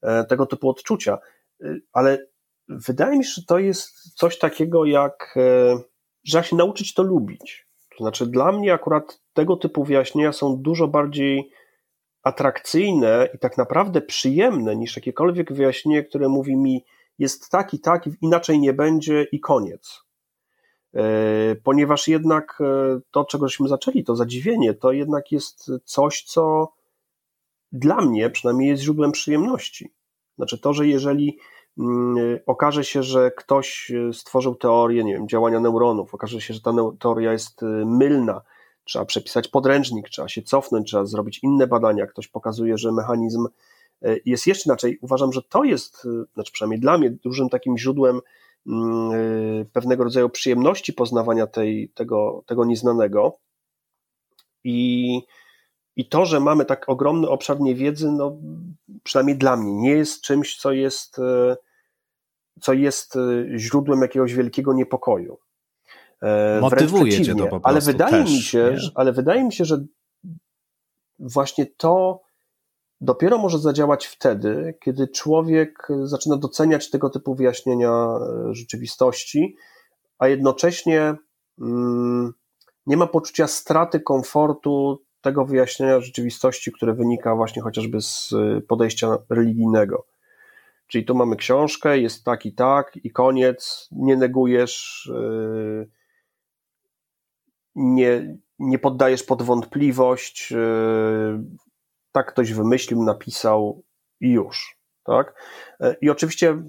e, 0.03 0.25
tego 0.25 0.47
typu 0.47 0.69
odczucia. 0.69 1.19
Y, 1.63 1.83
ale 1.93 2.27
wydaje 2.69 3.19
mi 3.19 3.25
się, 3.25 3.31
że 3.31 3.43
to 3.43 3.59
jest 3.59 4.15
coś 4.15 4.39
takiego 4.39 4.85
jak, 4.85 5.35
e, 5.37 5.79
że 6.25 6.45
się 6.45 6.57
nauczyć 6.57 6.95
to 6.95 7.03
lubić. 7.03 7.69
To 7.99 8.05
znaczy 8.05 8.27
dla 8.27 8.53
mnie 8.53 8.73
akurat 8.73 9.21
tego 9.33 9.57
typu 9.57 9.85
wyjaśnienia 9.85 10.33
są 10.33 10.57
dużo 10.57 10.89
bardziej 10.89 11.51
atrakcyjne 12.23 13.29
i 13.35 13.39
tak 13.39 13.59
naprawdę 13.59 14.01
przyjemne 14.01 14.77
niż 14.77 14.97
jakiekolwiek 14.97 15.53
wyjaśnienie, 15.53 16.03
które 16.03 16.29
mówi 16.29 16.57
mi, 16.57 16.85
jest 17.19 17.51
tak 17.51 17.75
i 17.75 17.81
tak, 17.81 18.05
inaczej 18.21 18.61
nie 18.61 18.73
będzie 18.73 19.27
i 19.33 19.41
koniec. 19.41 20.05
E, 20.95 21.57
ponieważ 21.63 22.09
jednak 22.09 22.59
e, 22.61 23.01
to, 23.11 23.25
czegośmy 23.25 23.69
zaczęli, 23.69 24.05
to 24.05 24.17
zadziwienie, 24.17 24.75
to 24.75 24.93
jednak 24.93 25.33
jest 25.33 25.71
coś, 25.85 26.23
co 26.23 26.73
dla 27.73 27.97
mnie 27.97 28.31
przynajmniej 28.31 28.69
jest 28.69 28.83
źródłem 28.83 29.13
przyjemności. 29.13 29.93
Znaczy 30.37 30.59
to, 30.59 30.73
że 30.73 30.87
jeżeli 30.87 31.39
mm, 31.79 32.39
okaże 32.47 32.85
się, 32.85 33.03
że 33.03 33.31
ktoś 33.31 33.93
stworzył 34.13 34.55
teorię, 34.55 35.05
nie 35.05 35.13
wiem, 35.15 35.29
działania 35.29 35.61
neuronów, 35.61 36.15
okaże 36.15 36.41
się, 36.41 36.55
że 36.55 36.61
ta 36.61 36.73
teoria 36.99 37.33
jest 37.33 37.63
e, 37.63 37.67
mylna, 37.87 38.41
trzeba 38.85 39.05
przepisać 39.05 39.49
podręcznik, 39.49 40.09
trzeba 40.09 40.29
się 40.29 40.43
cofnąć, 40.43 40.89
trzeba 40.89 41.05
zrobić 41.05 41.41
inne 41.43 41.67
badania, 41.67 42.07
ktoś 42.07 42.29
pokazuje, 42.29 42.79
że 42.79 42.93
mechanizm 42.93 43.47
E, 43.47 43.51
jest 44.25 44.47
jeszcze 44.47 44.69
inaczej. 44.69 44.99
Uważam, 45.03 45.33
że 45.33 45.43
to 45.43 45.65
jest, 45.65 46.07
e, 46.07 46.25
znaczy 46.35 46.53
przynajmniej 46.53 46.81
dla 46.81 46.99
mnie, 46.99 47.11
dużym 47.11 47.49
takim 47.49 47.79
źródłem 47.79 48.21
mm, 48.67 49.11
e, 49.13 49.65
pewnego 49.65 50.05
rodzaju 50.05 50.29
przyjemności 50.29 50.93
poznawania 50.93 51.47
tej, 51.47 51.89
tego, 51.89 52.43
tego 52.47 52.65
nieznanego. 52.65 53.39
I, 54.65 55.21
I 55.97 56.09
to, 56.09 56.27
że 56.27 56.41
mamy 56.41 56.65
tak 56.65 56.89
ogromny 56.89 57.29
obszar 57.29 57.61
niewiedzy, 57.61 58.13
no, 58.13 58.37
przynajmniej 59.03 59.39
dla 59.39 59.57
mnie, 59.57 59.73
nie 59.73 59.91
jest 59.91 60.23
czymś, 60.23 60.57
co 60.57 60.73
jest, 60.73 61.17
co 62.61 62.73
jest 62.73 63.15
źródłem 63.57 64.03
jakiegoś 64.03 64.35
wielkiego 64.35 64.73
niepokoju. 64.73 65.39
Motywuje 66.61 67.25
cię 67.25 67.35
to 67.35 67.43
po 67.45 67.49
prostu 67.49 67.69
ale 67.69 67.81
wydaje 67.81 68.13
też, 68.13 68.31
mi 68.31 68.41
się, 68.41 68.79
że, 68.79 68.91
ale 68.95 69.13
wydaje 69.13 69.45
mi 69.45 69.53
się, 69.53 69.65
że 69.65 69.85
właśnie 71.19 71.67
to 71.67 72.24
dopiero 73.05 73.39
może 73.39 73.59
zadziałać 73.59 74.07
wtedy, 74.07 74.75
kiedy 74.81 75.09
człowiek 75.09 75.89
zaczyna 76.05 76.37
doceniać 76.37 76.91
tego 76.91 77.11
typu 77.11 77.35
wyjaśnienia 77.35 77.91
e, 77.91 78.55
rzeczywistości, 78.55 79.57
a 80.19 80.29
jednocześnie 80.29 81.15
mm, 81.61 82.33
nie 82.87 82.97
ma 82.97 83.07
poczucia 83.07 83.47
straty 83.47 84.01
komfortu 84.01 85.03
tego 85.21 85.45
wyjaśnienia 85.45 86.01
rzeczywistości, 86.01 86.73
które 86.73 86.95
wynika 86.95 87.35
właśnie 87.35 87.63
chociażby 87.63 88.01
z 88.01 88.33
e, 88.33 88.61
podejścia 88.61 89.19
religijnego. 89.31 90.07
Czyli 90.87 91.05
tu 91.05 91.15
mamy 91.15 91.37
książkę, 91.37 91.99
jest 91.99 92.25
tak 92.25 92.47
i 92.47 92.53
tak, 92.55 92.97
i 93.05 93.11
koniec, 93.11 93.89
nie 93.93 94.17
negujesz, 94.17 95.11
e, 95.15 95.87
nie, 97.75 98.37
nie 98.59 98.79
poddajesz 98.79 99.23
pod 99.23 99.43
wątpliwość, 99.43 100.55
tak 102.15 102.27
ktoś 102.27 102.53
wymyślił, 102.53 103.03
napisał 103.03 103.83
i 104.21 104.31
już. 104.31 104.79
Tak? 105.05 105.35
E, 105.81 105.97
I 106.01 106.11
oczywiście 106.11 106.63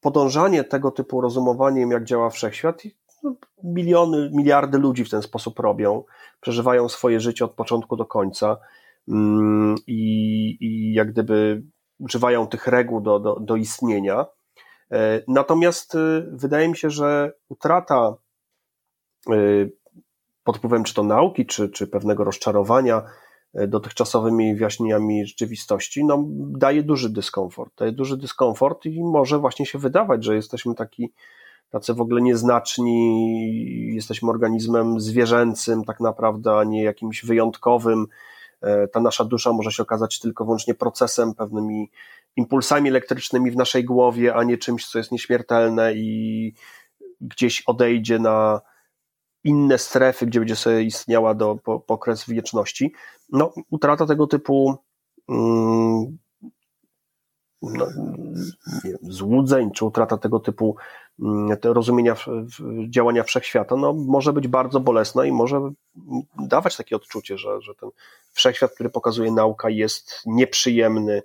podążanie 0.00 0.64
tego 0.64 0.90
typu 0.90 1.20
rozumowaniem, 1.20 1.90
jak 1.90 2.04
działa 2.04 2.30
wszechświat, 2.30 2.82
no, 3.22 3.34
miliony, 3.64 4.30
miliardy 4.32 4.78
ludzi 4.78 5.04
w 5.04 5.10
ten 5.10 5.22
sposób 5.22 5.58
robią, 5.58 6.04
przeżywają 6.40 6.88
swoje 6.88 7.20
życie 7.20 7.44
od 7.44 7.54
początku 7.54 7.96
do 7.96 8.06
końca 8.06 8.56
mm, 9.08 9.74
i, 9.86 10.02
i 10.60 10.94
jak 10.94 11.12
gdyby 11.12 11.62
używają 11.98 12.46
tych 12.46 12.66
reguł 12.66 13.00
do, 13.00 13.20
do, 13.20 13.40
do 13.40 13.56
istnienia. 13.56 14.26
E, 14.92 15.22
natomiast 15.28 15.94
e, 15.94 15.98
wydaje 16.32 16.68
mi 16.68 16.76
się, 16.76 16.90
że 16.90 17.32
utrata 17.48 18.14
pod 20.44 20.56
wpływem 20.56 20.84
czy 20.84 20.94
to 20.94 21.02
nauki, 21.02 21.46
czy, 21.46 21.68
czy 21.68 21.86
pewnego 21.86 22.24
rozczarowania 22.24 23.02
dotychczasowymi 23.68 24.54
wyjaśnieniami 24.54 25.26
rzeczywistości, 25.26 26.04
no, 26.04 26.24
daje 26.36 26.82
duży 26.82 27.10
dyskomfort. 27.10 27.72
Daje 27.78 27.92
duży 27.92 28.16
dyskomfort 28.16 28.86
i 28.86 29.04
może 29.04 29.38
właśnie 29.38 29.66
się 29.66 29.78
wydawać, 29.78 30.24
że 30.24 30.34
jesteśmy 30.34 30.74
taki, 30.74 31.12
tacy 31.70 31.94
w 31.94 32.00
ogóle 32.00 32.20
nieznaczni, 32.20 33.94
jesteśmy 33.94 34.30
organizmem 34.30 35.00
zwierzęcym 35.00 35.84
tak 35.84 36.00
naprawdę, 36.00 36.58
a 36.58 36.64
nie 36.64 36.82
jakimś 36.82 37.24
wyjątkowym. 37.24 38.06
E, 38.60 38.88
ta 38.88 39.00
nasza 39.00 39.24
dusza 39.24 39.52
może 39.52 39.72
się 39.72 39.82
okazać 39.82 40.20
tylko 40.20 40.44
wyłącznie 40.44 40.74
procesem, 40.74 41.34
pewnymi 41.34 41.90
impulsami 42.36 42.88
elektrycznymi 42.88 43.50
w 43.50 43.56
naszej 43.56 43.84
głowie, 43.84 44.34
a 44.34 44.44
nie 44.44 44.58
czymś, 44.58 44.86
co 44.86 44.98
jest 44.98 45.12
nieśmiertelne 45.12 45.94
i 45.94 46.52
gdzieś 47.20 47.62
odejdzie 47.66 48.18
na, 48.18 48.60
inne 49.44 49.78
strefy, 49.78 50.26
gdzie 50.26 50.40
będzie 50.40 50.56
sobie 50.56 50.82
istniała 50.82 51.34
do, 51.34 51.56
po, 51.64 51.80
po 51.80 51.94
okres 51.94 52.26
wieczności. 52.28 52.92
No, 53.32 53.52
utrata 53.70 54.06
tego 54.06 54.26
typu 54.26 54.76
mm, 55.28 56.18
no, 57.62 57.86
wiem, 58.84 58.98
złudzeń, 59.02 59.70
czy 59.70 59.84
utrata 59.84 60.16
tego 60.18 60.40
typu 60.40 60.76
mm, 61.20 61.56
te 61.56 61.72
rozumienia 61.72 62.14
w, 62.14 62.26
w 62.26 62.90
działania 62.90 63.22
wszechświata, 63.22 63.76
no, 63.76 63.92
może 63.92 64.32
być 64.32 64.48
bardzo 64.48 64.80
bolesna 64.80 65.26
i 65.26 65.32
może 65.32 65.70
dawać 66.38 66.76
takie 66.76 66.96
odczucie, 66.96 67.38
że, 67.38 67.60
że 67.60 67.74
ten 67.74 67.90
wszechświat, 68.32 68.74
który 68.74 68.90
pokazuje 68.90 69.32
nauka, 69.32 69.70
jest 69.70 70.22
nieprzyjemny, 70.26 71.22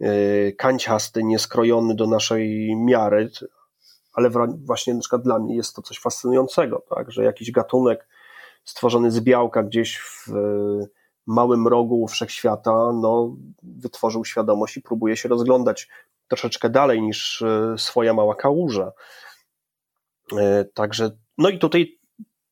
yy, 0.00 0.54
kanciasty, 0.58 1.24
nieskrojony 1.24 1.94
do 1.94 2.06
naszej 2.06 2.76
miary, 2.76 3.30
ale 4.18 4.30
właśnie 4.64 4.94
na 4.94 5.00
przykład 5.00 5.22
dla 5.22 5.38
mnie 5.38 5.56
jest 5.56 5.76
to 5.76 5.82
coś 5.82 5.98
fascynującego, 5.98 6.82
tak, 6.94 7.12
że 7.12 7.24
jakiś 7.24 7.50
gatunek 7.50 8.08
stworzony 8.64 9.10
z 9.10 9.20
białka 9.20 9.62
gdzieś 9.62 9.98
w 9.98 10.32
małym 11.26 11.68
rogu 11.68 12.08
wszechświata, 12.08 12.92
no, 12.92 13.36
wytworzył 13.62 14.24
świadomość 14.24 14.76
i 14.76 14.82
próbuje 14.82 15.16
się 15.16 15.28
rozglądać 15.28 15.88
troszeczkę 16.28 16.70
dalej 16.70 17.02
niż 17.02 17.42
e, 17.42 17.74
swoja 17.78 18.14
mała 18.14 18.34
kałuża. 18.34 18.92
E, 20.38 20.64
także, 20.64 21.10
no 21.38 21.48
i 21.48 21.58
tutaj 21.58 21.98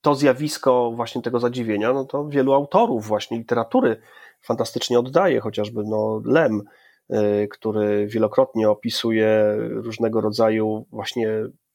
to 0.01 0.14
zjawisko 0.14 0.93
właśnie 0.94 1.22
tego 1.22 1.40
zadziwienia, 1.40 1.93
no 1.93 2.05
to 2.05 2.28
wielu 2.28 2.52
autorów 2.52 3.06
właśnie 3.06 3.38
literatury 3.38 4.01
fantastycznie 4.43 4.98
oddaje, 4.98 5.40
chociażby 5.40 5.82
no 5.84 6.20
Lem, 6.24 6.62
który 7.51 8.07
wielokrotnie 8.07 8.70
opisuje 8.70 9.57
różnego 9.59 10.20
rodzaju 10.20 10.87
właśnie 10.91 11.28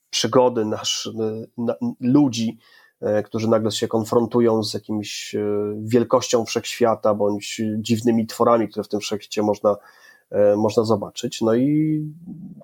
przygody 0.09 0.65
nasz, 0.65 1.09
na, 1.57 1.75
ludzi, 1.99 2.57
y, 3.19 3.23
którzy 3.23 3.49
nagle 3.49 3.71
się 3.71 3.87
konfrontują 3.87 4.63
z 4.63 4.73
jakimś 4.73 5.35
wielkością 5.83 6.45
wszechświata 6.45 7.13
bądź 7.13 7.61
dziwnymi 7.77 8.27
tworami, 8.27 8.69
które 8.69 8.83
w 8.83 8.87
tym 8.87 8.99
wszechświecie 8.99 9.43
można 9.43 9.75
można 10.57 10.83
zobaczyć. 10.83 11.41
No 11.41 11.55
i 11.55 12.01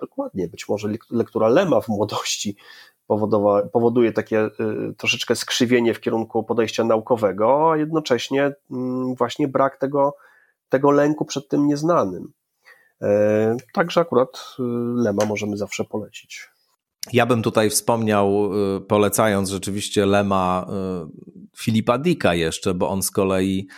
dokładnie, 0.00 0.48
być 0.48 0.68
może 0.68 0.88
lektura 1.10 1.48
Lema 1.48 1.80
w 1.80 1.88
młodości 1.88 2.56
powoduje 3.72 4.12
takie 4.12 4.50
troszeczkę 4.96 5.36
skrzywienie 5.36 5.94
w 5.94 6.00
kierunku 6.00 6.44
podejścia 6.44 6.84
naukowego, 6.84 7.72
a 7.72 7.76
jednocześnie 7.76 8.52
mm, 8.70 9.14
właśnie 9.14 9.48
brak 9.48 9.76
tego, 9.76 10.16
tego 10.68 10.90
lęku 10.90 11.24
przed 11.24 11.48
tym 11.48 11.66
nieznanym. 11.66 12.32
E, 13.02 13.56
także 13.72 14.00
akurat 14.00 14.56
Lema 14.94 15.24
możemy 15.24 15.56
zawsze 15.56 15.84
polecić. 15.84 16.48
Ja 17.12 17.26
bym 17.26 17.42
tutaj 17.42 17.70
wspomniał, 17.70 18.50
polecając 18.88 19.50
rzeczywiście 19.50 20.06
Lema 20.06 20.66
Filipa 21.56 21.98
Dicka 21.98 22.34
jeszcze, 22.34 22.74
bo 22.74 22.88
on 22.88 23.02
z 23.02 23.10
kolei 23.10 23.68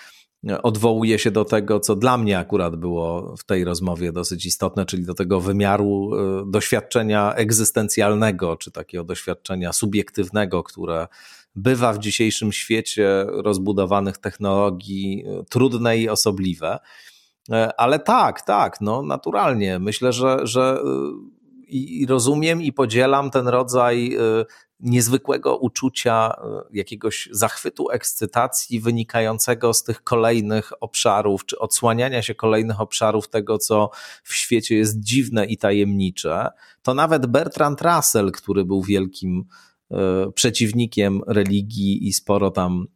odwołuje 0.63 1.19
się 1.19 1.31
do 1.31 1.45
tego, 1.45 1.81
co 1.81 1.97
dla 1.97 2.19
mnie 2.19 2.39
akurat 2.39 2.77
było 2.77 3.37
w 3.37 3.45
tej 3.45 3.65
rozmowie 3.65 4.13
dosyć 4.13 4.47
istotne, 4.47 4.87
czyli 4.87 5.05
do 5.05 5.15
tego 5.15 5.41
wymiaru 5.41 6.11
e, 6.15 6.51
doświadczenia 6.51 7.35
egzystencjalnego, 7.35 8.57
czy 8.57 8.71
takiego 8.71 9.05
doświadczenia 9.05 9.73
subiektywnego, 9.73 10.63
które 10.63 11.09
bywa 11.55 11.93
w 11.93 11.99
dzisiejszym 11.99 12.53
świecie 12.53 13.27
rozbudowanych 13.29 14.19
technologii 14.19 15.25
e, 15.27 15.45
trudne 15.45 15.99
i 15.99 16.09
osobliwe. 16.09 16.79
E, 17.51 17.81
ale 17.81 17.98
tak, 17.98 18.43
tak, 18.43 18.81
no 18.81 19.02
naturalnie. 19.02 19.78
Myślę, 19.78 20.12
że, 20.12 20.39
że 20.43 20.78
i 21.68 22.06
rozumiem 22.06 22.62
i 22.62 22.72
podzielam 22.72 23.31
ten 23.31 23.48
rodzaj 23.48 24.16
niezwykłego 24.81 25.56
uczucia, 25.56 26.32
e, 26.44 26.62
jakiegoś 26.72 27.28
zachwytu, 27.32 27.90
ekscytacji 27.90 28.81
wynikającego 28.81 29.74
z 29.74 29.85
tych 29.85 30.02
kolejnych 30.02 30.72
obszarów, 30.81 31.47
czy 31.47 31.59
odsłaniania 31.59 32.22
się 32.22 32.35
kolejnych 32.35 32.81
obszarów 32.81 33.28
tego, 33.28 33.59
co 33.59 33.90
w 34.22 34.35
świecie 34.35 34.77
jest 34.77 35.01
dziwne 35.01 35.47
i 35.47 35.59
tajemnicze, 35.59 36.48
to 36.82 36.94
nawet 36.94 37.27
Bertrand 37.27 37.82
Russell, 37.82 38.32
który 38.32 38.64
był 38.64 38.82
wielkim 38.82 39.44
przeciwnikiem 40.35 41.20
religii 41.27 42.09
i 42.09 42.12
sporo 42.12 42.51
tam 42.51 42.86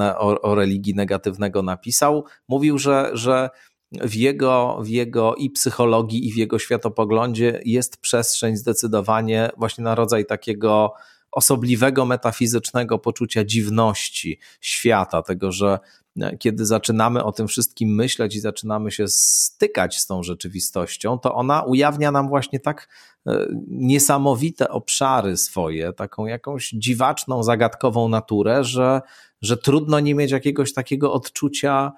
e, 0.00 0.18
o, 0.18 0.40
o 0.40 0.54
religii 0.54 0.94
negatywnego 0.94 1.62
napisał, 1.62 2.24
mówił, 2.48 2.78
że, 2.78 3.10
że 3.12 3.50
w 3.92 4.14
jego, 4.14 4.78
w 4.82 4.88
jego 4.88 5.34
i 5.34 5.50
psychologii, 5.50 6.28
i 6.28 6.32
w 6.32 6.36
jego 6.36 6.58
światopoglądzie 6.58 7.60
jest 7.64 7.96
przestrzeń 7.96 8.56
zdecydowanie 8.56 9.50
właśnie 9.56 9.84
na 9.84 9.94
rodzaj 9.94 10.26
takiego 10.26 10.92
osobliwego, 11.34 12.04
metafizycznego 12.04 12.98
poczucia 12.98 13.44
dziwności 13.44 14.38
świata, 14.60 15.22
tego, 15.22 15.52
że 15.52 15.78
e, 16.20 16.36
kiedy 16.36 16.66
zaczynamy 16.66 17.24
o 17.24 17.32
tym 17.32 17.48
wszystkim 17.48 17.94
myśleć 17.94 18.36
i 18.36 18.40
zaczynamy 18.40 18.90
się 18.90 19.08
stykać 19.08 19.98
z 19.98 20.06
tą 20.06 20.22
rzeczywistością, 20.22 21.18
to 21.18 21.34
ona 21.34 21.62
ujawnia 21.62 22.10
nam 22.10 22.28
właśnie 22.28 22.60
tak 22.60 22.88
e, 23.26 23.46
niesamowite 23.68 24.68
obszary 24.68 25.36
swoje, 25.36 25.92
taką 25.92 26.26
jakąś 26.26 26.70
dziwaczną, 26.70 27.42
zagadkową 27.42 28.08
naturę, 28.08 28.64
że, 28.64 29.02
że 29.42 29.56
trudno 29.56 30.00
nie 30.00 30.14
mieć 30.14 30.30
jakiegoś 30.30 30.72
takiego 30.72 31.12
odczucia 31.12 31.92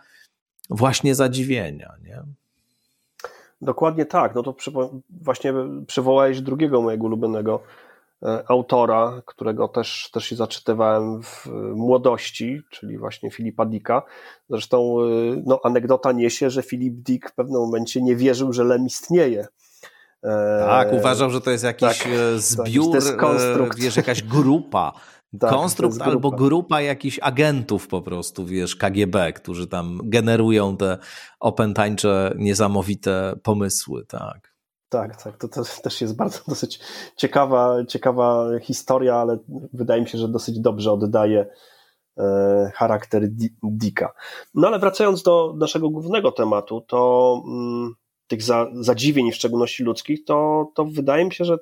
właśnie 0.70 1.14
zadziwienia. 1.14 1.92
Nie? 2.04 2.22
Dokładnie 3.62 4.06
tak. 4.06 4.34
No 4.34 4.42
to 4.42 4.54
właśnie 5.10 5.54
przywołałeś 5.86 6.40
drugiego 6.40 6.82
mojego 6.82 7.04
ulubionego 7.04 7.62
autora, 8.48 9.22
którego 9.26 9.68
też, 9.68 10.10
też 10.12 10.24
się 10.24 10.36
zaczytywałem 10.36 11.22
w 11.22 11.46
młodości, 11.74 12.60
czyli 12.70 12.98
właśnie 12.98 13.30
Filipa 13.30 13.66
Dicka. 13.66 14.02
Zresztą 14.50 14.96
e, 15.00 15.42
no, 15.46 15.60
anegdota 15.64 16.12
niesie, 16.12 16.50
że 16.50 16.62
Filip 16.62 16.94
Dick 16.94 17.30
w 17.30 17.34
pewnym 17.34 17.60
momencie 17.60 18.02
nie 18.02 18.16
wierzył, 18.16 18.52
że 18.52 18.64
Lem 18.64 18.86
istnieje. 18.86 19.46
E, 20.24 20.64
tak, 20.66 20.92
uważał, 20.92 21.30
że 21.30 21.40
to 21.40 21.50
jest 21.50 21.64
jakiś 21.64 21.98
tak, 21.98 22.08
zbiór, 22.36 22.86
tak, 22.86 22.94
jest 22.94 23.16
konstrukt. 23.16 23.78
wiesz, 23.80 23.96
jakaś 23.96 24.22
grupa. 24.22 24.92
Tak, 25.40 25.50
Konstrukt 25.50 25.94
grupa. 25.94 26.10
albo 26.10 26.30
grupa 26.30 26.80
jakichś 26.80 27.18
agentów 27.22 27.88
po 27.88 28.02
prostu, 28.02 28.46
wiesz, 28.46 28.76
KGB, 28.76 29.32
którzy 29.32 29.66
tam 29.66 30.00
generują 30.04 30.76
te 30.76 30.98
opętańcze, 31.40 32.34
niesamowite 32.38 33.34
pomysły, 33.42 34.04
tak. 34.06 34.55
Tak, 34.88 35.22
tak, 35.22 35.36
to 35.36 35.48
też, 35.48 35.80
też 35.80 36.00
jest 36.00 36.16
bardzo 36.16 36.38
dosyć 36.48 36.80
ciekawa, 37.16 37.84
ciekawa 37.88 38.46
historia, 38.60 39.16
ale 39.16 39.38
wydaje 39.72 40.02
mi 40.02 40.08
się, 40.08 40.18
że 40.18 40.28
dosyć 40.28 40.60
dobrze 40.60 40.92
oddaje 40.92 41.46
e, 42.18 42.70
charakter 42.74 43.28
Dicka. 43.62 44.12
No 44.54 44.68
ale 44.68 44.78
wracając 44.78 45.22
do 45.22 45.54
naszego 45.56 45.90
głównego 45.90 46.32
tematu, 46.32 46.80
to 46.80 47.42
mm, 47.46 47.94
tych 48.26 48.42
za, 48.42 48.66
zadziwień, 48.74 49.32
w 49.32 49.36
szczególności 49.36 49.82
ludzkich, 49.82 50.24
to, 50.24 50.66
to 50.74 50.84
wydaje 50.84 51.24
mi 51.24 51.32
się, 51.32 51.44
że 51.44 51.58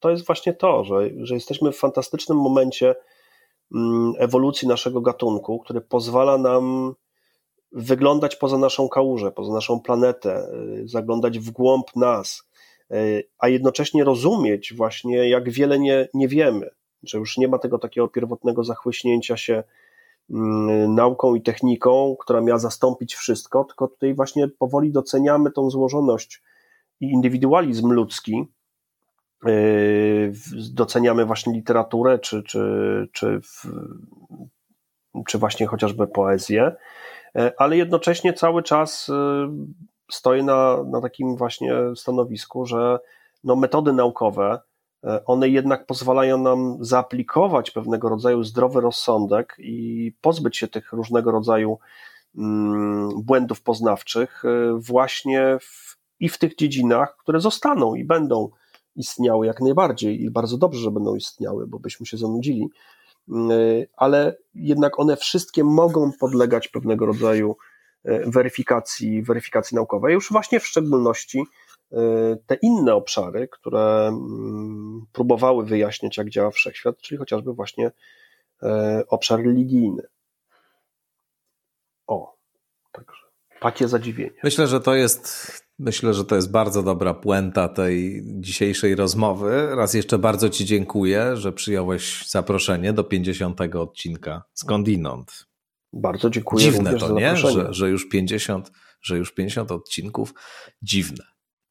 to 0.00 0.10
jest 0.10 0.26
właśnie 0.26 0.52
to, 0.52 0.84
że, 0.84 1.10
że 1.16 1.34
jesteśmy 1.34 1.72
w 1.72 1.78
fantastycznym 1.78 2.38
momencie 2.38 2.94
mm, 3.74 4.12
ewolucji 4.18 4.68
naszego 4.68 5.00
gatunku, 5.00 5.58
który 5.58 5.80
pozwala 5.80 6.38
nam 6.38 6.94
wyglądać 7.72 8.36
poza 8.36 8.58
naszą 8.58 8.88
kałużę, 8.88 9.32
poza 9.32 9.52
naszą 9.52 9.80
planetę, 9.80 10.48
y, 10.82 10.88
zaglądać 10.88 11.38
w 11.38 11.50
głąb 11.50 11.96
nas, 11.96 12.48
y, 12.90 13.28
a 13.38 13.48
jednocześnie 13.48 14.04
rozumieć 14.04 14.74
właśnie, 14.74 15.28
jak 15.28 15.50
wiele 15.50 15.78
nie, 15.78 16.08
nie 16.14 16.28
wiemy, 16.28 16.70
że 17.02 17.18
już 17.18 17.38
nie 17.38 17.48
ma 17.48 17.58
tego 17.58 17.78
takiego 17.78 18.08
pierwotnego 18.08 18.64
zachłyśnięcia 18.64 19.36
się 19.36 19.64
mm, 20.30 20.94
nauką 20.94 21.34
i 21.34 21.42
techniką, 21.42 22.16
która 22.20 22.40
miała 22.40 22.58
zastąpić 22.58 23.14
wszystko, 23.14 23.64
tylko 23.64 23.88
tutaj 23.88 24.14
właśnie 24.14 24.48
powoli 24.48 24.92
doceniamy 24.92 25.50
tą 25.50 25.70
złożoność 25.70 26.42
i 27.00 27.06
indywidualizm 27.10 27.92
ludzki, 27.92 28.46
Yy, 29.46 30.32
doceniamy 30.72 31.24
właśnie 31.24 31.52
literaturę, 31.52 32.18
czy, 32.18 32.42
czy, 32.42 33.08
czy, 33.12 33.40
czy 35.26 35.38
właśnie 35.38 35.66
chociażby 35.66 36.06
poezję, 36.06 36.72
ale 37.58 37.76
jednocześnie 37.76 38.32
cały 38.32 38.62
czas 38.62 39.08
yy, 39.08 39.48
stoję 40.10 40.42
na, 40.42 40.84
na 40.84 41.00
takim 41.00 41.36
właśnie 41.36 41.74
stanowisku, 41.96 42.66
że 42.66 42.98
no 43.44 43.56
metody 43.56 43.92
naukowe, 43.92 44.60
one 45.26 45.48
jednak 45.48 45.86
pozwalają 45.86 46.38
nam 46.38 46.76
zaaplikować 46.80 47.70
pewnego 47.70 48.08
rodzaju 48.08 48.42
zdrowy 48.42 48.80
rozsądek 48.80 49.56
i 49.58 50.12
pozbyć 50.20 50.56
się 50.56 50.68
tych 50.68 50.92
różnego 50.92 51.30
rodzaju 51.30 51.78
mm, 52.38 53.08
błędów 53.22 53.62
poznawczych 53.62 54.42
właśnie 54.76 55.58
w, 55.60 55.96
i 56.20 56.28
w 56.28 56.38
tych 56.38 56.56
dziedzinach, 56.56 57.16
które 57.16 57.40
zostaną 57.40 57.94
i 57.94 58.04
będą 58.04 58.48
istniały 58.96 59.46
jak 59.46 59.60
najbardziej 59.60 60.22
i 60.22 60.30
bardzo 60.30 60.58
dobrze, 60.58 60.80
że 60.80 60.90
będą 60.90 61.14
istniały, 61.14 61.66
bo 61.66 61.78
byśmy 61.78 62.06
się 62.06 62.16
zanudzili, 62.16 62.68
ale 63.96 64.36
jednak 64.54 65.00
one 65.00 65.16
wszystkie 65.16 65.64
mogą 65.64 66.12
podlegać 66.12 66.68
pewnego 66.68 67.06
rodzaju 67.06 67.56
e, 68.04 68.30
weryfikacji, 68.30 69.22
weryfikacji 69.22 69.74
naukowej, 69.74 70.14
już 70.14 70.32
właśnie 70.32 70.60
w 70.60 70.66
szczególności 70.66 71.44
e, 71.92 71.96
te 72.46 72.54
inne 72.54 72.94
obszary, 72.94 73.48
które 73.48 74.08
mm, 74.08 75.06
próbowały 75.12 75.64
wyjaśniać, 75.64 76.16
jak 76.16 76.30
działa 76.30 76.50
wszechświat, 76.50 76.98
czyli 76.98 77.18
chociażby 77.18 77.52
właśnie 77.52 77.90
obszar 79.08 79.42
religijny. 79.42 80.02
O, 82.06 82.36
także 82.92 83.22
takie 83.60 83.88
zadziwienie. 83.88 84.40
Myślę, 84.44 84.66
że 84.66 84.80
to 84.80 84.94
jest 84.94 85.52
Myślę, 85.82 86.14
że 86.14 86.24
to 86.24 86.36
jest 86.36 86.50
bardzo 86.50 86.82
dobra 86.82 87.14
puenta 87.14 87.68
tej 87.68 88.22
dzisiejszej 88.24 88.94
rozmowy. 88.94 89.76
Raz 89.76 89.94
jeszcze 89.94 90.18
bardzo 90.18 90.50
Ci 90.50 90.64
dziękuję, 90.64 91.36
że 91.36 91.52
przyjąłeś 91.52 92.28
zaproszenie 92.28 92.92
do 92.92 93.04
50 93.04 93.60
odcinka 93.60 94.42
skądinąd. 94.54 95.46
Bardzo 95.92 96.30
dziękuję. 96.30 96.64
Dziwne 96.64 96.94
to, 96.94 97.14
nie? 97.14 97.36
Że, 97.36 97.74
że, 97.74 97.90
już 97.90 98.08
50, 98.08 98.72
że 99.02 99.18
już 99.18 99.34
50 99.34 99.72
odcinków. 99.72 100.34
Dziwne. 100.82 101.24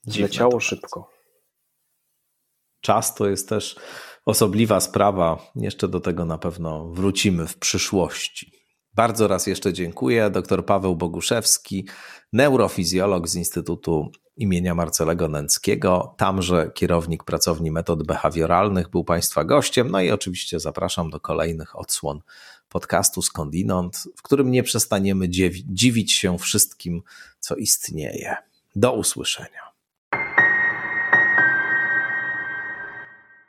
Dziwne 0.05 0.27
Zleciało 0.27 0.59
szybko. 0.59 1.09
Czas 2.81 3.15
to 3.15 3.29
jest 3.29 3.49
też 3.49 3.75
osobliwa 4.25 4.79
sprawa. 4.79 5.51
Jeszcze 5.55 5.87
do 5.87 5.99
tego 5.99 6.25
na 6.25 6.37
pewno 6.37 6.85
wrócimy 6.85 7.47
w 7.47 7.57
przyszłości. 7.57 8.60
Bardzo 8.93 9.27
raz 9.27 9.47
jeszcze 9.47 9.73
dziękuję. 9.73 10.29
Dr 10.29 10.65
Paweł 10.65 10.95
Boguszewski, 10.95 11.87
neurofizjolog 12.33 13.27
z 13.27 13.35
Instytutu 13.35 14.11
imienia 14.37 14.75
Marcelego 14.75 15.27
Nęckiego. 15.27 16.15
Tamże 16.17 16.71
kierownik 16.73 17.23
pracowni 17.23 17.71
metod 17.71 18.03
behawioralnych 18.03 18.89
był 18.89 19.03
Państwa 19.03 19.43
gościem. 19.43 19.91
No 19.91 20.01
i 20.01 20.11
oczywiście 20.11 20.59
zapraszam 20.59 21.09
do 21.09 21.19
kolejnych 21.19 21.79
odsłon 21.79 22.21
podcastu 22.69 23.21
Skądinąd, 23.21 23.97
w 24.15 24.21
którym 24.21 24.51
nie 24.51 24.63
przestaniemy 24.63 25.29
dziwić 25.65 26.13
się 26.13 26.37
wszystkim, 26.37 27.01
co 27.39 27.55
istnieje. 27.55 28.35
Do 28.75 28.93
usłyszenia. 28.93 29.70